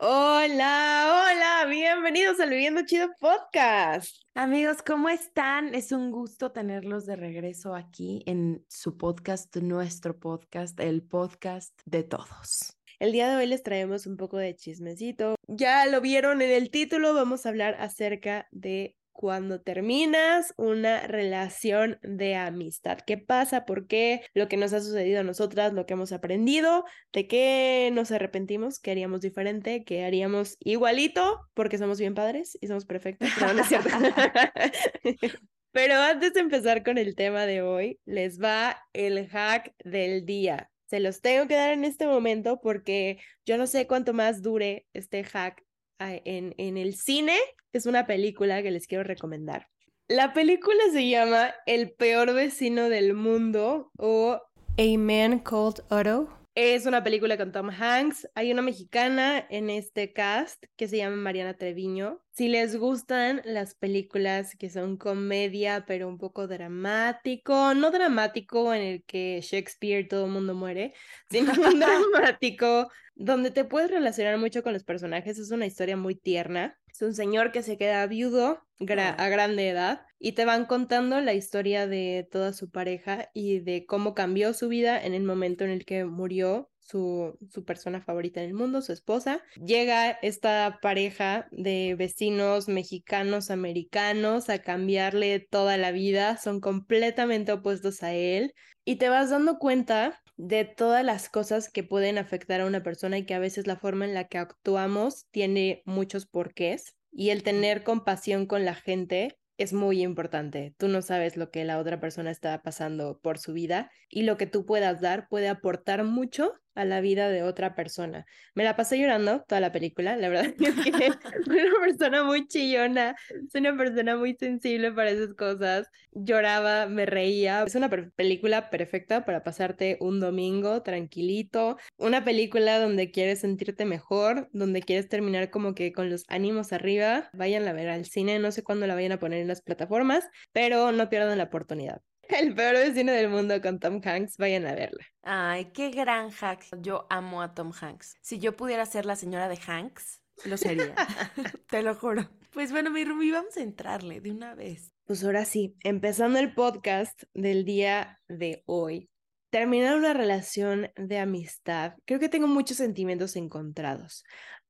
Hola, 0.00 1.24
hola, 1.26 1.68
bienvenidos 1.68 2.38
al 2.38 2.50
Viviendo 2.50 2.82
Chido 2.86 3.08
Podcast. 3.18 4.14
Amigos, 4.36 4.76
¿cómo 4.86 5.08
están? 5.08 5.74
Es 5.74 5.90
un 5.90 6.12
gusto 6.12 6.52
tenerlos 6.52 7.04
de 7.04 7.16
regreso 7.16 7.74
aquí 7.74 8.22
en 8.26 8.64
su 8.68 8.96
podcast, 8.96 9.56
nuestro 9.56 10.16
podcast, 10.16 10.78
el 10.78 11.02
podcast 11.02 11.72
de 11.84 12.04
todos. 12.04 12.76
El 13.00 13.10
día 13.10 13.28
de 13.28 13.38
hoy 13.38 13.46
les 13.48 13.64
traemos 13.64 14.06
un 14.06 14.16
poco 14.16 14.36
de 14.36 14.54
chismecito. 14.54 15.34
Ya 15.48 15.84
lo 15.86 16.00
vieron 16.00 16.42
en 16.42 16.50
el 16.50 16.70
título, 16.70 17.12
vamos 17.12 17.44
a 17.44 17.48
hablar 17.48 17.74
acerca 17.80 18.46
de 18.52 18.96
cuando 19.18 19.60
terminas 19.60 20.54
una 20.56 21.08
relación 21.08 21.98
de 22.02 22.36
amistad. 22.36 22.98
¿Qué 23.04 23.18
pasa? 23.18 23.64
¿Por 23.64 23.88
qué? 23.88 24.20
Lo 24.32 24.46
que 24.46 24.56
nos 24.56 24.72
ha 24.72 24.80
sucedido 24.80 25.18
a 25.18 25.24
nosotras, 25.24 25.72
lo 25.72 25.86
que 25.86 25.94
hemos 25.94 26.12
aprendido, 26.12 26.84
de 27.12 27.26
qué 27.26 27.90
nos 27.92 28.12
arrepentimos, 28.12 28.78
qué 28.78 28.92
haríamos 28.92 29.20
diferente, 29.20 29.82
qué 29.82 30.04
haríamos 30.04 30.56
igualito, 30.60 31.40
porque 31.54 31.78
somos 31.78 31.98
bien 31.98 32.14
padres 32.14 32.56
y 32.60 32.68
somos 32.68 32.86
perfectos. 32.86 33.28
Pero. 33.40 33.48
Pero 35.72 35.94
antes 35.96 36.34
de 36.34 36.40
empezar 36.40 36.84
con 36.84 36.96
el 36.96 37.16
tema 37.16 37.44
de 37.44 37.60
hoy, 37.60 37.98
les 38.04 38.40
va 38.40 38.80
el 38.92 39.26
hack 39.26 39.74
del 39.82 40.26
día. 40.26 40.70
Se 40.86 41.00
los 41.00 41.22
tengo 41.22 41.48
que 41.48 41.56
dar 41.56 41.72
en 41.72 41.84
este 41.84 42.06
momento 42.06 42.60
porque 42.60 43.18
yo 43.44 43.58
no 43.58 43.66
sé 43.66 43.88
cuánto 43.88 44.12
más 44.12 44.42
dure 44.42 44.86
este 44.92 45.24
hack 45.24 45.64
en, 45.98 46.54
en 46.58 46.76
el 46.76 46.94
cine, 46.94 47.36
es 47.72 47.86
una 47.86 48.06
película 48.06 48.62
que 48.62 48.70
les 48.70 48.86
quiero 48.86 49.04
recomendar. 49.04 49.68
La 50.08 50.32
película 50.32 50.78
se 50.90 51.08
llama 51.08 51.54
El 51.66 51.92
peor 51.92 52.32
vecino 52.32 52.88
del 52.88 53.14
mundo 53.14 53.90
o 53.98 54.40
A 54.78 54.98
Man 54.98 55.40
Called 55.40 55.80
Otto. 55.90 56.28
Es 56.54 56.86
una 56.86 57.04
película 57.04 57.36
con 57.36 57.52
Tom 57.52 57.68
Hanks. 57.70 58.28
Hay 58.34 58.50
una 58.50 58.62
mexicana 58.62 59.46
en 59.50 59.70
este 59.70 60.12
cast 60.12 60.64
que 60.76 60.88
se 60.88 60.96
llama 60.96 61.16
Mariana 61.16 61.54
Treviño. 61.54 62.20
Si 62.38 62.46
les 62.46 62.76
gustan 62.76 63.42
las 63.44 63.74
películas 63.74 64.54
que 64.54 64.70
son 64.70 64.96
comedia, 64.96 65.84
pero 65.88 66.06
un 66.06 66.18
poco 66.18 66.46
dramático, 66.46 67.74
no 67.74 67.90
dramático 67.90 68.72
en 68.72 68.80
el 68.80 69.02
que 69.02 69.40
Shakespeare 69.42 70.06
todo 70.06 70.26
el 70.26 70.30
mundo 70.30 70.54
muere, 70.54 70.94
sino 71.32 71.50
un 71.50 71.80
dramático 71.80 72.92
donde 73.16 73.50
te 73.50 73.64
puedes 73.64 73.90
relacionar 73.90 74.38
mucho 74.38 74.62
con 74.62 74.72
los 74.72 74.84
personajes. 74.84 75.36
Es 75.36 75.50
una 75.50 75.66
historia 75.66 75.96
muy 75.96 76.14
tierna. 76.14 76.78
Es 76.86 77.02
un 77.02 77.12
señor 77.12 77.50
que 77.50 77.64
se 77.64 77.76
queda 77.76 78.06
viudo 78.06 78.62
a 78.78 79.28
grande 79.28 79.68
edad 79.68 80.02
y 80.20 80.30
te 80.30 80.44
van 80.44 80.66
contando 80.66 81.20
la 81.20 81.34
historia 81.34 81.88
de 81.88 82.28
toda 82.30 82.52
su 82.52 82.70
pareja 82.70 83.30
y 83.34 83.58
de 83.58 83.84
cómo 83.84 84.14
cambió 84.14 84.52
su 84.52 84.68
vida 84.68 85.04
en 85.04 85.14
el 85.14 85.24
momento 85.24 85.64
en 85.64 85.70
el 85.70 85.84
que 85.84 86.04
murió 86.04 86.70
su, 86.88 87.36
su, 87.50 87.64
persona 87.64 88.00
favorita 88.00 88.40
en 88.40 88.48
el 88.48 88.54
mundo, 88.54 88.80
su 88.80 88.92
esposa. 88.92 89.42
Llega 89.56 90.10
esta 90.10 90.78
pareja 90.80 91.48
de 91.50 91.94
vecinos 91.98 92.68
mexicanos, 92.68 93.50
americanos, 93.50 94.48
a 94.48 94.60
cambiarle 94.60 95.40
toda 95.40 95.76
la 95.76 95.90
vida, 95.90 96.36
son 96.38 96.60
completamente 96.60 97.52
opuestos 97.52 98.02
a 98.02 98.14
él 98.14 98.54
y 98.84 98.96
te 98.96 99.08
vas 99.08 99.30
dando 99.30 99.58
cuenta 99.58 100.22
de 100.38 100.64
todas 100.64 101.04
las 101.04 101.28
cosas 101.28 101.68
que 101.70 101.82
pueden 101.82 102.16
afectar 102.16 102.60
a 102.60 102.66
una 102.66 102.82
persona 102.82 103.18
y 103.18 103.26
que 103.26 103.34
a 103.34 103.40
veces 103.40 103.66
la 103.66 103.76
forma 103.76 104.04
en 104.04 104.14
la 104.14 104.28
que 104.28 104.38
actuamos 104.38 105.26
tiene 105.30 105.82
muchos 105.84 106.26
porqués 106.26 106.96
y 107.10 107.30
el 107.30 107.42
tener 107.42 107.82
compasión 107.82 108.46
con 108.46 108.64
la 108.64 108.74
gente 108.74 109.36
es 109.58 109.72
muy 109.72 110.02
importante. 110.02 110.74
Tú 110.78 110.86
no 110.86 111.02
sabes 111.02 111.36
lo 111.36 111.50
que 111.50 111.64
la 111.64 111.78
otra 111.78 112.00
persona 112.00 112.30
está 112.30 112.62
pasando 112.62 113.18
por 113.20 113.38
su 113.38 113.52
vida 113.52 113.90
y 114.08 114.22
lo 114.22 114.36
que 114.36 114.46
tú 114.46 114.64
puedas 114.64 115.00
dar 115.00 115.28
puede 115.28 115.48
aportar 115.48 116.04
mucho 116.04 116.54
a 116.78 116.84
la 116.84 117.00
vida 117.00 117.28
de 117.28 117.42
otra 117.42 117.74
persona. 117.74 118.24
Me 118.54 118.62
la 118.62 118.76
pasé 118.76 118.98
llorando 118.98 119.42
toda 119.42 119.60
la 119.60 119.72
película, 119.72 120.16
la 120.16 120.28
verdad 120.28 120.46
es 120.60 120.74
que 120.84 121.10
soy 121.44 121.60
una 121.60 121.80
persona 121.80 122.22
muy 122.22 122.46
chillona, 122.46 123.16
soy 123.50 123.62
una 123.62 123.76
persona 123.76 124.16
muy 124.16 124.36
sensible 124.36 124.92
para 124.92 125.10
esas 125.10 125.34
cosas. 125.34 125.90
Lloraba, 126.12 126.86
me 126.86 127.04
reía. 127.04 127.64
Es 127.64 127.74
una 127.74 127.90
película 127.90 128.70
perfecta 128.70 129.24
para 129.24 129.42
pasarte 129.42 129.98
un 130.00 130.20
domingo 130.20 130.82
tranquilito, 130.82 131.78
una 131.96 132.24
película 132.24 132.78
donde 132.78 133.10
quieres 133.10 133.40
sentirte 133.40 133.84
mejor, 133.84 134.48
donde 134.52 134.80
quieres 134.82 135.08
terminar 135.08 135.50
como 135.50 135.74
que 135.74 135.92
con 135.92 136.10
los 136.10 136.24
ánimos 136.28 136.72
arriba. 136.72 137.28
Vayan 137.32 137.66
a 137.66 137.72
ver 137.72 137.88
al 137.88 138.04
cine, 138.04 138.38
no 138.38 138.52
sé 138.52 138.62
cuándo 138.62 138.86
la 138.86 138.94
vayan 138.94 139.12
a 139.12 139.18
poner 139.18 139.40
en 139.40 139.48
las 139.48 139.62
plataformas, 139.62 140.24
pero 140.52 140.92
no 140.92 141.08
pierdan 141.08 141.38
la 141.38 141.44
oportunidad. 141.44 142.02
El 142.28 142.54
peor 142.54 142.74
vecino 142.74 143.12
del 143.12 143.30
mundo 143.30 143.60
con 143.62 143.80
Tom 143.80 144.02
Hanks, 144.04 144.36
vayan 144.36 144.66
a 144.66 144.74
verla. 144.74 145.04
Ay, 145.22 145.72
qué 145.72 145.90
gran 145.90 146.30
hack. 146.30 146.66
Yo 146.80 147.06
amo 147.08 147.40
a 147.40 147.54
Tom 147.54 147.72
Hanks. 147.78 148.16
Si 148.20 148.38
yo 148.38 148.54
pudiera 148.54 148.84
ser 148.84 149.06
la 149.06 149.16
señora 149.16 149.48
de 149.48 149.58
Hanks, 149.66 150.20
lo 150.44 150.58
sería. 150.58 150.94
Te 151.70 151.82
lo 151.82 151.94
juro. 151.94 152.28
Pues 152.52 152.70
bueno, 152.70 152.90
mi 152.90 153.04
Rumi, 153.04 153.30
vamos 153.30 153.56
a 153.56 153.62
entrarle 153.62 154.20
de 154.20 154.30
una 154.30 154.54
vez. 154.54 154.92
Pues 155.06 155.24
ahora 155.24 155.46
sí, 155.46 155.74
empezando 155.80 156.38
el 156.38 156.54
podcast 156.54 157.22
del 157.32 157.64
día 157.64 158.20
de 158.28 158.62
hoy. 158.66 159.08
Terminar 159.50 159.96
una 159.96 160.12
relación 160.12 160.90
de 160.96 161.18
amistad, 161.18 161.94
creo 162.04 162.20
que 162.20 162.28
tengo 162.28 162.46
muchos 162.46 162.76
sentimientos 162.76 163.36
encontrados. 163.36 164.22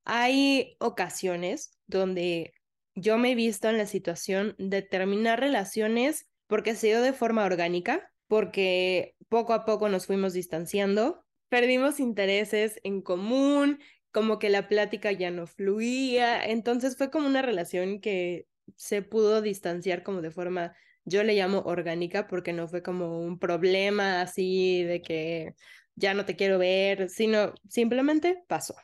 Hay 0.05 0.77
ocasiones 0.79 1.77
donde 1.89 2.55
yo 2.95 3.19
me 3.19 3.33
he 3.33 3.35
visto 3.35 3.69
en 3.69 3.79
la 3.79 3.87
situación 3.87 4.55
de 4.59 4.83
terminar 4.83 5.41
relaciones 5.41 6.28
porque 6.49 6.75
se 6.75 6.89
dio 6.89 7.01
de 7.01 7.13
forma 7.13 7.45
orgánica, 7.45 8.11
porque 8.27 9.15
poco 9.29 9.53
a 9.53 9.65
poco 9.65 9.89
nos 9.89 10.07
fuimos 10.07 10.33
distanciando, 10.33 11.25
perdimos 11.49 12.01
intereses 12.01 12.81
en 12.83 13.01
común, 13.01 13.79
como 14.11 14.39
que 14.39 14.51
la 14.51 14.69
plática 14.69 15.13
ya 15.13 15.31
no 15.31 15.47
fluía, 15.47 16.45
entonces 16.45 16.97
fue 16.97 17.11
como 17.11 17.29
una 17.29 17.43
relación 17.43 18.01
que 18.01 18.47
se 18.77 19.03
pudo 19.03 19.41
distanciar 19.43 20.03
como 20.03 20.23
de 20.23 20.31
forma, 20.31 20.75
yo 21.05 21.23
le 21.23 21.35
llamo 21.35 21.61
orgánica, 21.61 22.27
porque 22.27 22.53
no 22.53 22.67
fue 22.69 22.83
como 22.83 23.21
un 23.21 23.39
problema 23.39 24.21
así 24.21 24.83
de 24.83 25.01
que 25.03 25.55
ya 25.95 26.15
no 26.15 26.25
te 26.25 26.37
quiero 26.37 26.59
ver, 26.59 27.09
sino 27.09 27.55
simplemente 27.69 28.43
pasó. 28.47 28.75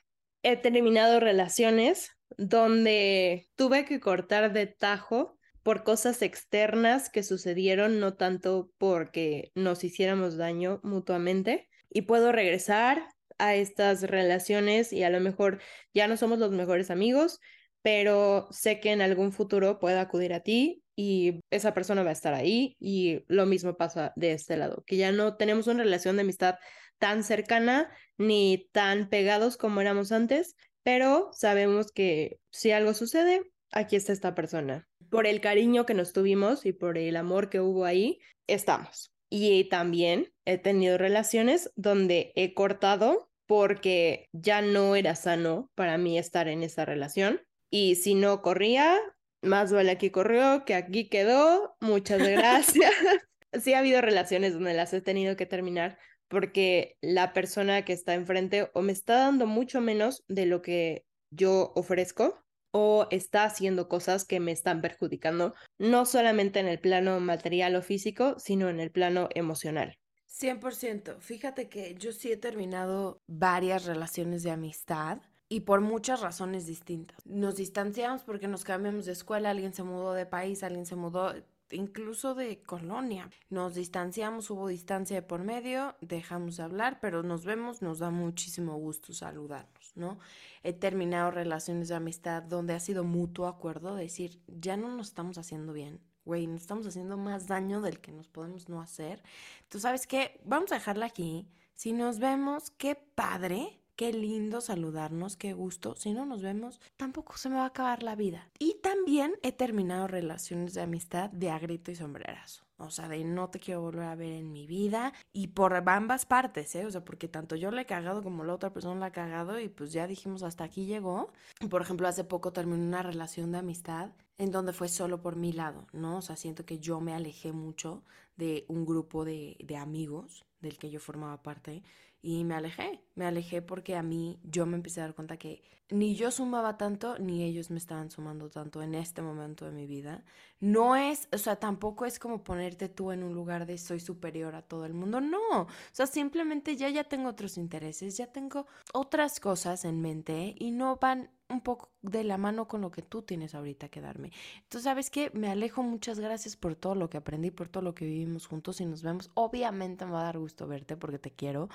He 0.42 0.56
terminado 0.56 1.20
relaciones 1.20 2.10
donde 2.36 3.48
tuve 3.54 3.84
que 3.84 4.00
cortar 4.00 4.52
de 4.52 4.66
tajo 4.66 5.33
por 5.64 5.82
cosas 5.82 6.22
externas 6.22 7.10
que 7.10 7.22
sucedieron, 7.24 7.98
no 7.98 8.14
tanto 8.14 8.70
porque 8.78 9.50
nos 9.54 9.82
hiciéramos 9.82 10.36
daño 10.36 10.78
mutuamente. 10.84 11.68
Y 11.88 12.02
puedo 12.02 12.32
regresar 12.32 13.08
a 13.38 13.56
estas 13.56 14.02
relaciones 14.02 14.92
y 14.92 15.02
a 15.04 15.10
lo 15.10 15.20
mejor 15.20 15.60
ya 15.94 16.06
no 16.06 16.16
somos 16.16 16.38
los 16.38 16.52
mejores 16.52 16.90
amigos, 16.90 17.40
pero 17.82 18.46
sé 18.50 18.78
que 18.78 18.92
en 18.92 19.00
algún 19.00 19.32
futuro 19.32 19.78
puedo 19.80 19.98
acudir 19.98 20.34
a 20.34 20.40
ti 20.40 20.82
y 20.96 21.40
esa 21.50 21.72
persona 21.72 22.02
va 22.02 22.10
a 22.10 22.12
estar 22.12 22.34
ahí 22.34 22.76
y 22.78 23.24
lo 23.26 23.46
mismo 23.46 23.76
pasa 23.76 24.12
de 24.16 24.32
este 24.32 24.56
lado, 24.58 24.84
que 24.86 24.96
ya 24.96 25.12
no 25.12 25.36
tenemos 25.36 25.66
una 25.66 25.82
relación 25.82 26.16
de 26.16 26.22
amistad 26.22 26.56
tan 26.98 27.24
cercana 27.24 27.90
ni 28.18 28.68
tan 28.72 29.08
pegados 29.08 29.56
como 29.56 29.80
éramos 29.80 30.12
antes, 30.12 30.56
pero 30.82 31.30
sabemos 31.32 31.90
que 31.90 32.38
si 32.50 32.70
algo 32.70 32.92
sucede, 32.92 33.50
aquí 33.72 33.96
está 33.96 34.12
esta 34.12 34.34
persona 34.34 34.86
por 35.14 35.28
el 35.28 35.40
cariño 35.40 35.86
que 35.86 35.94
nos 35.94 36.12
tuvimos 36.12 36.66
y 36.66 36.72
por 36.72 36.98
el 36.98 37.14
amor 37.14 37.48
que 37.48 37.60
hubo 37.60 37.84
ahí, 37.84 38.18
estamos. 38.48 39.14
Y 39.30 39.68
también 39.68 40.32
he 40.44 40.58
tenido 40.58 40.98
relaciones 40.98 41.70
donde 41.76 42.32
he 42.34 42.52
cortado 42.52 43.30
porque 43.46 44.28
ya 44.32 44.60
no 44.60 44.96
era 44.96 45.14
sano 45.14 45.70
para 45.76 45.98
mí 45.98 46.18
estar 46.18 46.48
en 46.48 46.64
esa 46.64 46.84
relación. 46.84 47.40
Y 47.70 47.94
si 47.94 48.16
no 48.16 48.42
corría, 48.42 48.98
más 49.40 49.72
vale 49.72 49.92
aquí 49.92 50.10
corrió 50.10 50.64
que 50.64 50.74
aquí 50.74 51.08
quedó. 51.08 51.76
Muchas 51.80 52.18
gracias. 52.28 52.90
sí 53.52 53.72
ha 53.72 53.78
habido 53.78 54.00
relaciones 54.00 54.54
donde 54.54 54.74
las 54.74 54.92
he 54.94 55.00
tenido 55.00 55.36
que 55.36 55.46
terminar 55.46 55.96
porque 56.26 56.96
la 57.02 57.32
persona 57.32 57.84
que 57.84 57.92
está 57.92 58.14
enfrente 58.14 58.68
o 58.74 58.82
me 58.82 58.90
está 58.90 59.18
dando 59.18 59.46
mucho 59.46 59.80
menos 59.80 60.24
de 60.26 60.46
lo 60.46 60.60
que 60.60 61.06
yo 61.30 61.72
ofrezco 61.76 62.43
o 62.76 63.06
está 63.12 63.44
haciendo 63.44 63.88
cosas 63.88 64.24
que 64.24 64.40
me 64.40 64.50
están 64.50 64.80
perjudicando, 64.80 65.54
no 65.78 66.04
solamente 66.06 66.58
en 66.58 66.66
el 66.66 66.80
plano 66.80 67.20
material 67.20 67.76
o 67.76 67.82
físico, 67.82 68.34
sino 68.40 68.68
en 68.68 68.80
el 68.80 68.90
plano 68.90 69.28
emocional. 69.32 69.96
100%. 70.28 71.20
Fíjate 71.20 71.68
que 71.68 71.94
yo 71.94 72.10
sí 72.10 72.32
he 72.32 72.36
terminado 72.36 73.22
varias 73.28 73.84
relaciones 73.84 74.42
de 74.42 74.50
amistad 74.50 75.18
y 75.48 75.60
por 75.60 75.82
muchas 75.82 76.20
razones 76.20 76.66
distintas. 76.66 77.16
Nos 77.24 77.54
distanciamos 77.54 78.24
porque 78.24 78.48
nos 78.48 78.64
cambiamos 78.64 79.06
de 79.06 79.12
escuela, 79.12 79.50
alguien 79.50 79.72
se 79.72 79.84
mudó 79.84 80.12
de 80.12 80.26
país, 80.26 80.64
alguien 80.64 80.84
se 80.84 80.96
mudó 80.96 81.32
incluso 81.70 82.34
de 82.34 82.62
colonia. 82.62 83.30
Nos 83.50 83.74
distanciamos, 83.74 84.50
hubo 84.50 84.68
distancia 84.68 85.16
de 85.16 85.22
por 85.22 85.42
medio, 85.42 85.96
dejamos 86.00 86.56
de 86.56 86.62
hablar, 86.62 86.98
pero 87.00 87.22
nos 87.22 87.44
vemos, 87.44 87.82
nos 87.82 87.98
da 87.98 88.10
muchísimo 88.10 88.76
gusto 88.76 89.12
saludarnos, 89.12 89.92
¿no? 89.94 90.18
He 90.62 90.72
terminado 90.72 91.30
relaciones 91.30 91.88
de 91.88 91.94
amistad 91.94 92.42
donde 92.42 92.74
ha 92.74 92.80
sido 92.80 93.04
mutuo 93.04 93.46
acuerdo, 93.46 93.94
decir, 93.94 94.40
ya 94.46 94.76
no 94.76 94.88
nos 94.88 95.08
estamos 95.08 95.38
haciendo 95.38 95.72
bien, 95.72 96.00
güey, 96.24 96.46
nos 96.46 96.62
estamos 96.62 96.86
haciendo 96.86 97.16
más 97.16 97.46
daño 97.46 97.80
del 97.80 98.00
que 98.00 98.12
nos 98.12 98.28
podemos 98.28 98.68
no 98.68 98.80
hacer. 98.80 99.22
Tú 99.68 99.80
sabes 99.80 100.06
qué, 100.06 100.40
vamos 100.44 100.72
a 100.72 100.76
dejarla 100.76 101.06
aquí. 101.06 101.48
Si 101.74 101.92
nos 101.92 102.18
vemos, 102.18 102.70
qué 102.70 102.94
padre, 102.94 103.80
qué 103.96 104.12
lindo 104.12 104.60
saludarnos, 104.60 105.36
qué 105.36 105.52
gusto. 105.52 105.94
Si 105.96 106.12
no 106.12 106.26
nos 106.26 106.42
vemos, 106.42 106.80
tampoco 106.96 107.36
se 107.36 107.48
me 107.48 107.56
va 107.56 107.62
a 107.62 107.66
acabar 107.66 108.02
la 108.02 108.16
vida. 108.16 108.48
Y 108.58 108.76
también 108.82 109.34
he 109.42 109.52
terminado 109.52 110.06
relaciones 110.06 110.74
de 110.74 110.82
amistad 110.82 111.30
de 111.30 111.50
agrito 111.50 111.90
y 111.90 111.96
sombrerazo. 111.96 112.64
O 112.76 112.90
sea, 112.90 113.08
de 113.08 113.22
no 113.24 113.50
te 113.50 113.60
quiero 113.60 113.82
volver 113.82 114.04
a 114.04 114.16
ver 114.16 114.32
en 114.32 114.52
mi 114.52 114.66
vida. 114.66 115.12
Y 115.32 115.48
por 115.48 115.74
ambas 115.88 116.26
partes, 116.26 116.74
¿eh? 116.74 116.84
O 116.86 116.90
sea, 116.90 117.04
porque 117.04 117.28
tanto 117.28 117.54
yo 117.54 117.70
le 117.70 117.82
he 117.82 117.86
cagado 117.86 118.22
como 118.22 118.42
la 118.44 118.54
otra 118.54 118.72
persona 118.72 118.98
la 118.98 119.06
ha 119.06 119.12
cagado. 119.12 119.60
Y 119.60 119.68
pues 119.68 119.92
ya 119.92 120.06
dijimos, 120.06 120.42
hasta 120.42 120.64
aquí 120.64 120.86
llegó. 120.86 121.32
Por 121.70 121.82
ejemplo, 121.82 122.08
hace 122.08 122.24
poco 122.24 122.52
terminé 122.52 122.82
una 122.84 123.02
relación 123.02 123.52
de 123.52 123.58
amistad 123.58 124.10
en 124.38 124.50
donde 124.50 124.72
fue 124.72 124.88
solo 124.88 125.22
por 125.22 125.36
mi 125.36 125.52
lado, 125.52 125.86
¿no? 125.92 126.18
O 126.18 126.22
sea, 126.22 126.36
siento 126.36 126.66
que 126.66 126.80
yo 126.80 127.00
me 127.00 127.14
alejé 127.14 127.52
mucho 127.52 128.02
de 128.36 128.64
un 128.66 128.84
grupo 128.84 129.24
de, 129.24 129.56
de 129.60 129.76
amigos 129.76 130.44
del 130.60 130.76
que 130.76 130.90
yo 130.90 130.98
formaba 130.98 131.42
parte 131.42 131.84
y 132.24 132.42
me 132.44 132.54
alejé, 132.54 133.02
me 133.16 133.26
alejé 133.26 133.60
porque 133.60 133.96
a 133.96 134.02
mí 134.02 134.40
yo 134.44 134.64
me 134.64 134.76
empecé 134.76 135.02
a 135.02 135.04
dar 135.04 135.14
cuenta 135.14 135.36
que 135.36 135.62
ni 135.90 136.16
yo 136.16 136.30
sumaba 136.30 136.78
tanto 136.78 137.18
ni 137.18 137.44
ellos 137.44 137.70
me 137.70 137.76
estaban 137.76 138.10
sumando 138.10 138.48
tanto 138.48 138.80
en 138.80 138.94
este 138.94 139.20
momento 139.20 139.66
de 139.66 139.72
mi 139.72 139.86
vida. 139.86 140.24
No 140.58 140.96
es, 140.96 141.28
o 141.32 141.36
sea, 141.36 141.56
tampoco 141.56 142.06
es 142.06 142.18
como 142.18 142.42
ponerte 142.42 142.88
tú 142.88 143.12
en 143.12 143.22
un 143.22 143.34
lugar 143.34 143.66
de 143.66 143.76
soy 143.76 144.00
superior 144.00 144.54
a 144.54 144.62
todo 144.62 144.86
el 144.86 144.94
mundo, 144.94 145.20
no. 145.20 145.38
O 145.60 145.68
sea, 145.92 146.06
simplemente 146.06 146.76
ya 146.76 146.88
ya 146.88 147.04
tengo 147.04 147.28
otros 147.28 147.58
intereses, 147.58 148.16
ya 148.16 148.26
tengo 148.28 148.66
otras 148.94 149.38
cosas 149.38 149.84
en 149.84 150.00
mente 150.00 150.54
y 150.58 150.70
no 150.70 150.96
van 150.96 151.28
un 151.50 151.60
poco 151.60 151.90
de 152.00 152.24
la 152.24 152.38
mano 152.38 152.66
con 152.66 152.80
lo 152.80 152.90
que 152.90 153.02
tú 153.02 153.20
tienes 153.20 153.54
ahorita 153.54 153.90
que 153.90 154.00
darme. 154.00 154.32
Entonces, 154.62 154.84
¿sabes 154.84 155.10
qué? 155.10 155.30
Me 155.34 155.50
alejo, 155.50 155.82
muchas 155.82 156.18
gracias 156.18 156.56
por 156.56 156.74
todo 156.74 156.94
lo 156.94 157.10
que 157.10 157.18
aprendí, 157.18 157.50
por 157.50 157.68
todo 157.68 157.82
lo 157.82 157.94
que 157.94 158.06
vivimos 158.06 158.46
juntos 158.46 158.80
y 158.80 158.86
nos 158.86 159.02
vemos. 159.02 159.30
Obviamente 159.34 160.06
me 160.06 160.12
va 160.12 160.22
a 160.22 160.24
dar 160.24 160.38
gusto 160.38 160.66
verte 160.66 160.96
porque 160.96 161.18
te 161.18 161.30
quiero, 161.30 161.68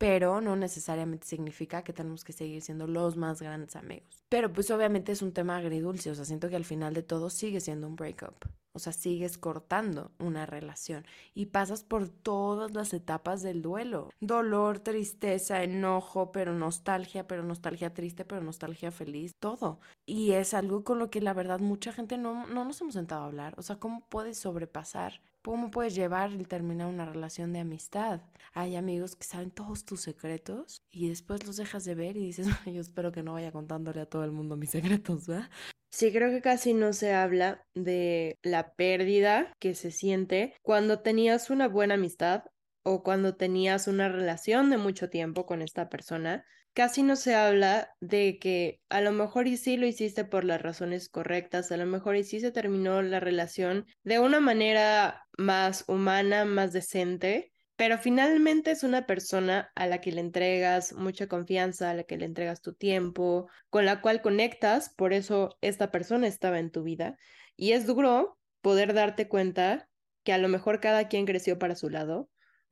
pero 0.00 0.40
no 0.40 0.56
necesariamente 0.56 1.26
significa 1.26 1.84
que 1.84 1.92
tenemos 1.92 2.24
que 2.24 2.32
seguir 2.32 2.62
siendo 2.62 2.86
los 2.86 3.18
más 3.18 3.42
grandes 3.42 3.76
amigos. 3.76 4.24
Pero 4.30 4.50
pues 4.50 4.70
obviamente 4.70 5.12
es 5.12 5.20
un 5.20 5.34
tema 5.34 5.58
agridulce, 5.58 6.10
o 6.10 6.14
sea, 6.14 6.24
siento 6.24 6.48
que 6.48 6.56
al 6.56 6.64
final 6.64 6.94
de 6.94 7.02
todo 7.02 7.28
sigue 7.28 7.60
siendo 7.60 7.86
un 7.86 7.96
breakup. 7.96 8.46
O 8.72 8.78
sea, 8.78 8.94
sigues 8.94 9.36
cortando 9.36 10.10
una 10.18 10.46
relación 10.46 11.04
y 11.34 11.46
pasas 11.46 11.84
por 11.84 12.08
todas 12.08 12.72
las 12.72 12.94
etapas 12.94 13.42
del 13.42 13.60
duelo. 13.60 14.08
Dolor, 14.20 14.78
tristeza, 14.78 15.62
enojo, 15.62 16.32
pero 16.32 16.54
nostalgia, 16.54 17.26
pero 17.26 17.42
nostalgia 17.42 17.92
triste, 17.92 18.24
pero 18.24 18.42
nostalgia 18.42 18.90
feliz, 18.92 19.32
todo. 19.38 19.80
Y 20.06 20.32
es 20.32 20.54
algo 20.54 20.82
con 20.82 20.98
lo 20.98 21.10
que 21.10 21.20
la 21.20 21.34
verdad 21.34 21.60
mucha 21.60 21.92
gente 21.92 22.16
no, 22.16 22.46
no 22.46 22.64
nos 22.64 22.80
hemos 22.80 22.94
sentado 22.94 23.24
a 23.24 23.26
hablar. 23.26 23.52
O 23.58 23.62
sea, 23.62 23.76
¿cómo 23.76 24.06
puedes 24.08 24.38
sobrepasar? 24.38 25.20
¿Cómo 25.42 25.70
puedes 25.70 25.94
llevar 25.94 26.32
y 26.32 26.44
terminar 26.44 26.88
una 26.88 27.06
relación 27.06 27.54
de 27.54 27.60
amistad? 27.60 28.20
Hay 28.52 28.76
amigos 28.76 29.16
que 29.16 29.24
saben 29.24 29.50
todos 29.50 29.86
tus 29.86 30.02
secretos 30.02 30.82
y 30.90 31.08
después 31.08 31.46
los 31.46 31.56
dejas 31.56 31.84
de 31.86 31.94
ver 31.94 32.18
y 32.18 32.26
dices, 32.26 32.46
yo 32.66 32.80
espero 32.80 33.10
que 33.10 33.22
no 33.22 33.32
vaya 33.32 33.50
contándole 33.50 34.02
a 34.02 34.06
todo 34.06 34.24
el 34.24 34.32
mundo 34.32 34.56
mis 34.56 34.70
secretos, 34.70 35.26
¿verdad? 35.26 35.48
Sí, 35.90 36.12
creo 36.12 36.30
que 36.30 36.42
casi 36.42 36.74
no 36.74 36.92
se 36.92 37.14
habla 37.14 37.64
de 37.74 38.36
la 38.42 38.74
pérdida 38.74 39.52
que 39.58 39.74
se 39.74 39.90
siente 39.90 40.54
cuando 40.62 41.00
tenías 41.00 41.48
una 41.48 41.68
buena 41.68 41.94
amistad 41.94 42.44
o 42.84 43.02
cuando 43.02 43.34
tenías 43.34 43.88
una 43.88 44.08
relación 44.08 44.70
de 44.70 44.76
mucho 44.76 45.08
tiempo 45.08 45.46
con 45.46 45.62
esta 45.62 45.88
persona. 45.88 46.44
Casi 46.72 47.02
no 47.02 47.16
se 47.16 47.34
habla 47.34 47.94
de 48.00 48.38
que 48.38 48.80
a 48.88 49.00
lo 49.00 49.10
mejor 49.10 49.48
y 49.48 49.56
sí 49.56 49.76
lo 49.76 49.86
hiciste 49.86 50.24
por 50.24 50.44
las 50.44 50.62
razones 50.62 51.08
correctas, 51.08 51.72
a 51.72 51.76
lo 51.76 51.86
mejor 51.86 52.16
y 52.16 52.24
sí 52.24 52.40
se 52.40 52.52
terminó 52.52 53.02
la 53.02 53.18
relación 53.18 53.86
de 54.04 54.20
una 54.20 54.40
manera 54.40 55.26
más 55.36 55.84
humana, 55.88 56.44
más 56.44 56.72
decente, 56.72 57.52
pero 57.80 57.96
finalmente 57.98 58.70
es 58.70 58.84
una 58.84 59.06
persona 59.06 59.72
a 59.74 59.86
la 59.86 60.00
que 60.00 60.12
le 60.12 60.20
entregas 60.20 60.92
mucha 60.92 61.26
confianza, 61.26 61.90
a 61.90 61.94
la 61.94 62.04
que 62.04 62.18
le 62.18 62.26
entregas 62.26 62.60
tu 62.60 62.74
tiempo, 62.74 63.48
con 63.70 63.86
la 63.86 64.02
cual 64.02 64.20
conectas, 64.20 64.92
por 64.94 65.12
eso 65.12 65.56
esta 65.62 65.90
persona 65.90 66.26
estaba 66.26 66.58
en 66.58 66.70
tu 66.70 66.82
vida. 66.82 67.16
Y 67.56 67.72
es 67.72 67.86
duro 67.86 68.38
poder 68.60 68.92
darte 68.92 69.28
cuenta 69.28 69.88
que 70.24 70.32
a 70.32 70.38
lo 70.38 70.48
mejor 70.48 70.80
cada 70.80 71.08
quien 71.08 71.24
creció 71.24 71.58
para 71.58 71.74
su 71.74 71.88
lado, 71.88 72.28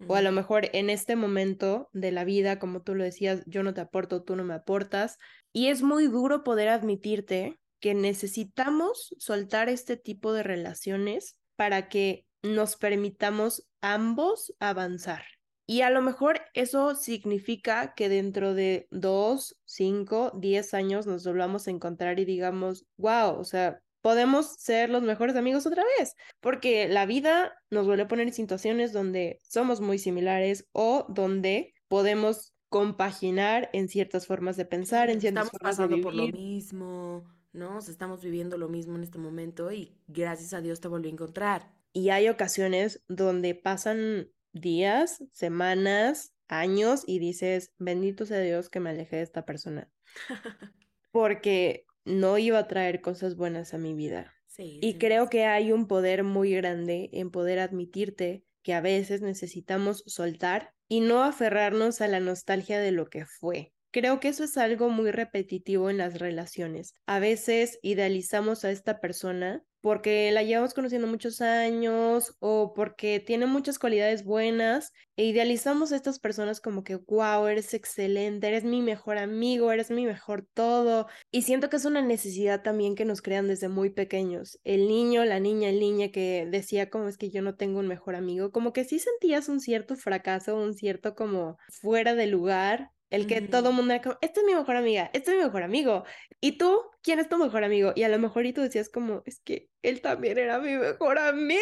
o 0.06 0.14
a 0.14 0.22
lo 0.22 0.32
mejor 0.32 0.68
en 0.72 0.90
este 0.90 1.16
momento 1.16 1.88
de 1.92 2.12
la 2.12 2.24
vida, 2.24 2.58
como 2.58 2.82
tú 2.82 2.94
lo 2.94 3.04
decías, 3.04 3.42
yo 3.46 3.62
no 3.62 3.74
te 3.74 3.80
aporto, 3.80 4.22
tú 4.22 4.36
no 4.36 4.44
me 4.44 4.54
aportas. 4.54 5.18
Y 5.52 5.68
es 5.68 5.82
muy 5.82 6.06
duro 6.06 6.44
poder 6.44 6.68
admitirte 6.68 7.58
que 7.80 7.94
necesitamos 7.94 9.14
soltar 9.18 9.68
este 9.68 9.96
tipo 9.96 10.32
de 10.32 10.42
relaciones 10.42 11.38
para 11.56 11.88
que 11.88 12.26
nos 12.42 12.76
permitamos 12.76 13.66
ambos 13.80 14.54
avanzar. 14.60 15.24
Y 15.66 15.82
a 15.82 15.90
lo 15.90 16.00
mejor 16.00 16.40
eso 16.54 16.94
significa 16.94 17.92
que 17.94 18.08
dentro 18.08 18.54
de 18.54 18.86
dos, 18.90 19.58
cinco, 19.66 20.32
diez 20.34 20.72
años 20.72 21.06
nos 21.06 21.24
volvamos 21.24 21.68
a 21.68 21.70
encontrar 21.70 22.18
y 22.20 22.24
digamos, 22.24 22.86
wow, 22.96 23.38
o 23.38 23.44
sea, 23.44 23.80
podemos 24.08 24.54
ser 24.54 24.88
los 24.88 25.02
mejores 25.02 25.36
amigos 25.36 25.66
otra 25.66 25.84
vez, 25.98 26.16
porque 26.40 26.88
la 26.88 27.04
vida 27.04 27.52
nos 27.68 27.84
vuelve 27.84 28.04
a 28.04 28.08
poner 28.08 28.26
en 28.26 28.32
situaciones 28.32 28.94
donde 28.94 29.38
somos 29.46 29.82
muy 29.82 29.98
similares 29.98 30.66
o 30.72 31.04
donde 31.10 31.74
podemos 31.88 32.54
compaginar 32.70 33.68
en 33.74 33.90
ciertas 33.90 34.26
formas 34.26 34.56
de 34.56 34.64
pensar, 34.64 35.10
en 35.10 35.20
ciertas 35.20 35.44
estamos 35.44 35.50
formas 35.50 35.76
pasando 35.76 35.96
de 35.96 36.02
por 36.02 36.14
lo 36.14 36.26
mismo, 36.26 37.30
¿no? 37.52 37.76
O 37.76 37.80
sea, 37.82 37.92
estamos 37.92 38.22
viviendo 38.22 38.56
lo 38.56 38.70
mismo 38.70 38.96
en 38.96 39.02
este 39.02 39.18
momento 39.18 39.70
y 39.70 39.94
gracias 40.06 40.54
a 40.54 40.62
Dios 40.62 40.80
te 40.80 40.88
volví 40.88 41.10
a 41.10 41.12
encontrar. 41.12 41.70
Y 41.92 42.08
hay 42.08 42.30
ocasiones 42.30 43.04
donde 43.08 43.54
pasan 43.54 44.30
días, 44.54 45.22
semanas, 45.32 46.32
años 46.48 47.02
y 47.06 47.18
dices, 47.18 47.74
bendito 47.76 48.24
sea 48.24 48.40
Dios 48.40 48.70
que 48.70 48.80
me 48.80 48.88
alejé 48.88 49.16
de 49.16 49.22
esta 49.24 49.44
persona, 49.44 49.90
porque 51.10 51.84
no 52.08 52.38
iba 52.38 52.58
a 52.58 52.68
traer 52.68 53.00
cosas 53.00 53.36
buenas 53.36 53.74
a 53.74 53.78
mi 53.78 53.94
vida. 53.94 54.34
Sí, 54.46 54.80
Y 54.80 54.98
sí, 54.98 54.98
creo 54.98 55.28
que 55.28 55.44
hay 55.46 55.72
un 55.72 55.86
poder 55.88 56.24
muy 56.24 56.52
grande 56.54 57.10
en 57.12 57.30
poder 57.30 57.58
admitirte 57.58 58.44
que 58.62 58.74
a 58.74 58.80
veces 58.80 59.20
necesitamos 59.22 60.02
soltar 60.06 60.74
y 60.88 61.00
no 61.00 61.22
aferrarnos 61.24 62.00
a 62.00 62.08
la 62.08 62.20
nostalgia 62.20 62.80
de 62.80 62.92
lo 62.92 63.06
que 63.06 63.24
fue. 63.26 63.72
Creo 63.90 64.20
que 64.20 64.28
eso 64.28 64.44
es 64.44 64.56
algo 64.56 64.88
muy 64.90 65.10
repetitivo 65.10 65.90
en 65.90 65.98
las 65.98 66.18
relaciones. 66.18 66.94
A 67.06 67.18
veces 67.20 67.78
idealizamos 67.82 68.64
a 68.64 68.70
esta 68.70 69.00
persona 69.00 69.62
porque 69.80 70.30
la 70.32 70.42
llevamos 70.42 70.74
conociendo 70.74 71.06
muchos 71.06 71.40
años 71.40 72.34
o 72.40 72.72
porque 72.74 73.20
tiene 73.20 73.46
muchas 73.46 73.78
cualidades 73.78 74.24
buenas 74.24 74.92
e 75.16 75.24
idealizamos 75.24 75.92
a 75.92 75.96
estas 75.96 76.18
personas 76.18 76.60
como 76.60 76.84
que, 76.84 76.96
wow, 76.96 77.46
eres 77.46 77.74
excelente, 77.74 78.48
eres 78.48 78.64
mi 78.64 78.82
mejor 78.82 79.18
amigo, 79.18 79.72
eres 79.72 79.90
mi 79.90 80.06
mejor 80.06 80.46
todo. 80.54 81.06
Y 81.30 81.42
siento 81.42 81.68
que 81.70 81.76
es 81.76 81.84
una 81.84 82.02
necesidad 82.02 82.62
también 82.62 82.94
que 82.94 83.04
nos 83.04 83.22
crean 83.22 83.48
desde 83.48 83.68
muy 83.68 83.90
pequeños. 83.90 84.58
El 84.64 84.88
niño, 84.88 85.24
la 85.24 85.40
niña, 85.40 85.68
el 85.70 85.80
niño 85.80 86.10
que 86.12 86.46
decía 86.50 86.90
como 86.90 87.08
es 87.08 87.18
que 87.18 87.30
yo 87.30 87.42
no 87.42 87.56
tengo 87.56 87.80
un 87.80 87.88
mejor 87.88 88.14
amigo, 88.14 88.52
como 88.52 88.72
que 88.72 88.84
sí 88.84 88.98
sentías 88.98 89.48
un 89.48 89.60
cierto 89.60 89.96
fracaso, 89.96 90.56
un 90.56 90.74
cierto 90.74 91.14
como 91.14 91.58
fuera 91.68 92.14
de 92.14 92.26
lugar 92.26 92.90
el 93.10 93.26
que 93.26 93.40
todo 93.40 93.70
el 93.70 93.74
mundo 93.74 93.94
era 93.94 94.02
como, 94.02 94.18
esta 94.20 94.40
es 94.40 94.46
mi 94.46 94.54
mejor 94.54 94.76
amiga, 94.76 95.10
este 95.12 95.30
es 95.30 95.36
mi 95.38 95.44
mejor 95.44 95.62
amigo. 95.62 96.04
¿Y 96.40 96.58
tú? 96.58 96.82
¿Quién 97.02 97.18
es 97.18 97.28
tu 97.28 97.38
mejor 97.38 97.64
amigo? 97.64 97.92
Y 97.94 98.02
a 98.02 98.08
lo 98.08 98.18
mejor 98.18 98.46
y 98.46 98.52
tú 98.52 98.60
decías 98.60 98.88
como, 98.88 99.22
es 99.24 99.40
que 99.40 99.68
él 99.82 100.00
también 100.00 100.38
era 100.38 100.58
mi 100.58 100.76
mejor 100.76 101.18
amigo, 101.18 101.58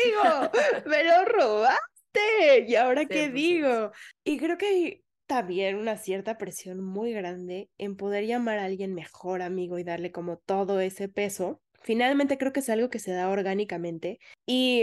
me 0.87 1.05
lo 1.05 1.25
robaste. 1.25 2.67
¿Y 2.67 2.75
ahora 2.75 3.05
qué 3.07 3.29
100%. 3.29 3.33
digo? 3.33 3.93
Y 4.25 4.38
creo 4.38 4.59
que 4.59 4.67
hay 4.67 5.05
también 5.26 5.76
una 5.76 5.97
cierta 5.97 6.38
presión 6.38 6.83
muy 6.83 7.12
grande 7.12 7.69
en 7.79 7.97
poder 7.97 8.26
llamar 8.26 8.59
a 8.59 8.65
alguien 8.65 8.95
mejor 8.95 9.43
amigo 9.43 9.79
y 9.79 9.85
darle 9.85 10.12
como 10.12 10.38
todo 10.38 10.81
ese 10.81 11.09
peso. 11.09 11.61
Finalmente 11.87 12.37
creo 12.37 12.52
que 12.52 12.59
es 12.59 12.69
algo 12.69 12.90
que 12.90 12.99
se 12.99 13.12
da 13.12 13.28
orgánicamente 13.31 14.19
y 14.45 14.83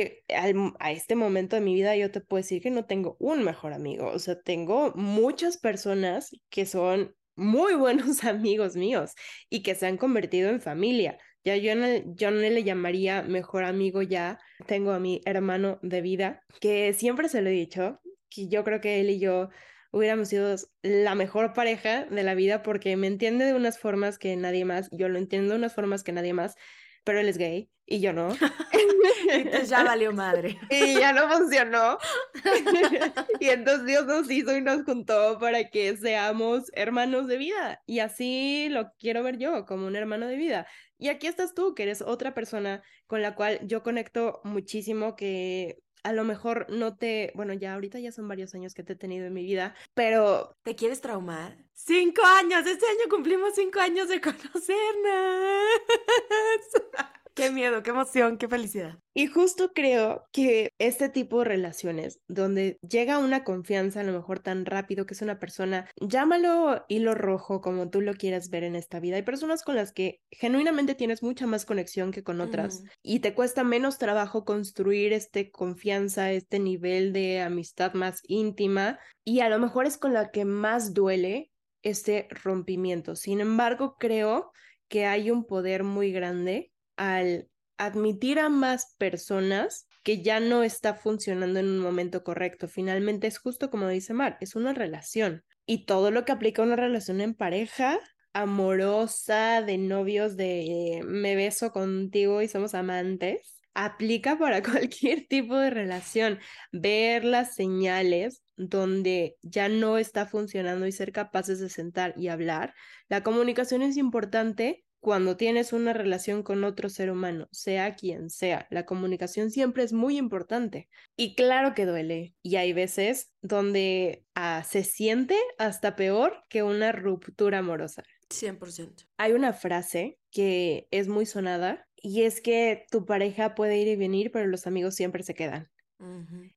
a 0.80 0.92
este 0.94 1.16
momento 1.16 1.58
de 1.58 1.62
mi 1.62 1.74
vida 1.74 1.98
yo 1.98 2.10
te 2.12 2.22
puedo 2.22 2.42
decir 2.42 2.62
que 2.62 2.72
no 2.72 2.86
tengo 2.86 3.18
un 3.20 3.44
mejor 3.44 3.74
amigo, 3.74 4.08
o 4.08 4.20
sea, 4.20 4.40
tengo 4.42 4.94
muchas 4.96 5.58
personas 5.58 6.32
que 6.50 6.66
son 6.66 7.14
muy 7.36 7.74
buenos 7.76 8.24
amigos 8.24 8.78
míos 8.78 9.16
y 9.50 9.64
que 9.64 9.76
se 9.76 9.86
han 9.86 9.98
convertido 9.98 10.50
en 10.50 10.62
familia. 10.62 11.18
Ya 11.44 11.58
yo 11.58 11.76
no, 11.76 11.88
yo 12.16 12.32
no 12.32 12.38
le 12.38 12.64
llamaría 12.64 13.22
mejor 13.22 13.66
amigo 13.66 14.02
ya. 14.02 14.40
Tengo 14.66 14.94
a 14.94 15.00
mi 15.00 15.20
hermano 15.26 15.80
de 15.82 16.00
vida, 16.00 16.42
que 16.62 16.94
siempre 16.94 17.28
se 17.28 17.42
lo 17.42 17.50
he 17.50 17.52
dicho, 17.54 18.00
que 18.30 18.48
yo 18.48 18.64
creo 18.64 18.80
que 18.80 19.02
él 19.02 19.10
y 19.10 19.20
yo 19.20 19.50
hubiéramos 19.92 20.30
sido 20.30 20.56
la 20.84 21.16
mejor 21.16 21.52
pareja 21.52 22.06
de 22.06 22.24
la 22.24 22.34
vida 22.34 22.64
porque 22.64 22.96
me 22.96 23.08
entiende 23.08 23.44
de 23.44 23.56
unas 23.56 23.78
formas 23.78 24.18
que 24.18 24.34
nadie 24.38 24.64
más, 24.64 24.90
yo 24.94 25.10
lo 25.10 25.20
entiendo 25.20 25.52
de 25.52 25.58
unas 25.58 25.76
formas 25.76 26.04
que 26.04 26.14
nadie 26.14 26.32
más, 26.32 26.56
pero 27.04 27.20
él 27.20 27.30
es 27.30 27.38
gay 27.38 27.70
y 27.86 28.00
yo 28.00 28.14
no. 28.14 28.30
Entonces 29.30 29.70
ya 29.70 29.84
valió 29.84 30.12
madre. 30.12 30.58
Y 30.70 31.00
ya 31.00 31.14
no 31.14 31.30
funcionó. 31.30 31.98
y 33.40 33.50
entonces 33.50 33.86
Dios 33.86 34.06
nos 34.06 34.30
hizo 34.30 34.56
y 34.56 34.62
nos 34.62 34.84
juntó 34.84 35.38
para 35.40 35.70
que 35.70 35.96
seamos 35.98 36.64
hermanos 36.74 37.28
de 37.28 37.38
vida. 37.38 37.82
Y 37.86 38.00
así 38.00 38.68
lo 38.70 38.92
quiero 39.00 39.24
ver 39.24 39.38
yo, 39.38 39.66
como 39.66 39.88
un 39.88 39.96
hermano 39.96 40.28
de 40.28 40.36
vida. 40.36 40.68
Y 40.98 41.10
aquí 41.10 41.28
estás 41.28 41.54
tú, 41.54 41.74
que 41.74 41.84
eres 41.84 42.02
otra 42.02 42.34
persona 42.34 42.82
con 43.08 43.22
la 43.22 43.36
cual 43.36 43.60
yo 43.64 43.84
conecto 43.84 44.42
muchísimo, 44.44 45.16
que 45.16 45.78
a 46.04 46.14
lo 46.14 46.24
mejor 46.24 46.68
no 46.70 46.96
te, 46.96 47.32
bueno, 47.36 47.54
ya 47.54 47.74
ahorita 47.74 48.00
ya 48.00 48.12
son 48.12 48.28
varios 48.28 48.54
años 48.54 48.74
que 48.74 48.84
te 48.84 48.94
he 48.94 48.96
tenido 48.96 49.26
en 49.26 49.34
mi 49.34 49.44
vida, 49.44 49.74
pero... 49.94 50.56
¿Te 50.64 50.76
quieres 50.76 51.02
traumar? 51.02 51.58
Cinco 51.74 52.22
años, 52.26 52.66
este 52.66 52.86
año 52.86 53.10
cumplimos 53.10 53.54
cinco 53.56 53.80
años 53.80 54.08
de 54.10 54.22
conocernos. 54.22 54.64
Qué 57.36 57.50
miedo, 57.50 57.82
qué 57.82 57.90
emoción, 57.90 58.38
qué 58.38 58.48
felicidad. 58.48 59.00
Y 59.16 59.26
justo 59.26 59.72
creo 59.74 60.24
que 60.32 60.72
este 60.78 61.10
tipo 61.10 61.40
de 61.40 61.46
relaciones, 61.46 62.20
donde 62.28 62.78
llega 62.88 63.18
una 63.18 63.44
confianza 63.44 64.02
a 64.02 64.04
lo 64.04 64.14
mejor 64.14 64.40
tan 64.40 64.66
rápido 64.66 65.06
que 65.06 65.16
es 65.16 65.22
una 65.24 65.40
persona, 65.40 65.90
llámalo 66.00 66.86
hilo 66.90 67.16
rojo 67.16 67.60
como 67.62 67.90
tú 67.90 68.02
lo 68.02 68.14
quieras 68.14 68.50
ver 68.50 68.64
en 68.64 68.76
esta 68.76 69.00
vida, 69.00 69.16
hay 69.16 69.24
personas 69.24 69.64
con 69.64 69.76
las 69.76 69.92
que 69.92 70.20
genuinamente 70.32 70.94
tienes 70.94 71.24
mucha 71.24 71.48
más 71.48 71.66
conexión 71.66 72.12
que 72.12 72.24
con 72.24 72.40
otras 72.40 72.84
y 73.02 73.20
te 73.20 73.34
cuesta 73.34 73.64
menos 73.64 73.98
trabajo 73.98 74.46
construir 74.46 75.14
este 75.14 75.50
confianza, 75.50 76.32
este 76.32 76.60
nivel 76.60 77.14
de 77.14 77.42
amistad 77.42 77.94
más 77.94 78.22
íntima 78.28 79.00
y 79.24 79.40
a 79.40 79.50
lo 79.50 79.58
mejor 79.58 79.88
es 79.88 79.98
con 79.98 80.14
la 80.14 80.30
que 80.30 80.46
más 80.46 80.94
duele 80.94 81.52
este 81.82 82.28
rompimiento. 82.30 83.16
Sin 83.16 83.42
embargo, 83.42 83.98
creo 84.00 84.52
que 84.88 85.06
hay 85.06 85.32
un 85.32 85.46
poder 85.46 85.84
muy 85.84 86.12
grande 86.12 86.73
al 86.96 87.50
admitir 87.78 88.40
a 88.40 88.50
más 88.50 88.96
personas 88.98 89.88
que 90.04 90.22
ya 90.22 90.40
no 90.40 90.64
está 90.64 90.96
funcionando 90.96 91.60
en 91.60 91.68
un 91.68 91.80
momento 91.80 92.24
correcto. 92.24 92.68
Finalmente 92.68 93.28
es 93.28 93.40
justo 93.40 93.70
como 93.70 93.88
dice 93.88 94.14
Mar, 94.14 94.38
es 94.42 94.56
una 94.56 94.74
relación. 94.74 95.44
Y 95.66 95.86
todo 95.86 96.12
lo 96.12 96.26
que 96.26 96.34
aplica 96.34 96.62
una 96.62 96.76
relación 96.76 97.22
en 97.22 97.34
pareja, 97.34 98.00
amorosa, 98.34 99.62
de 99.62 99.78
novios, 99.78 100.36
de 100.36 101.02
me 101.06 101.36
beso 101.36 101.72
contigo 101.72 102.42
y 102.42 102.48
somos 102.50 102.76
amantes, 102.76 103.62
aplica 103.74 104.38
para 104.38 104.62
cualquier 104.64 105.28
tipo 105.28 105.58
de 105.58 105.70
relación. 105.70 106.40
Ver 106.72 107.24
las 107.24 107.56
señales 107.56 108.44
donde 108.56 109.38
ya 109.42 109.70
no 109.70 109.98
está 109.98 110.26
funcionando 110.26 110.86
y 110.86 110.92
ser 110.92 111.12
capaces 111.12 111.60
de 111.60 111.70
sentar 111.70 112.14
y 112.18 112.28
hablar. 112.28 112.74
La 113.08 113.24
comunicación 113.24 113.82
es 113.82 113.98
importante 113.98 114.83
cuando 115.04 115.36
tienes 115.36 115.74
una 115.74 115.92
relación 115.92 116.44
con 116.44 116.64
otro 116.64 116.88
ser 116.88 117.12
humano, 117.12 117.50
sea 117.52 117.94
quien 117.94 118.30
sea. 118.30 118.68
La 118.72 118.86
comunicación 118.86 119.52
siempre 119.52 119.84
es 119.84 119.92
muy 119.92 120.18
importante. 120.18 120.88
Y 121.18 121.36
claro 121.36 121.74
que 121.74 121.86
duele. 121.86 122.36
Y 122.42 122.56
hay 122.56 122.72
veces 122.72 123.34
donde 123.42 124.24
ah, 124.34 124.64
se 124.66 124.86
siente 124.86 125.36
hasta 125.58 125.98
peor 125.98 126.46
que 126.48 126.64
una 126.64 126.94
ruptura 126.94 127.58
amorosa. 127.58 128.04
100%. 128.30 129.06
Hay 129.18 129.34
una 129.34 129.52
frase 129.52 130.20
que 130.32 130.88
es 130.90 131.10
muy 131.10 131.26
sonada 131.26 131.86
y 131.98 132.22
es 132.22 132.40
que 132.40 132.86
tu 132.90 133.06
pareja 133.06 133.56
puede 133.56 133.78
ir 133.80 133.90
y 133.90 133.98
venir, 133.98 134.32
pero 134.32 134.48
los 134.48 134.68
amigos 134.68 134.96
siempre 134.96 135.24
se 135.24 135.36
quedan. 135.36 135.70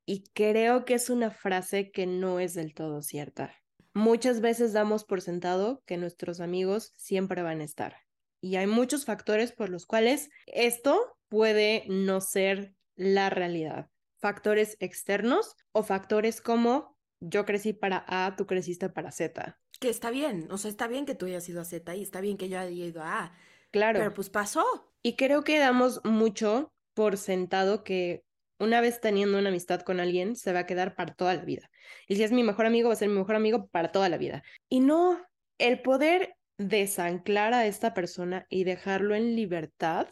Y 0.05 0.23
creo 0.35 0.85
que 0.85 0.95
es 0.95 1.11
una 1.11 1.33
frase 1.33 1.91
que 1.91 2.07
no 2.07 2.39
es 2.39 2.55
del 2.55 2.75
todo 2.75 3.03
cierta. 3.03 3.57
Muchas 3.93 4.41
veces 4.41 4.73
damos 4.73 5.05
por 5.05 5.21
sentado 5.21 5.83
que 5.85 5.97
nuestros 5.97 6.41
amigos 6.41 6.93
siempre 6.97 7.43
van 7.43 7.61
a 7.61 7.65
estar 7.65 8.06
y 8.47 8.55
hay 8.55 8.69
muchos 8.69 9.05
factores 9.05 9.51
por 9.51 9.71
los 9.71 9.87
cuales 9.87 10.31
esto 10.47 11.19
puede 11.29 11.85
no 11.89 12.21
ser 12.21 12.75
la 12.95 13.29
realidad. 13.29 13.91
Factores 14.21 14.77
externos 14.79 15.57
o 15.73 15.83
factores 15.83 16.41
como 16.41 16.97
yo 17.19 17.45
crecí 17.45 17.73
para 17.73 18.05
A, 18.07 18.37
tú 18.37 18.47
creciste 18.47 18.89
para 18.89 19.11
Z. 19.11 19.59
Que 19.81 19.89
está 19.89 20.11
bien, 20.11 20.47
o 20.53 20.59
sea, 20.59 20.71
está 20.71 20.87
bien 20.87 21.07
que 21.07 21.17
tú 21.17 21.27
hayas 21.27 21.49
ido 21.49 21.61
a 21.61 21.65
Z 21.65 21.97
y 21.97 22.03
está 22.03 22.21
bien 22.21 22.37
que 22.37 22.49
yo 22.49 22.61
haya 22.61 22.71
ido 22.71 23.03
a 23.03 23.25
A. 23.25 23.33
Claro. 23.73 23.99
Pero 23.99 24.15
pues 24.15 24.31
pasó. 24.31 24.65
Y 25.03 25.17
creo 25.17 25.43
que 25.43 25.59
damos 25.59 26.01
mucho 26.05 26.73
por 26.95 27.17
sentado 27.17 27.83
que 27.83 28.23
una 28.61 28.81
vez 28.81 29.01
teniendo 29.01 29.39
una 29.39 29.49
amistad 29.49 29.81
con 29.81 29.99
alguien 29.99 30.37
se 30.37 30.53
va 30.53 30.61
a 30.61 30.67
quedar 30.67 30.95
para 30.95 31.15
toda 31.15 31.35
la 31.35 31.45
vida. 31.45 31.69
Y 32.07 32.15
si 32.15 32.23
es 32.23 32.31
mi 32.31 32.45
mejor 32.45 32.67
amigo, 32.67 32.89
va 32.89 32.95
a 32.95 32.97
ser 32.97 33.09
mi 33.09 33.19
mejor 33.19 33.35
amigo 33.35 33.67
para 33.67 33.91
toda 33.91 34.09
la 34.09 34.19
vida. 34.19 34.45
Y 34.69 34.81
no, 34.81 35.21
el 35.59 35.83
poder 35.83 36.37
desanclar 36.59 37.55
a 37.55 37.67
esta 37.67 37.95
persona 37.95 38.47
y 38.49 38.65
dejarlo 38.65 39.15
en 39.15 39.37
libertad 39.37 40.09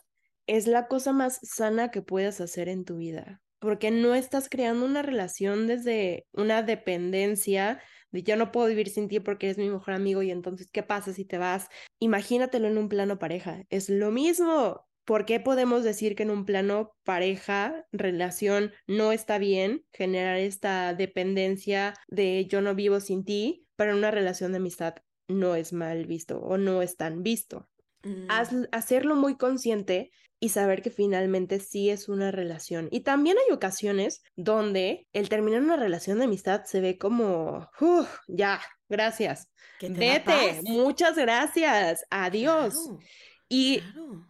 es 0.46 0.66
la 0.66 0.88
cosa 0.88 1.12
más 1.12 1.40
sana 1.42 1.90
que 1.90 2.02
puedas 2.02 2.40
hacer 2.40 2.68
en 2.68 2.84
tu 2.84 2.96
vida, 2.96 3.42
porque 3.58 3.90
no 3.90 4.14
estás 4.14 4.48
creando 4.48 4.84
una 4.84 5.02
relación 5.02 5.66
desde 5.66 6.26
una 6.32 6.62
dependencia 6.62 7.80
de 8.10 8.22
yo 8.22 8.36
no 8.36 8.52
puedo 8.52 8.68
vivir 8.68 8.90
sin 8.90 9.08
ti 9.08 9.20
porque 9.20 9.46
eres 9.46 9.58
mi 9.58 9.70
mejor 9.70 9.94
amigo 9.94 10.22
y 10.22 10.30
entonces, 10.30 10.70
¿qué 10.70 10.82
pasa 10.82 11.12
si 11.12 11.24
te 11.24 11.38
vas? 11.38 11.68
Imagínatelo 11.98 12.68
en 12.68 12.78
un 12.78 12.88
plano 12.88 13.18
pareja, 13.18 13.64
es 13.70 13.88
lo 13.88 14.10
mismo. 14.10 14.86
¿Por 15.04 15.26
qué 15.26 15.38
podemos 15.38 15.84
decir 15.84 16.14
que 16.14 16.22
en 16.22 16.30
un 16.30 16.46
plano 16.46 16.94
pareja, 17.04 17.84
relación, 17.92 18.72
no 18.86 19.12
está 19.12 19.36
bien 19.38 19.84
generar 19.92 20.38
esta 20.38 20.94
dependencia 20.94 21.94
de 22.08 22.46
yo 22.46 22.62
no 22.62 22.74
vivo 22.74 23.00
sin 23.00 23.24
ti, 23.24 23.66
pero 23.76 23.90
en 23.90 23.98
una 23.98 24.10
relación 24.10 24.52
de 24.52 24.58
amistad 24.58 24.94
no 25.28 25.54
es 25.54 25.72
mal 25.72 26.06
visto 26.06 26.38
o 26.38 26.58
no 26.58 26.82
es 26.82 26.96
tan 26.96 27.22
visto. 27.22 27.68
Mm. 28.04 28.26
hacerlo 28.70 29.16
muy 29.16 29.38
consciente 29.38 30.10
y 30.38 30.50
saber 30.50 30.82
que 30.82 30.90
finalmente 30.90 31.58
sí 31.58 31.88
es 31.88 32.08
una 32.08 32.30
relación. 32.30 32.88
Y 32.90 33.00
también 33.00 33.38
hay 33.38 33.54
ocasiones 33.54 34.22
donde 34.36 35.08
el 35.14 35.30
terminar 35.30 35.62
una 35.62 35.76
relación 35.76 36.18
de 36.18 36.24
amistad 36.24 36.64
se 36.64 36.82
ve 36.82 36.98
como, 36.98 37.70
ya, 38.28 38.60
gracias. 38.90 39.48
Vete, 39.80 40.60
muchas 40.64 41.16
gracias, 41.16 42.04
adiós. 42.10 42.74
y 43.48 43.80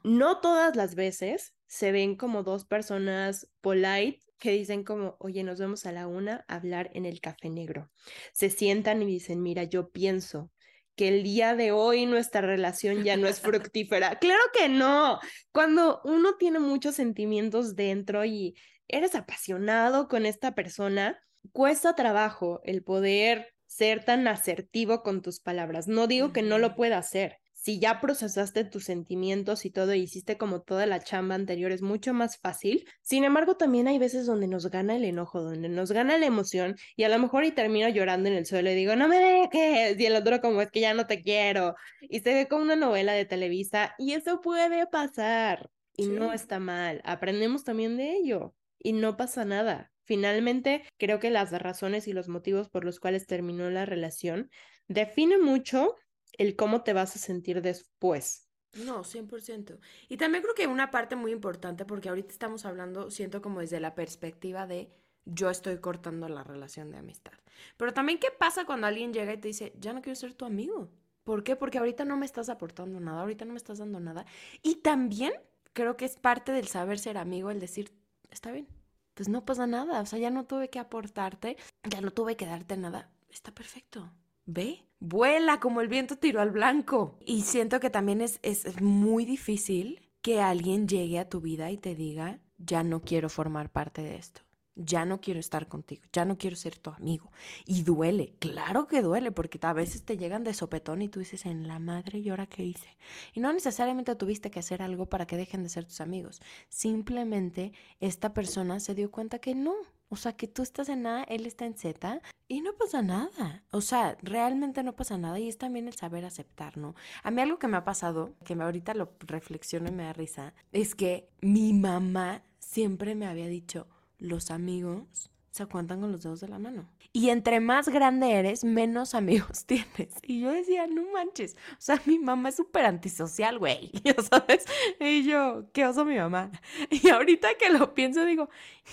no 0.05 0.41
todas 0.41 0.77
las 0.77 0.95
veces 0.95 1.55
se 1.67 1.91
ven 1.91 2.17
como 2.17 2.45
dos 2.45 2.65
personas 2.65 3.49
polite 3.61 4.23
que 4.39 4.53
dicen 4.53 4.85
como, 4.85 5.17
oye, 5.19 5.43
nos 5.43 5.59
vemos 5.59 5.87
a 5.87 5.93
la 5.93 6.07
una 6.07 6.45
a 6.49 6.57
hablar 6.57 6.91
en 6.95 7.07
el 7.07 7.21
café 7.21 7.51
negro. 7.51 7.91
Se 8.33 8.51
sientan 8.51 9.03
y 9.03 9.07
dicen, 9.07 9.43
mira, 9.43 9.65
yo 9.65 9.91
pienso 9.91 10.53
que 10.97 11.09
el 11.09 11.23
día 11.23 11.55
de 11.55 11.73
hoy 11.73 12.07
nuestra 12.07 12.41
relación 12.41 13.05
ya 13.05 13.17
no 13.17 13.27
es 13.27 13.41
fructífera. 13.41 14.19
claro 14.21 14.43
que 14.53 14.69
no. 14.69 15.21
Cuando 15.53 16.01
uno 16.05 16.37
tiene 16.37 16.59
muchos 16.59 16.95
sentimientos 16.95 17.77
dentro 17.77 18.25
y 18.25 18.57
eres 18.89 19.15
apasionado 19.15 20.09
con 20.09 20.27
esta 20.27 20.55
persona, 20.55 21.21
cuesta 21.53 21.95
trabajo 21.95 22.61
el 22.65 22.83
poder 22.83 23.55
ser 23.67 24.05
tan 24.05 24.29
asertivo 24.29 25.03
con 25.03 25.23
tus 25.23 25.41
palabras. 25.41 25.89
No 25.89 26.07
digo 26.07 26.33
que 26.33 26.43
no 26.43 26.59
lo 26.59 26.75
pueda 26.77 26.99
hacer, 26.99 27.39
si 27.65 27.79
ya 27.79 27.99
procesaste 27.99 28.65
tus 28.65 28.85
sentimientos 28.85 29.65
y 29.65 29.71
todo, 29.71 29.95
y 29.95 30.03
hiciste 30.03 30.37
como 30.37 30.61
toda 30.61 30.85
la 30.85 31.01
chamba 31.01 31.35
anterior, 31.35 31.73
es 31.73 31.81
mucho 31.81 32.13
más 32.13 32.37
fácil. 32.37 32.87
Sin 33.01 33.25
embargo, 33.25 33.57
también 33.57 33.89
hay 33.89 33.99
veces 33.99 34.27
donde 34.27 34.47
nos 34.49 34.67
gana 34.67 34.97
el 34.97 35.05
enojo, 35.05 35.41
donde 35.41 35.71
nos 35.71 35.91
gana 35.91 36.19
la 36.19 36.27
emoción 36.27 36.77
y 36.95 37.05
a 37.05 37.09
lo 37.09 37.19
mejor 37.19 37.43
y 37.45 37.53
termino 37.53 37.89
llorando 37.89 38.29
en 38.29 38.35
el 38.35 38.45
suelo 38.45 38.71
y 38.71 38.75
digo, 38.75 38.97
no 38.97 39.09
me 39.09 39.17
dejes, 39.17 39.99
y 39.99 40.05
el 40.05 40.15
otro 40.15 40.43
como 40.43 40.61
es 40.61 40.71
que 40.71 40.81
ya 40.81 40.93
no 40.93 41.07
te 41.07 41.23
quiero. 41.23 41.75
Y 42.03 42.21
se 42.21 42.35
ve 42.35 42.49
como 42.49 42.65
una 42.65 42.77
novela 42.77 43.15
de 43.15 43.25
Televisa 43.25 43.95
y 43.97 44.13
eso 44.13 44.43
puede 44.43 44.87
pasar 44.87 45.71
y 45.97 46.09
no 46.09 46.35
está 46.35 46.59
mal. 46.59 47.01
Aprendemos 47.05 47.65
también 47.65 47.97
de 47.97 48.13
ello 48.13 48.55
y 48.79 48.93
no 48.93 49.17
pasa 49.17 49.47
nada. 49.47 49.91
Finalmente, 50.03 50.85
creo 50.99 51.19
que 51.19 51.31
las 51.31 51.51
razones 51.51 52.09
y 52.09 52.13
los 52.13 52.29
motivos 52.29 52.69
por 52.69 52.85
los 52.85 53.01
cuales 53.01 53.27
terminó 53.27 53.71
la 53.71 53.87
relación 53.87 54.51
definen 54.87 55.41
mucho 55.41 55.97
el 56.39 56.57
cómo 56.57 56.83
te 56.83 56.93
vas 56.93 57.17
a 57.17 57.19
sentir 57.19 57.63
después. 57.63 58.49
No, 58.75 59.05
100%. 59.05 59.79
Y 60.09 60.17
también 60.17 60.43
creo 60.43 60.55
que 60.55 60.67
una 60.67 60.91
parte 60.91 61.17
muy 61.17 61.33
importante, 61.33 61.85
porque 61.85 62.09
ahorita 62.09 62.33
estamos 62.33 62.65
hablando, 62.65 63.11
siento 63.11 63.41
como 63.41 63.61
desde 63.61 63.81
la 63.81 63.95
perspectiva 63.95 64.67
de 64.67 64.91
yo 65.25 65.49
estoy 65.51 65.79
cortando 65.79 66.29
la 66.29 66.45
relación 66.45 66.91
de 66.91 66.99
amistad. 66.99 67.33
Pero 67.77 67.95
también, 67.95 68.19
¿qué 68.19 68.29
pasa 68.31 68.65
cuando 68.65 68.87
alguien 68.87 69.13
llega 69.13 69.33
y 69.33 69.39
te 69.39 69.49
dice, 69.49 69.73
ya 69.79 69.93
no 69.93 70.03
quiero 70.03 70.17
ser 70.17 70.35
tu 70.35 70.45
amigo? 70.45 70.91
¿Por 71.23 71.43
qué? 71.43 71.57
Porque 71.57 71.79
ahorita 71.79 72.05
no 72.05 72.17
me 72.17 72.27
estás 72.27 72.49
aportando 72.49 73.01
nada, 73.01 73.21
ahorita 73.21 73.45
no 73.45 73.53
me 73.53 73.59
estás 73.59 73.79
dando 73.79 74.01
nada. 74.01 74.27
Y 74.63 74.77
también 74.77 75.33
creo 75.73 75.97
que 75.97 76.05
es 76.05 76.17
parte 76.17 76.53
del 76.53 76.69
saber 76.69 76.99
ser 76.99 77.17
amigo 77.17 77.51
el 77.51 77.61
decir, 77.61 77.93
está 78.31 78.51
bien, 78.51 78.69
pues 79.15 79.29
no 79.29 79.45
pasa 79.45 79.67
nada, 79.67 80.01
o 80.01 80.07
sea, 80.07 80.19
ya 80.19 80.31
no 80.31 80.45
tuve 80.45 80.69
que 80.69 80.79
aportarte, 80.79 81.57
ya 81.89 82.01
no 82.01 82.11
tuve 82.11 82.37
que 82.37 82.47
darte 82.47 82.77
nada, 82.77 83.11
está 83.31 83.53
perfecto. 83.53 84.13
Ve, 84.47 84.85
vuela 85.01 85.61
como 85.61 85.81
el 85.81 85.89
viento 85.89 86.17
tiró 86.17 86.41
al 86.41 86.51
blanco. 86.51 87.19
Y 87.25 87.43
siento 87.43 87.81
que 87.81 87.91
también 87.91 88.21
es, 88.21 88.39
es 88.43 88.81
muy 88.81 89.25
difícil 89.25 90.11
que 90.23 90.41
alguien 90.41 90.89
llegue 90.89 91.19
a 91.19 91.29
tu 91.29 91.41
vida 91.41 91.71
y 91.71 91.79
te 91.79 91.95
diga, 91.95 92.41
ya 92.59 92.83
no 92.83 93.03
quiero 93.03 93.29
formar 93.29 93.71
parte 93.71 94.03
de 94.03 94.17
esto 94.17 94.43
ya 94.77 95.05
no 95.05 95.21
quiero 95.21 95.41
estar 95.41 95.69
contigo, 95.69 96.03
ya 96.13 96.25
no 96.25 96.37
quiero 96.37 96.57
ser 96.57 96.79
tu 96.79 96.91
amigo. 96.91 97.31
Y 97.65 97.83
duele, 97.83 98.35
claro 98.39 98.87
que 98.87 99.03
duele, 99.03 99.31
porque 99.31 99.59
a 99.63 99.73
veces 99.73 100.05
te 100.05 100.17
llegan 100.17 100.45
de 100.45 100.55
sopetón 100.55 101.03
y 101.03 101.09
tú 101.09 101.21
dices, 101.21 101.47
en 101.47 101.69
la 101.69 101.79
madre, 101.79 102.19
¿y 102.19 102.29
ahora 102.29 102.47
qué 102.47 102.65
hice? 102.65 102.97
Y 103.33 103.41
no 103.41 103.53
necesariamente 103.53 104.15
tuviste 104.17 104.51
que 104.51 104.61
hacer 104.61 104.83
algo 104.83 105.07
para 105.07 105.27
que 105.27 105.37
dejen 105.37 105.63
de 105.63 105.69
ser 105.69 105.85
tus 105.85 106.01
amigos. 106.01 106.41
Simplemente 106.69 107.73
esta 108.01 108.35
persona 108.35 108.81
se 108.81 108.95
dio 108.95 109.11
cuenta 109.11 109.39
que 109.39 109.55
no. 109.55 109.75
O 110.09 110.17
sea, 110.17 110.37
que 110.37 110.47
tú 110.47 110.63
estás 110.63 110.89
en 110.89 111.07
A, 111.07 111.25
él 111.25 111.47
está 111.47 111.67
en 111.67 111.75
Z 111.75 112.21
y 112.47 112.61
no 112.61 112.73
pasa 112.75 113.03
nada. 113.03 113.65
O 113.71 113.81
sea, 113.81 114.17
realmente 114.23 114.83
no 114.83 114.95
pasa 114.95 115.19
nada 115.19 115.39
y 115.39 115.49
es 115.49 115.59
también 115.59 115.89
el 115.89 115.95
saber 115.95 116.25
aceptar, 116.25 116.77
¿no? 116.77 116.95
A 117.23 117.31
mí 117.31 117.41
algo 117.41 117.59
que 117.59 117.69
me 117.69 117.77
ha 117.77 117.85
pasado, 117.85 118.35
que 118.45 118.55
ahorita 118.55 118.95
lo 118.95 119.13
reflexiono 119.21 119.89
y 119.89 119.93
me 119.93 120.05
da 120.05 120.13
risa, 120.13 120.55
es 120.73 120.95
que 120.95 121.29
mi 121.41 121.73
mamá 121.73 122.43
siempre 122.59 123.15
me 123.15 123.27
había 123.27 123.49
dicho, 123.49 123.89
los 124.19 124.51
amigos 124.51 125.31
se 125.51 125.67
cuentan 125.67 126.01
con 126.01 126.13
los 126.13 126.23
dedos 126.23 126.41
de 126.41 126.49
la 126.49 126.59
mano. 126.59 126.89
Y 127.17 127.31
entre 127.31 127.61
más 127.61 127.89
grande 127.89 128.33
eres, 128.33 128.65
menos 128.65 129.15
amigos 129.15 129.65
tienes. 129.67 130.13
Y 130.23 130.41
yo 130.41 130.51
decía, 130.51 130.89
no 130.89 131.05
manches. 131.13 131.57
O 131.75 131.77
sea, 131.81 132.03
mi 132.07 132.19
mamá 132.19 132.49
es 132.49 132.57
súper 132.57 132.85
antisocial, 132.87 133.59
güey. 133.61 133.93
Ya 134.05 134.17
sabes. 134.21 134.65
Y 134.99 135.23
yo, 135.23 135.71
¿qué 135.73 135.87
oso 135.87 136.05
mi 136.05 136.17
mamá? 136.17 136.51
Y 136.91 137.09
ahorita 137.11 137.55
que 137.55 137.71
lo 137.71 137.95
pienso, 137.95 138.25
digo, 138.25 138.49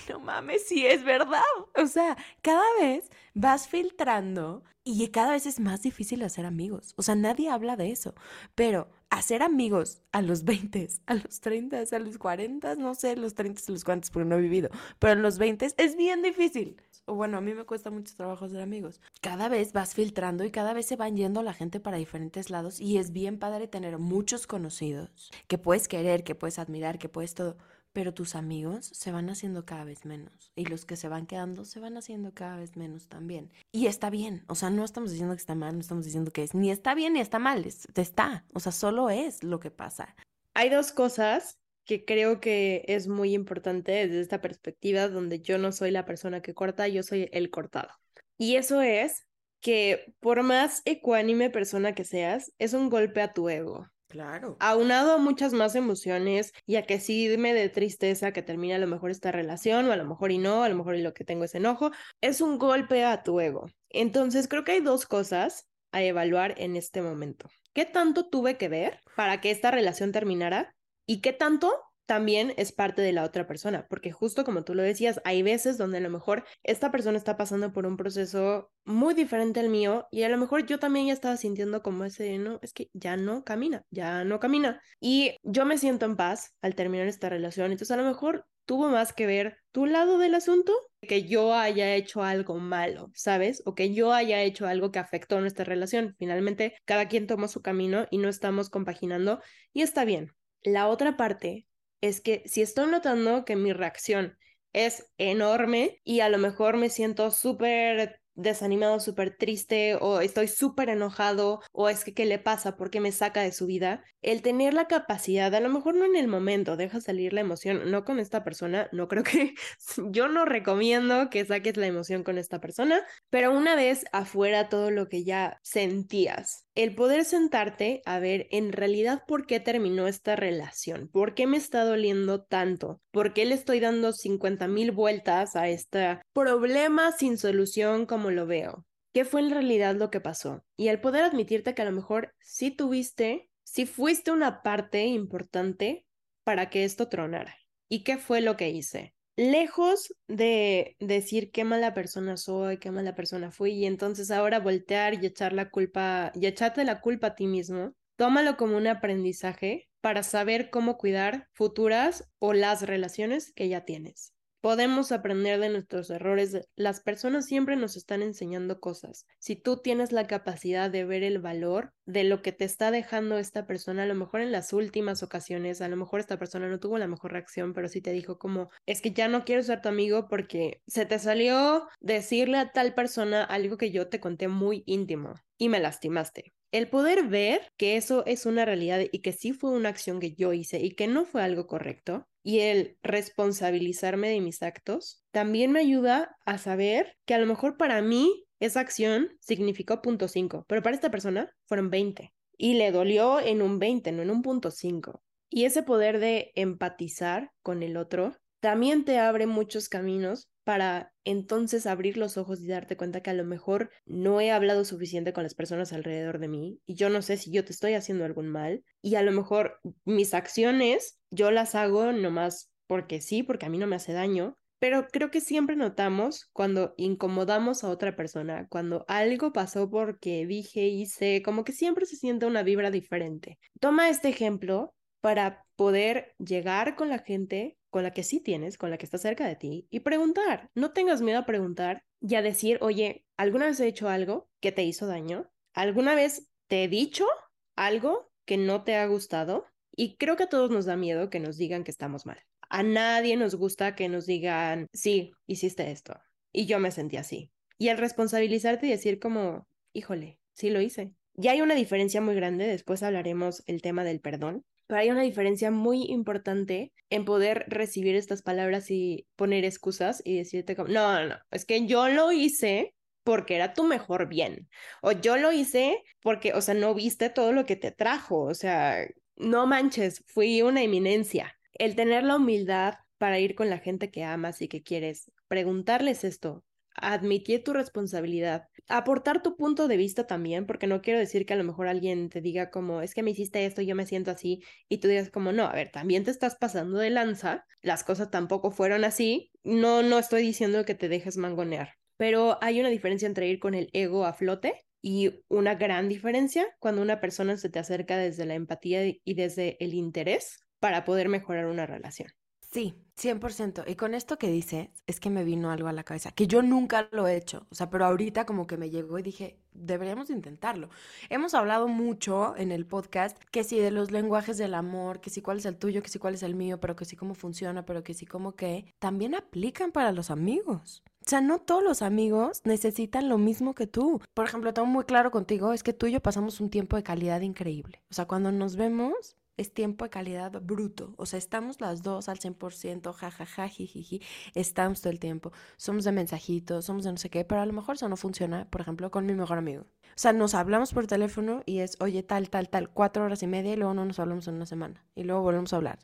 no 0.08 0.20
mames, 0.20 0.68
sí 0.68 0.86
es 0.86 1.04
verdad. 1.04 1.42
O 1.76 1.88
sea, 1.88 2.16
cada 2.44 2.64
vez 2.80 3.10
vas 3.34 3.68
filtrando 3.68 4.64
y 4.84 5.08
cada 5.08 5.32
vez 5.32 5.48
es 5.48 5.60
más 5.60 5.82
difícil 5.82 6.22
hacer 6.22 6.46
amigos. 6.46 6.94
O 6.98 7.02
sea, 7.02 7.16
nadie 7.16 7.50
habla 7.50 7.76
de 7.76 7.92
eso. 7.92 8.14
Pero 8.54 8.88
hacer 9.10 9.42
amigos 9.42 10.04
a 10.12 10.22
los 10.22 10.44
20, 10.44 10.88
a 11.08 11.16
los 11.16 11.42
30, 11.42 11.84
a 11.92 12.00
los 12.00 12.18
40, 12.20 12.76
no 12.76 12.94
sé, 12.94 13.16
los 13.16 13.34
30, 13.34 13.62
a 13.68 13.72
los 13.72 13.84
40, 13.84 14.10
porque 14.14 14.30
no 14.30 14.38
he 14.38 14.42
vivido, 14.42 14.70
pero 15.00 15.14
en 15.14 15.22
los 15.22 15.38
20 15.38 15.68
es 15.76 15.98
bien 15.98 16.22
difícil. 16.22 16.78
Bueno, 17.14 17.38
a 17.38 17.42
mí 17.42 17.54
me 17.54 17.66
cuesta 17.66 17.92
mucho 17.92 18.16
trabajo 18.16 18.46
hacer 18.46 18.62
amigos. 18.62 19.02
Cada 19.22 19.50
vez 19.50 19.74
vas 19.74 19.94
filtrando 19.94 20.44
y 20.44 20.52
cada 20.52 20.74
vez 20.74 20.86
se 20.86 20.96
van 20.96 21.16
yendo 21.16 21.44
la 21.44 21.54
gente 21.54 21.80
para 21.80 21.98
diferentes 21.98 22.50
lados 22.50 22.80
y 22.80 22.98
es 22.98 23.12
bien 23.12 23.38
padre 23.40 23.68
tener 23.68 23.98
muchos 23.98 24.48
conocidos 24.48 25.32
que 25.48 25.58
puedes 25.58 25.88
querer, 25.88 26.24
que 26.24 26.36
puedes 26.36 26.60
admirar, 26.60 27.00
que 27.00 27.10
puedes 27.10 27.34
todo 27.34 27.58
pero 27.94 28.14
tus 28.14 28.36
amigos 28.36 28.86
se 28.86 29.12
van 29.12 29.30
haciendo 29.30 29.66
cada 29.66 29.84
vez 29.84 30.06
menos 30.06 30.52
y 30.56 30.66
los 30.66 30.86
que 30.86 30.96
se 30.96 31.10
van 31.10 31.26
quedando 31.26 31.66
se 31.66 31.80
van 31.80 31.98
haciendo 31.98 32.34
cada 32.34 32.58
vez 32.58 32.78
menos 32.78 33.08
también. 33.08 33.52
Y 33.72 33.88
está 33.88 34.10
bien, 34.10 34.44
o 34.48 34.56
sea, 34.56 34.70
no 34.70 34.84
estamos 34.84 35.12
diciendo 35.12 35.36
que 35.36 35.42
está 35.42 35.56
mal, 35.56 35.74
no 35.74 35.82
estamos 35.82 36.06
diciendo 36.06 36.32
que 36.32 36.44
es 36.44 36.54
ni 36.54 36.72
está 36.72 36.96
bien 36.96 37.14
ni 37.14 37.20
está 37.20 37.40
mal, 37.40 37.66
está, 37.66 38.46
o 38.54 38.60
sea, 38.60 38.72
solo 38.72 39.10
es 39.10 39.44
lo 39.44 39.60
que 39.60 39.72
pasa. 39.72 40.16
Hay 40.54 40.70
dos 40.70 40.92
cosas 40.92 41.61
que 41.86 42.06
creo 42.06 42.40
que 42.40 42.84
es 42.88 43.08
muy 43.08 43.34
importante 43.34 43.92
desde 43.92 44.22
esta 44.22 44.42
perspectiva 44.42 45.08
donde 45.08 45.42
yo 45.42 45.58
no 45.58 45.72
soy 45.72 45.92
la 45.92 46.06
persona 46.06 46.42
que 46.42 46.54
corta, 46.54 46.88
yo 46.88 47.04
soy 47.04 47.30
el 47.32 47.50
cortado. 47.50 47.90
Y 48.38 48.56
eso 48.56 48.82
es 48.82 49.28
que 49.60 50.14
por 50.20 50.44
más 50.44 50.82
ecuánime 50.86 51.50
persona 51.50 51.94
que 51.94 52.04
seas, 52.04 52.52
es 52.58 52.74
un 52.74 52.90
golpe 52.90 53.22
a 53.22 53.34
tu 53.34 53.50
ego. 53.50 53.88
Claro. 54.08 54.58
Aunado 54.60 55.14
a 55.14 55.18
muchas 55.20 55.54
más 55.54 55.74
emociones 55.76 56.52
y 56.66 56.76
a 56.76 56.86
que 56.86 57.00
sí 57.00 57.34
me 57.38 57.54
de 57.54 57.70
tristeza 57.70 58.34
que 58.34 58.42
termine 58.42 58.76
a 58.76 58.80
lo 58.80 58.88
mejor 58.88 59.10
esta 59.10 59.32
relación 59.32 59.88
o 59.88 59.94
a 59.94 59.96
lo 59.96 60.04
mejor 60.04 60.32
y 60.32 60.38
no, 60.38 60.64
a 60.64 60.70
lo 60.70 60.76
mejor 60.76 60.96
y 60.96 61.02
lo 61.02 61.14
que 61.14 61.24
tengo 61.24 61.46
es 61.46 61.56
enojo, 61.56 61.92
es 62.20 62.42
un 62.42 62.58
golpe 62.58 63.06
a 63.06 63.24
tu 63.24 63.40
ego. 63.40 63.70
Entonces 63.90 64.50
creo 64.50 64.66
que 64.66 64.74
hay 64.74 64.82
dos 64.82 65.06
cosas 65.06 65.66
a 65.94 66.04
evaluar 66.04 66.56
en 66.58 66.76
este 66.76 67.02
momento. 67.02 67.48
¿Qué 67.74 67.86
tanto 67.86 68.28
tuve 68.28 68.58
que 68.58 68.68
ver 68.68 69.00
para 69.16 69.40
que 69.40 69.50
esta 69.50 69.72
relación 69.72 70.12
terminara? 70.12 70.76
¿Y 71.06 71.22
qué 71.22 71.34
tanto 71.34 71.74
también 72.12 72.54
es 72.58 72.74
parte 72.74 73.02
de 73.02 73.14
la 73.14 73.24
otra 73.24 73.48
persona, 73.48 73.88
porque 73.90 74.12
justo 74.12 74.44
como 74.44 74.66
tú 74.66 74.76
lo 74.76 74.84
decías, 74.84 75.22
hay 75.24 75.44
veces 75.44 75.78
donde 75.78 76.00
a 76.00 76.02
lo 76.02 76.10
mejor 76.10 76.44
esta 76.62 76.92
persona 76.92 77.18
está 77.18 77.38
pasando 77.38 77.72
por 77.72 77.86
un 77.86 77.96
proceso 77.96 78.70
muy 78.84 79.14
diferente 79.14 79.62
al 79.62 79.70
mío 79.70 80.08
y 80.12 80.24
a 80.24 80.30
lo 80.30 80.38
mejor 80.38 80.66
yo 80.66 80.78
también 80.78 81.08
ya 81.08 81.14
estaba 81.14 81.38
sintiendo 81.38 81.82
como 81.82 82.04
ese, 82.04 82.38
no, 82.38 82.60
es 82.64 82.74
que 82.74 82.90
ya 82.92 83.16
no 83.16 83.46
camina, 83.46 83.86
ya 83.92 84.26
no 84.26 84.42
camina. 84.42 84.82
Y 85.00 85.38
yo 85.44 85.66
me 85.66 85.78
siento 85.78 86.06
en 86.06 86.18
paz 86.18 86.54
al 86.62 86.76
terminar 86.76 87.08
esta 87.08 87.30
relación, 87.30 87.72
entonces 87.72 87.92
a 87.92 88.02
lo 88.02 88.04
mejor 88.04 88.46
tuvo 88.66 88.90
más 88.90 89.14
que 89.14 89.26
ver 89.26 89.60
tu 89.72 89.86
lado 89.86 90.18
del 90.18 90.36
asunto 90.36 90.74
que 91.02 91.24
yo 91.24 91.54
haya 91.54 91.96
hecho 91.96 92.24
algo 92.24 92.58
malo, 92.58 93.10
¿sabes? 93.16 93.64
O 93.66 93.74
que 93.74 93.94
yo 93.94 94.12
haya 94.12 94.42
hecho 94.44 94.68
algo 94.68 94.92
que 94.92 95.00
afectó 95.00 95.40
nuestra 95.40 95.64
relación. 95.64 96.16
Finalmente, 96.20 96.76
cada 96.84 97.08
quien 97.08 97.26
tomó 97.26 97.48
su 97.48 97.62
camino 97.62 98.06
y 98.12 98.18
no 98.18 98.28
estamos 98.28 98.70
compaginando 98.70 99.40
y 99.72 99.82
está 99.82 100.04
bien. 100.04 100.34
La 100.64 100.88
otra 100.88 101.18
parte 101.18 101.68
es 102.02 102.22
que 102.22 102.44
si 102.46 102.62
estoy 102.62 102.90
notando 102.90 103.46
que 103.46 103.56
mi 103.56 103.74
reacción 103.74 104.38
es 104.74 105.12
enorme 105.18 106.02
y 106.04 106.22
a 106.22 106.30
lo 106.30 106.38
mejor 106.38 106.78
me 106.78 106.90
siento 106.90 107.32
súper 107.32 108.21
desanimado, 108.42 109.00
súper 109.00 109.36
triste 109.36 109.96
o 109.96 110.22
estoy 110.22 110.48
súper 110.48 110.90
enojado 110.90 111.62
o 111.72 111.90
es 111.90 112.04
que 112.04 112.14
qué 112.14 112.26
le 112.26 112.40
pasa, 112.40 112.76
porque 112.76 113.00
me 113.00 113.12
saca 113.12 113.42
de 113.42 113.52
su 113.52 113.66
vida, 113.66 114.04
el 114.22 114.42
tener 114.42 114.74
la 114.74 114.88
capacidad, 114.88 115.54
a 115.54 115.60
lo 115.60 115.70
mejor 115.70 115.96
no 115.96 116.06
en 116.06 116.16
el 116.16 116.28
momento, 116.28 116.78
deja 116.78 117.02
salir 117.02 117.34
la 117.34 117.42
emoción, 117.42 117.90
no 117.90 118.06
con 118.06 118.20
esta 118.20 118.44
persona, 118.44 118.88
no 118.92 119.08
creo 119.08 119.24
que 119.24 119.56
yo 120.12 120.28
no 120.28 120.46
recomiendo 120.46 121.30
que 121.30 121.46
saques 121.46 121.78
la 121.78 121.88
emoción 121.88 122.24
con 122.24 122.38
esta 122.38 122.60
persona, 122.60 123.02
pero 123.30 123.52
una 123.52 123.76
vez 123.76 124.06
afuera 124.12 124.70
todo 124.70 124.92
lo 124.92 125.08
que 125.08 125.24
ya 125.24 125.60
sentías, 125.64 126.68
el 126.76 126.96
poder 126.96 127.26
sentarte 127.26 128.02
a 128.06 128.20
ver 128.20 128.48
en 128.52 128.72
realidad 128.72 129.24
por 129.28 129.46
qué 129.46 129.60
terminó 129.60 130.08
esta 130.08 130.36
relación, 130.36 131.10
por 131.12 131.34
qué 131.34 131.48
me 131.48 131.58
está 131.58 131.84
doliendo 131.84 132.44
tanto, 132.44 133.02
por 133.12 133.34
qué 133.34 133.46
le 133.46 133.56
estoy 133.56 133.80
dando 133.80 134.14
50 134.14 134.68
mil 134.68 134.92
vueltas 134.92 135.56
a 135.56 135.68
este 135.68 136.20
problema 136.34 137.12
sin 137.12 137.38
solución 137.38 138.06
como 138.06 138.31
lo 138.32 138.48
veo. 138.48 138.86
¿Qué 139.14 139.26
fue 139.26 139.42
en 139.42 139.52
realidad 139.52 139.96
lo 139.96 140.10
que 140.10 140.22
pasó? 140.22 140.66
Y 140.78 140.88
el 140.88 141.02
poder 141.02 141.24
admitirte 141.24 141.76
que 141.76 141.82
a 141.82 141.86
lo 141.86 141.92
mejor 141.92 142.34
sí 142.40 142.72
tuviste, 142.72 143.50
sí 143.64 143.86
fuiste 143.86 144.32
una 144.32 144.64
parte 144.64 145.06
importante 145.06 146.06
para 146.44 146.70
que 146.70 146.86
esto 146.86 147.10
tronara. 147.10 147.56
¿Y 147.90 148.04
qué 148.04 148.18
fue 148.18 148.42
lo 148.42 148.56
que 148.58 148.70
hice? 148.70 149.14
lejos 149.36 150.14
de 150.28 150.96
decir 151.00 151.52
qué 151.52 151.64
mala 151.64 151.94
persona 151.94 152.38
soy, 152.38 152.78
qué 152.78 152.92
mala 152.92 153.16
persona 153.16 153.52
fui, 153.52 153.72
y 153.72 153.86
entonces 153.86 154.32
ahora 154.32 154.60
voltear 154.60 155.16
y 155.16 155.26
echar 155.26 155.54
la 155.54 155.70
culpa, 155.70 156.32
y 156.36 156.46
echarte 156.46 156.84
la 156.84 157.02
culpa 157.02 157.28
a 157.28 157.36
ti 157.36 157.48
mismo, 157.48 157.96
tómalo 158.18 158.58
como 158.58 158.78
un 158.78 158.88
aprendizaje 158.88 159.90
para 160.02 160.24
saber 160.24 160.70
cómo 160.70 160.98
cuidar 160.98 161.48
futuras 161.54 162.30
o 162.40 162.54
las 162.54 162.84
relaciones 162.84 163.52
que 163.54 163.70
ya 163.70 163.86
tienes. 163.86 164.34
Podemos 164.62 165.12
aprender 165.12 165.60
de 165.60 165.70
nuestros 165.70 166.12
errores. 166.12 166.68
Las 166.76 167.02
personas 167.02 167.48
siempre 167.48 167.76
nos 167.76 167.98
están 167.98 168.22
enseñando 168.22 168.80
cosas. 168.80 169.26
Si 169.40 169.56
tú 169.56 169.78
tienes 169.78 170.12
la 170.12 170.28
capacidad 170.28 170.92
de 170.92 171.04
ver 171.04 171.24
el 171.24 171.40
valor 171.40 171.94
de 172.06 172.24
lo 172.24 172.44
que 172.44 172.52
te 172.52 172.66
está 172.66 172.92
dejando 172.92 173.40
esta 173.40 173.66
persona, 173.66 174.04
a 174.04 174.06
lo 174.06 174.14
mejor 174.14 174.42
en 174.42 174.52
las 174.52 174.72
últimas 174.72 175.24
ocasiones, 175.24 175.82
a 175.82 175.88
lo 175.88 175.98
mejor 175.98 176.20
esta 176.20 176.38
persona 176.38 176.70
no 176.70 176.80
tuvo 176.80 177.00
la 177.00 177.08
mejor 177.08 177.32
reacción, 177.32 177.74
pero 177.74 177.88
sí 177.88 178.02
te 178.02 178.12
dijo 178.12 178.38
como, 178.38 178.70
es 178.86 179.02
que 179.02 179.12
ya 179.12 179.28
no 179.28 179.46
quiero 179.46 179.64
ser 179.64 179.82
tu 179.82 179.90
amigo 179.90 180.28
porque 180.30 180.82
se 180.86 181.08
te 181.08 181.18
salió 181.18 181.88
decirle 182.00 182.60
a 182.60 182.72
tal 182.72 182.94
persona 182.94 183.44
algo 183.44 183.78
que 183.78 183.90
yo 183.90 184.10
te 184.10 184.20
conté 184.20 184.48
muy 184.48 184.84
íntimo 184.86 185.34
y 185.58 185.70
me 185.70 185.80
lastimaste. 185.80 186.54
El 186.72 186.88
poder 186.88 187.28
ver 187.28 187.62
que 187.78 187.98
eso 187.98 188.24
es 188.28 188.46
una 188.46 188.64
realidad 188.64 189.02
y 189.12 189.22
que 189.22 189.34
sí 189.34 189.54
fue 189.54 189.72
una 189.72 189.90
acción 189.90 190.20
que 190.20 190.34
yo 190.36 190.54
hice 190.54 190.80
y 190.80 190.96
que 190.96 191.08
no 191.08 191.26
fue 191.26 191.42
algo 191.42 191.68
correcto, 191.68 192.28
y 192.44 192.60
el 192.60 192.98
responsabilizarme 193.04 194.30
de 194.30 194.42
mis 194.42 194.64
actos, 194.64 195.24
también 195.32 195.72
me 195.72 195.80
ayuda 195.80 196.38
a 196.46 196.58
saber 196.58 197.16
que 197.26 197.34
a 197.34 197.40
lo 197.40 197.46
mejor 197.46 197.78
para 197.78 198.02
mí 198.02 198.46
esa 198.60 198.80
acción 198.80 199.30
significó 199.40 200.02
punto 200.02 200.28
5, 200.28 200.66
pero 200.68 200.82
para 200.82 200.96
esta 200.96 201.12
persona 201.12 201.52
fueron 201.66 201.90
20 201.90 202.34
y 202.58 202.76
le 202.76 202.92
dolió 202.92 203.40
en 203.40 203.62
un 203.62 203.80
20, 203.80 204.12
no 204.12 204.22
en 204.22 204.32
un 204.32 204.42
punto 204.44 204.70
5. 204.70 205.24
Y 205.50 205.66
ese 205.66 205.84
poder 205.84 206.20
de 206.20 206.52
empatizar 206.56 207.52
con 207.62 207.84
el 207.84 207.98
otro 207.98 208.38
también 208.62 209.04
te 209.04 209.18
abre 209.20 209.48
muchos 209.48 209.90
caminos 209.90 210.48
para 210.64 211.12
entonces 211.26 211.88
abrir 211.88 212.18
los 212.18 212.38
ojos 212.38 212.62
y 212.62 212.68
darte 212.68 212.96
cuenta 212.96 213.22
que 213.22 213.32
a 213.32 213.34
lo 213.34 213.44
mejor 213.44 213.90
no 214.06 214.40
he 214.40 214.52
hablado 214.52 214.86
suficiente 214.86 215.34
con 215.34 215.44
las 215.44 215.56
personas 215.56 215.92
alrededor 215.92 216.40
de 216.40 216.48
mí 216.48 216.80
y 216.86 216.96
yo 216.96 217.10
no 217.10 217.22
sé 217.22 217.38
si 217.38 217.52
yo 217.52 217.66
te 217.66 217.74
estoy 217.74 217.96
haciendo 217.96 218.24
algún 218.24 218.48
mal 218.48 218.84
y 219.02 219.16
a 219.16 219.24
lo 219.24 219.32
mejor 219.32 219.80
mis 220.06 220.34
acciones 220.34 221.20
yo 221.32 221.50
las 221.52 221.76
hago 221.76 222.12
nomás 222.12 222.72
porque 222.88 223.22
sí, 223.22 223.42
porque 223.42 223.66
a 223.66 223.70
mí 223.70 223.78
no 223.78 223.88
me 223.88 223.96
hace 223.96 224.14
daño, 224.14 224.58
pero 224.78 225.08
creo 225.08 225.32
que 225.32 225.42
siempre 225.42 225.76
notamos 225.76 226.50
cuando 226.54 226.94
incomodamos 226.98 227.84
a 227.84 227.90
otra 227.90 228.16
persona, 228.16 228.68
cuando 228.70 229.06
algo 229.08 229.54
pasó 229.54 229.90
porque 229.90 230.46
dije, 230.46 230.88
hice, 230.88 231.42
como 231.42 231.64
que 231.64 231.72
siempre 231.72 232.06
se 232.06 232.18
siente 232.18 232.46
una 232.46 232.64
vibra 232.64 232.92
diferente. 232.92 233.58
Toma 233.80 234.10
este 234.10 234.28
ejemplo 234.30 234.94
para 235.22 235.66
poder 235.76 236.34
llegar 236.38 236.96
con 236.96 237.10
la 237.10 237.20
gente 237.20 237.78
con 237.92 238.02
la 238.02 238.12
que 238.12 238.24
sí 238.24 238.40
tienes, 238.40 238.78
con 238.80 238.90
la 238.90 238.98
que 238.98 239.06
está 239.06 239.20
cerca 239.20 239.46
de 239.46 239.56
ti, 239.56 239.88
y 239.92 240.00
preguntar. 240.00 240.72
No 240.74 240.92
tengas 240.94 241.22
miedo 241.22 241.38
a 241.38 241.46
preguntar 241.46 242.04
y 242.20 242.34
a 242.36 242.42
decir, 242.42 242.80
oye, 242.82 243.28
¿alguna 243.38 243.68
vez 243.68 243.80
he 243.80 243.88
hecho 243.88 244.10
algo 244.10 244.50
que 244.60 244.72
te 244.72 244.84
hizo 244.84 245.06
daño? 245.06 245.52
¿Alguna 245.74 246.16
vez 246.16 246.48
te 246.68 246.84
he 246.84 246.88
dicho 246.88 247.28
algo 247.76 248.32
que 248.46 248.58
no 248.58 248.84
te 248.84 248.96
ha 248.96 249.06
gustado? 249.06 249.66
Y 249.96 250.16
creo 250.16 250.38
que 250.38 250.44
a 250.44 250.50
todos 250.50 250.72
nos 250.72 250.86
da 250.86 250.96
miedo 250.96 251.30
que 251.30 251.40
nos 251.40 251.58
digan 251.58 251.84
que 251.84 251.92
estamos 251.92 252.26
mal. 252.26 252.40
A 252.70 252.82
nadie 252.82 253.36
nos 253.36 253.56
gusta 253.56 253.96
que 253.96 254.08
nos 254.08 254.26
digan, 254.26 254.88
sí, 254.94 255.34
hiciste 255.46 255.92
esto. 255.92 256.18
Y 256.54 256.66
yo 256.66 256.80
me 256.80 256.92
sentí 256.92 257.18
así. 257.18 257.52
Y 257.78 257.90
el 257.90 257.98
responsabilizarte 257.98 258.88
y 258.88 258.92
decir 258.92 259.20
como, 259.20 259.68
híjole, 259.92 260.40
sí 260.54 260.70
lo 260.70 260.80
hice. 260.80 261.14
Ya 261.34 261.52
hay 261.52 261.62
una 261.62 261.76
diferencia 261.76 262.22
muy 262.22 262.36
grande, 262.36 262.68
después 262.68 263.04
hablaremos 263.04 263.64
el 263.66 263.82
tema 263.82 264.04
del 264.04 264.22
perdón, 264.22 264.66
pero 264.92 265.04
hay 265.04 265.10
una 265.10 265.22
diferencia 265.22 265.72
muy 265.72 266.04
importante 266.04 266.92
en 267.10 267.24
poder 267.24 267.64
recibir 267.70 268.18
estas 268.18 268.42
palabras 268.42 268.92
y 268.92 269.26
poner 269.38 269.64
excusas 269.64 270.22
y 270.26 270.36
decirte 270.36 270.76
como, 270.76 270.90
no, 270.90 271.14
no, 271.14 271.30
no, 271.30 271.36
es 271.50 271.64
que 271.64 271.86
yo 271.86 272.10
lo 272.10 272.34
hice 272.34 272.94
porque 273.24 273.56
era 273.56 273.74
tu 273.74 273.86
mejor 273.86 274.28
bien, 274.28 274.68
o 275.02 275.14
yo 275.14 275.38
lo 275.38 275.54
hice 275.54 276.04
porque, 276.20 276.52
o 276.52 276.60
sea, 276.60 276.74
no 276.74 276.94
viste 276.94 277.30
todo 277.30 277.54
lo 277.54 277.66
que 277.66 277.78
te 277.78 277.92
trajo, 277.92 278.42
o 278.42 278.54
sea, 278.54 279.08
no 279.38 279.66
manches, 279.66 280.26
fui 280.28 280.62
una 280.62 280.84
eminencia. 280.84 281.58
El 281.72 281.96
tener 281.96 282.26
la 282.26 282.36
humildad 282.36 282.96
para 283.18 283.40
ir 283.40 283.56
con 283.56 283.70
la 283.70 283.78
gente 283.78 284.12
que 284.12 284.26
amas 284.26 284.62
y 284.62 284.68
que 284.68 284.84
quieres, 284.84 285.32
preguntarles 285.48 286.26
esto, 286.26 286.66
admitir 287.02 287.64
tu 287.64 287.74
responsabilidad, 287.74 288.68
aportar 288.88 289.42
tu 289.42 289.56
punto 289.56 289.88
de 289.88 289.98
vista 289.98 290.28
también, 290.28 290.66
porque 290.66 290.88
no 290.88 291.02
quiero 291.02 291.20
decir 291.20 291.46
que 291.46 291.54
a 291.54 291.58
lo 291.58 291.64
mejor 291.64 291.88
alguien 291.88 292.30
te 292.30 292.42
diga 292.42 292.70
como, 292.70 293.02
es 293.02 293.14
que 293.14 293.24
me 293.24 293.32
hiciste 293.32 293.66
esto, 293.66 293.82
yo 293.82 293.96
me 293.96 294.06
siento 294.06 294.32
así, 294.32 294.64
y 294.90 294.98
tú 295.00 295.08
digas 295.08 295.30
como, 295.30 295.52
no, 295.52 295.66
a 295.66 295.74
ver, 295.74 295.92
también 295.92 296.24
te 296.24 296.32
estás 296.32 296.56
pasando 296.56 296.98
de 296.98 297.10
lanza, 297.10 297.66
las 297.82 298.04
cosas 298.04 298.32
tampoco 298.32 298.72
fueron 298.72 299.04
así, 299.04 299.52
no, 299.64 300.04
no 300.04 300.20
estoy 300.20 300.42
diciendo 300.42 300.86
que 300.86 300.96
te 300.96 301.10
dejes 301.10 301.38
mangonear, 301.38 301.96
pero 302.18 302.58
hay 302.62 302.80
una 302.80 302.90
diferencia 302.90 303.28
entre 303.28 303.48
ir 303.48 303.60
con 303.60 303.74
el 303.74 303.90
ego 303.94 304.26
a 304.26 304.34
flote 304.34 304.76
y 305.02 305.44
una 305.48 305.76
gran 305.76 306.10
diferencia 306.10 306.68
cuando 306.80 307.02
una 307.02 307.20
persona 307.20 307.58
se 307.58 307.70
te 307.70 307.80
acerca 307.80 308.18
desde 308.18 308.46
la 308.46 308.54
empatía 308.54 309.02
y 309.06 309.34
desde 309.34 309.84
el 309.84 309.94
interés 309.94 310.64
para 310.80 311.04
poder 311.06 311.30
mejorar 311.30 311.66
una 311.66 311.86
relación. 311.86 312.30
Sí, 312.72 312.96
100%. 313.18 313.84
Y 313.86 313.96
con 313.96 314.14
esto 314.14 314.38
que 314.38 314.48
dice, 314.48 314.92
es 315.06 315.20
que 315.20 315.30
me 315.30 315.44
vino 315.44 315.72
algo 315.72 315.90
a 315.90 315.94
la 315.94 316.04
cabeza, 316.04 316.32
que 316.32 316.48
yo 316.48 316.62
nunca 316.62 317.10
lo 317.12 317.28
he 317.28 317.36
hecho, 317.36 317.68
o 317.70 317.76
sea, 317.76 317.90
pero 317.90 318.06
ahorita 318.06 318.46
como 318.46 318.66
que 318.66 318.78
me 318.78 318.90
llegó 318.90 319.20
y 319.20 319.24
dije, 319.24 319.60
deberíamos 319.74 320.30
intentarlo. 320.30 320.90
Hemos 321.30 321.54
hablado 321.54 321.90
mucho 321.90 322.56
en 322.56 322.72
el 322.72 322.86
podcast 322.86 323.38
que 323.52 323.66
sí 323.66 323.78
de 323.78 323.92
los 323.92 324.12
lenguajes 324.12 324.58
del 324.58 324.74
amor, 324.74 325.20
que 325.20 325.30
sí 325.30 325.42
cuál 325.42 325.58
es 325.58 325.66
el 325.66 325.78
tuyo, 325.78 326.02
que 326.02 326.10
sí 326.10 326.18
cuál 326.18 326.36
es 326.36 326.44
el 326.44 326.56
mío, 326.56 326.80
pero 326.80 326.96
que 326.96 327.04
sí 327.04 327.18
cómo 327.18 327.34
funciona, 327.36 327.86
pero 327.86 328.04
que 328.04 328.14
sí 328.14 328.26
como 328.26 328.54
que 328.56 328.86
también 329.00 329.36
aplican 329.36 329.92
para 329.92 330.14
los 330.14 330.32
amigos. 330.32 331.04
O 331.26 331.30
sea, 331.30 331.42
no 331.42 331.60
todos 331.60 331.84
los 331.84 332.02
amigos 332.02 332.62
necesitan 332.64 333.28
lo 333.30 333.38
mismo 333.38 333.76
que 333.76 333.86
tú. 333.86 334.22
Por 334.34 334.46
ejemplo, 334.46 334.74
tengo 334.74 334.88
muy 334.88 335.04
claro 335.04 335.30
contigo, 335.30 335.74
es 335.74 335.84
que 335.84 335.94
tú 335.94 336.08
y 336.08 336.14
yo 336.14 336.22
pasamos 336.22 336.62
un 336.62 336.70
tiempo 336.70 336.96
de 336.96 337.04
calidad 337.04 337.42
increíble. 337.42 338.02
O 338.10 338.14
sea, 338.14 338.26
cuando 338.26 338.52
nos 338.52 338.76
vemos, 338.78 339.36
es 339.62 339.74
tiempo 339.74 340.06
de 340.06 340.10
calidad 340.10 340.52
bruto. 340.62 341.14
O 341.18 341.26
sea, 341.26 341.38
estamos 341.40 341.80
las 341.82 342.04
dos 342.04 342.30
al 342.30 342.40
100%, 342.40 343.14
jajaja, 343.14 343.68
jijiji, 343.68 344.22
estamos 344.56 345.02
todo 345.02 345.12
el 345.12 345.20
tiempo. 345.20 345.52
Somos 345.78 346.04
de 346.04 346.12
mensajitos, 346.12 346.86
somos 346.86 347.04
de 347.04 347.12
no 347.12 347.18
sé 347.18 347.30
qué, 347.30 347.46
pero 347.46 347.62
a 347.62 347.66
lo 347.66 347.74
mejor 347.74 347.96
eso 347.96 348.10
no 348.10 348.18
funciona, 348.18 348.70
por 348.70 348.82
ejemplo, 348.82 349.12
con 349.12 349.26
mi 349.26 349.34
mejor 349.34 349.58
amigo. 349.58 349.86
O 350.12 350.20
sea, 350.22 350.34
nos 350.34 350.54
hablamos 350.56 350.94
por 350.94 351.08
teléfono 351.08 351.64
y 351.66 351.80
es, 351.80 351.98
oye, 352.02 352.22
tal, 352.22 352.50
tal, 352.50 352.70
tal, 352.70 352.90
cuatro 352.90 353.24
horas 353.24 353.44
y 353.44 353.48
media 353.48 353.74
y 353.74 353.76
luego 353.78 353.94
no 353.94 354.04
nos 354.06 354.20
hablamos 354.20 354.48
en 354.48 354.56
una 354.56 354.66
semana. 354.66 355.06
Y 355.16 355.24
luego 355.24 355.42
volvemos 355.42 355.72
a 355.74 355.78
hablar, 355.78 356.00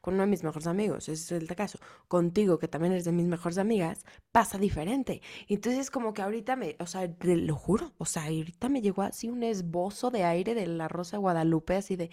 con 0.00 0.14
uno 0.14 0.22
de 0.22 0.28
mis 0.28 0.42
mejores 0.42 0.66
amigos, 0.66 1.08
ese 1.08 1.36
es 1.36 1.42
el 1.42 1.54
caso. 1.54 1.78
Contigo, 2.08 2.58
que 2.58 2.68
también 2.68 2.92
eres 2.92 3.04
de 3.04 3.12
mis 3.12 3.26
mejores 3.26 3.58
amigas, 3.58 4.04
pasa 4.32 4.58
diferente. 4.58 5.20
Entonces 5.48 5.90
como 5.90 6.14
que 6.14 6.22
ahorita 6.22 6.56
me, 6.56 6.76
o 6.78 6.86
sea, 6.86 7.12
te 7.12 7.36
lo 7.36 7.54
juro, 7.56 7.92
o 7.98 8.06
sea, 8.06 8.24
ahorita 8.24 8.68
me 8.68 8.80
llegó 8.80 9.02
así 9.02 9.28
un 9.28 9.42
esbozo 9.42 10.10
de 10.10 10.24
aire 10.24 10.54
de 10.54 10.66
la 10.66 10.88
Rosa 10.88 11.18
Guadalupe, 11.18 11.76
así 11.76 11.96
de 11.96 12.10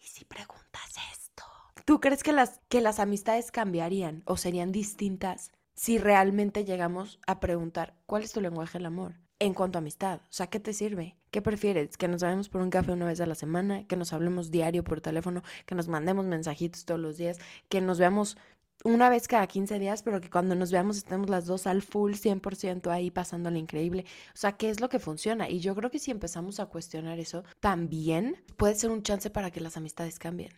¿y 0.00 0.06
si 0.06 0.24
preguntas 0.24 0.94
esto? 1.12 1.44
¿Tú 1.84 2.00
crees 2.00 2.22
que 2.22 2.32
las, 2.32 2.60
que 2.68 2.80
las 2.80 2.98
amistades 2.98 3.50
cambiarían 3.50 4.22
o 4.26 4.36
serían 4.36 4.72
distintas 4.72 5.52
si 5.74 5.98
realmente 5.98 6.64
llegamos 6.64 7.20
a 7.26 7.40
preguntar 7.40 7.94
cuál 8.06 8.22
es 8.22 8.32
tu 8.32 8.40
lenguaje 8.40 8.78
del 8.78 8.86
amor? 8.86 9.14
En 9.38 9.54
cuanto 9.54 9.78
a 9.78 9.80
amistad, 9.80 10.20
o 10.22 10.32
sea, 10.32 10.48
¿qué 10.48 10.60
te 10.60 10.74
sirve? 10.74 11.16
¿Qué 11.30 11.40
prefieres? 11.40 11.96
¿Que 11.96 12.08
nos 12.08 12.22
vayamos 12.22 12.50
por 12.50 12.60
un 12.60 12.68
café 12.68 12.92
una 12.92 13.06
vez 13.06 13.20
a 13.22 13.26
la 13.26 13.34
semana? 13.34 13.86
¿Que 13.86 13.96
nos 13.96 14.12
hablemos 14.12 14.50
diario 14.50 14.84
por 14.84 15.00
teléfono? 15.00 15.42
¿Que 15.64 15.74
nos 15.74 15.88
mandemos 15.88 16.26
mensajitos 16.26 16.84
todos 16.84 17.00
los 17.00 17.16
días? 17.16 17.38
¿Que 17.70 17.80
nos 17.80 17.98
veamos 17.98 18.36
una 18.84 19.10
vez 19.10 19.28
cada 19.28 19.46
15 19.46 19.78
días, 19.78 20.02
pero 20.02 20.20
que 20.20 20.30
cuando 20.30 20.54
nos 20.54 20.72
veamos 20.72 20.96
estemos 20.96 21.28
las 21.28 21.46
dos 21.46 21.66
al 21.66 21.82
full 21.82 22.12
100% 22.12 22.90
ahí 22.90 23.10
pasándole 23.10 23.58
increíble. 23.58 24.04
O 24.34 24.36
sea, 24.36 24.52
¿qué 24.52 24.70
es 24.70 24.80
lo 24.80 24.88
que 24.88 24.98
funciona? 24.98 25.48
Y 25.48 25.60
yo 25.60 25.74
creo 25.74 25.90
que 25.90 25.98
si 25.98 26.10
empezamos 26.10 26.60
a 26.60 26.66
cuestionar 26.66 27.18
eso, 27.18 27.44
también 27.60 28.42
puede 28.56 28.74
ser 28.74 28.90
un 28.90 29.02
chance 29.02 29.30
para 29.30 29.50
que 29.50 29.60
las 29.60 29.76
amistades 29.76 30.18
cambien. 30.18 30.52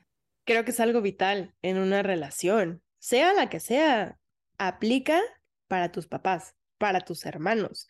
Creo 0.44 0.64
que 0.64 0.72
es 0.72 0.80
algo 0.80 1.00
vital 1.00 1.54
en 1.62 1.78
una 1.78 2.02
relación, 2.02 2.82
sea 2.98 3.32
la 3.32 3.48
que 3.48 3.61
sea. 3.61 4.18
Aplica 4.58 5.20
para 5.68 5.90
tus 5.90 6.06
papás, 6.06 6.54
para 6.78 7.00
tus 7.00 7.24
hermanos, 7.26 7.88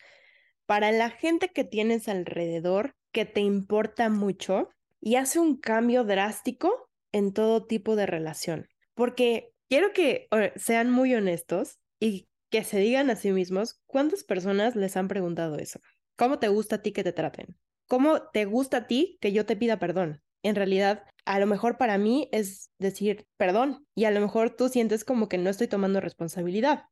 para 0.66 0.92
la 0.92 1.10
gente 1.10 1.48
que 1.48 1.64
tienes 1.64 2.08
alrededor 2.08 2.94
que 3.10 3.24
te 3.26 3.40
importa 3.40 4.08
mucho 4.08 4.70
y 5.00 5.16
hace 5.16 5.38
un 5.38 5.56
cambio 5.56 6.04
drástico 6.04 6.88
en 7.10 7.32
todo 7.32 7.66
tipo 7.66 7.96
de 7.96 8.06
relación. 8.06 8.68
Porque 8.94 9.51
quiero 9.72 9.94
que 9.94 10.28
sean 10.56 10.90
muy 10.90 11.14
honestos 11.14 11.78
y 11.98 12.28
que 12.50 12.62
se 12.62 12.78
digan 12.78 13.08
a 13.08 13.16
sí 13.16 13.32
mismos 13.32 13.80
cuántas 13.86 14.22
personas 14.22 14.76
les 14.76 14.98
han 14.98 15.08
preguntado 15.08 15.56
eso. 15.56 15.80
¿Cómo 16.14 16.38
te 16.38 16.48
gusta 16.48 16.76
a 16.76 16.82
ti 16.82 16.92
que 16.92 17.02
te 17.02 17.14
traten? 17.14 17.56
¿Cómo 17.88 18.20
te 18.34 18.44
gusta 18.44 18.76
a 18.76 18.86
ti 18.86 19.16
que 19.22 19.32
yo 19.32 19.46
te 19.46 19.56
pida 19.56 19.78
perdón? 19.78 20.20
En 20.42 20.56
realidad, 20.56 21.04
a 21.24 21.38
lo 21.38 21.46
mejor 21.46 21.78
para 21.78 21.96
mí 21.96 22.28
es 22.32 22.68
decir 22.78 23.24
perdón 23.38 23.86
y 23.94 24.04
a 24.04 24.10
lo 24.10 24.20
mejor 24.20 24.50
tú 24.50 24.68
sientes 24.68 25.06
como 25.06 25.30
que 25.30 25.38
no 25.38 25.48
estoy 25.48 25.68
tomando 25.68 26.02
responsabilidad. 26.02 26.82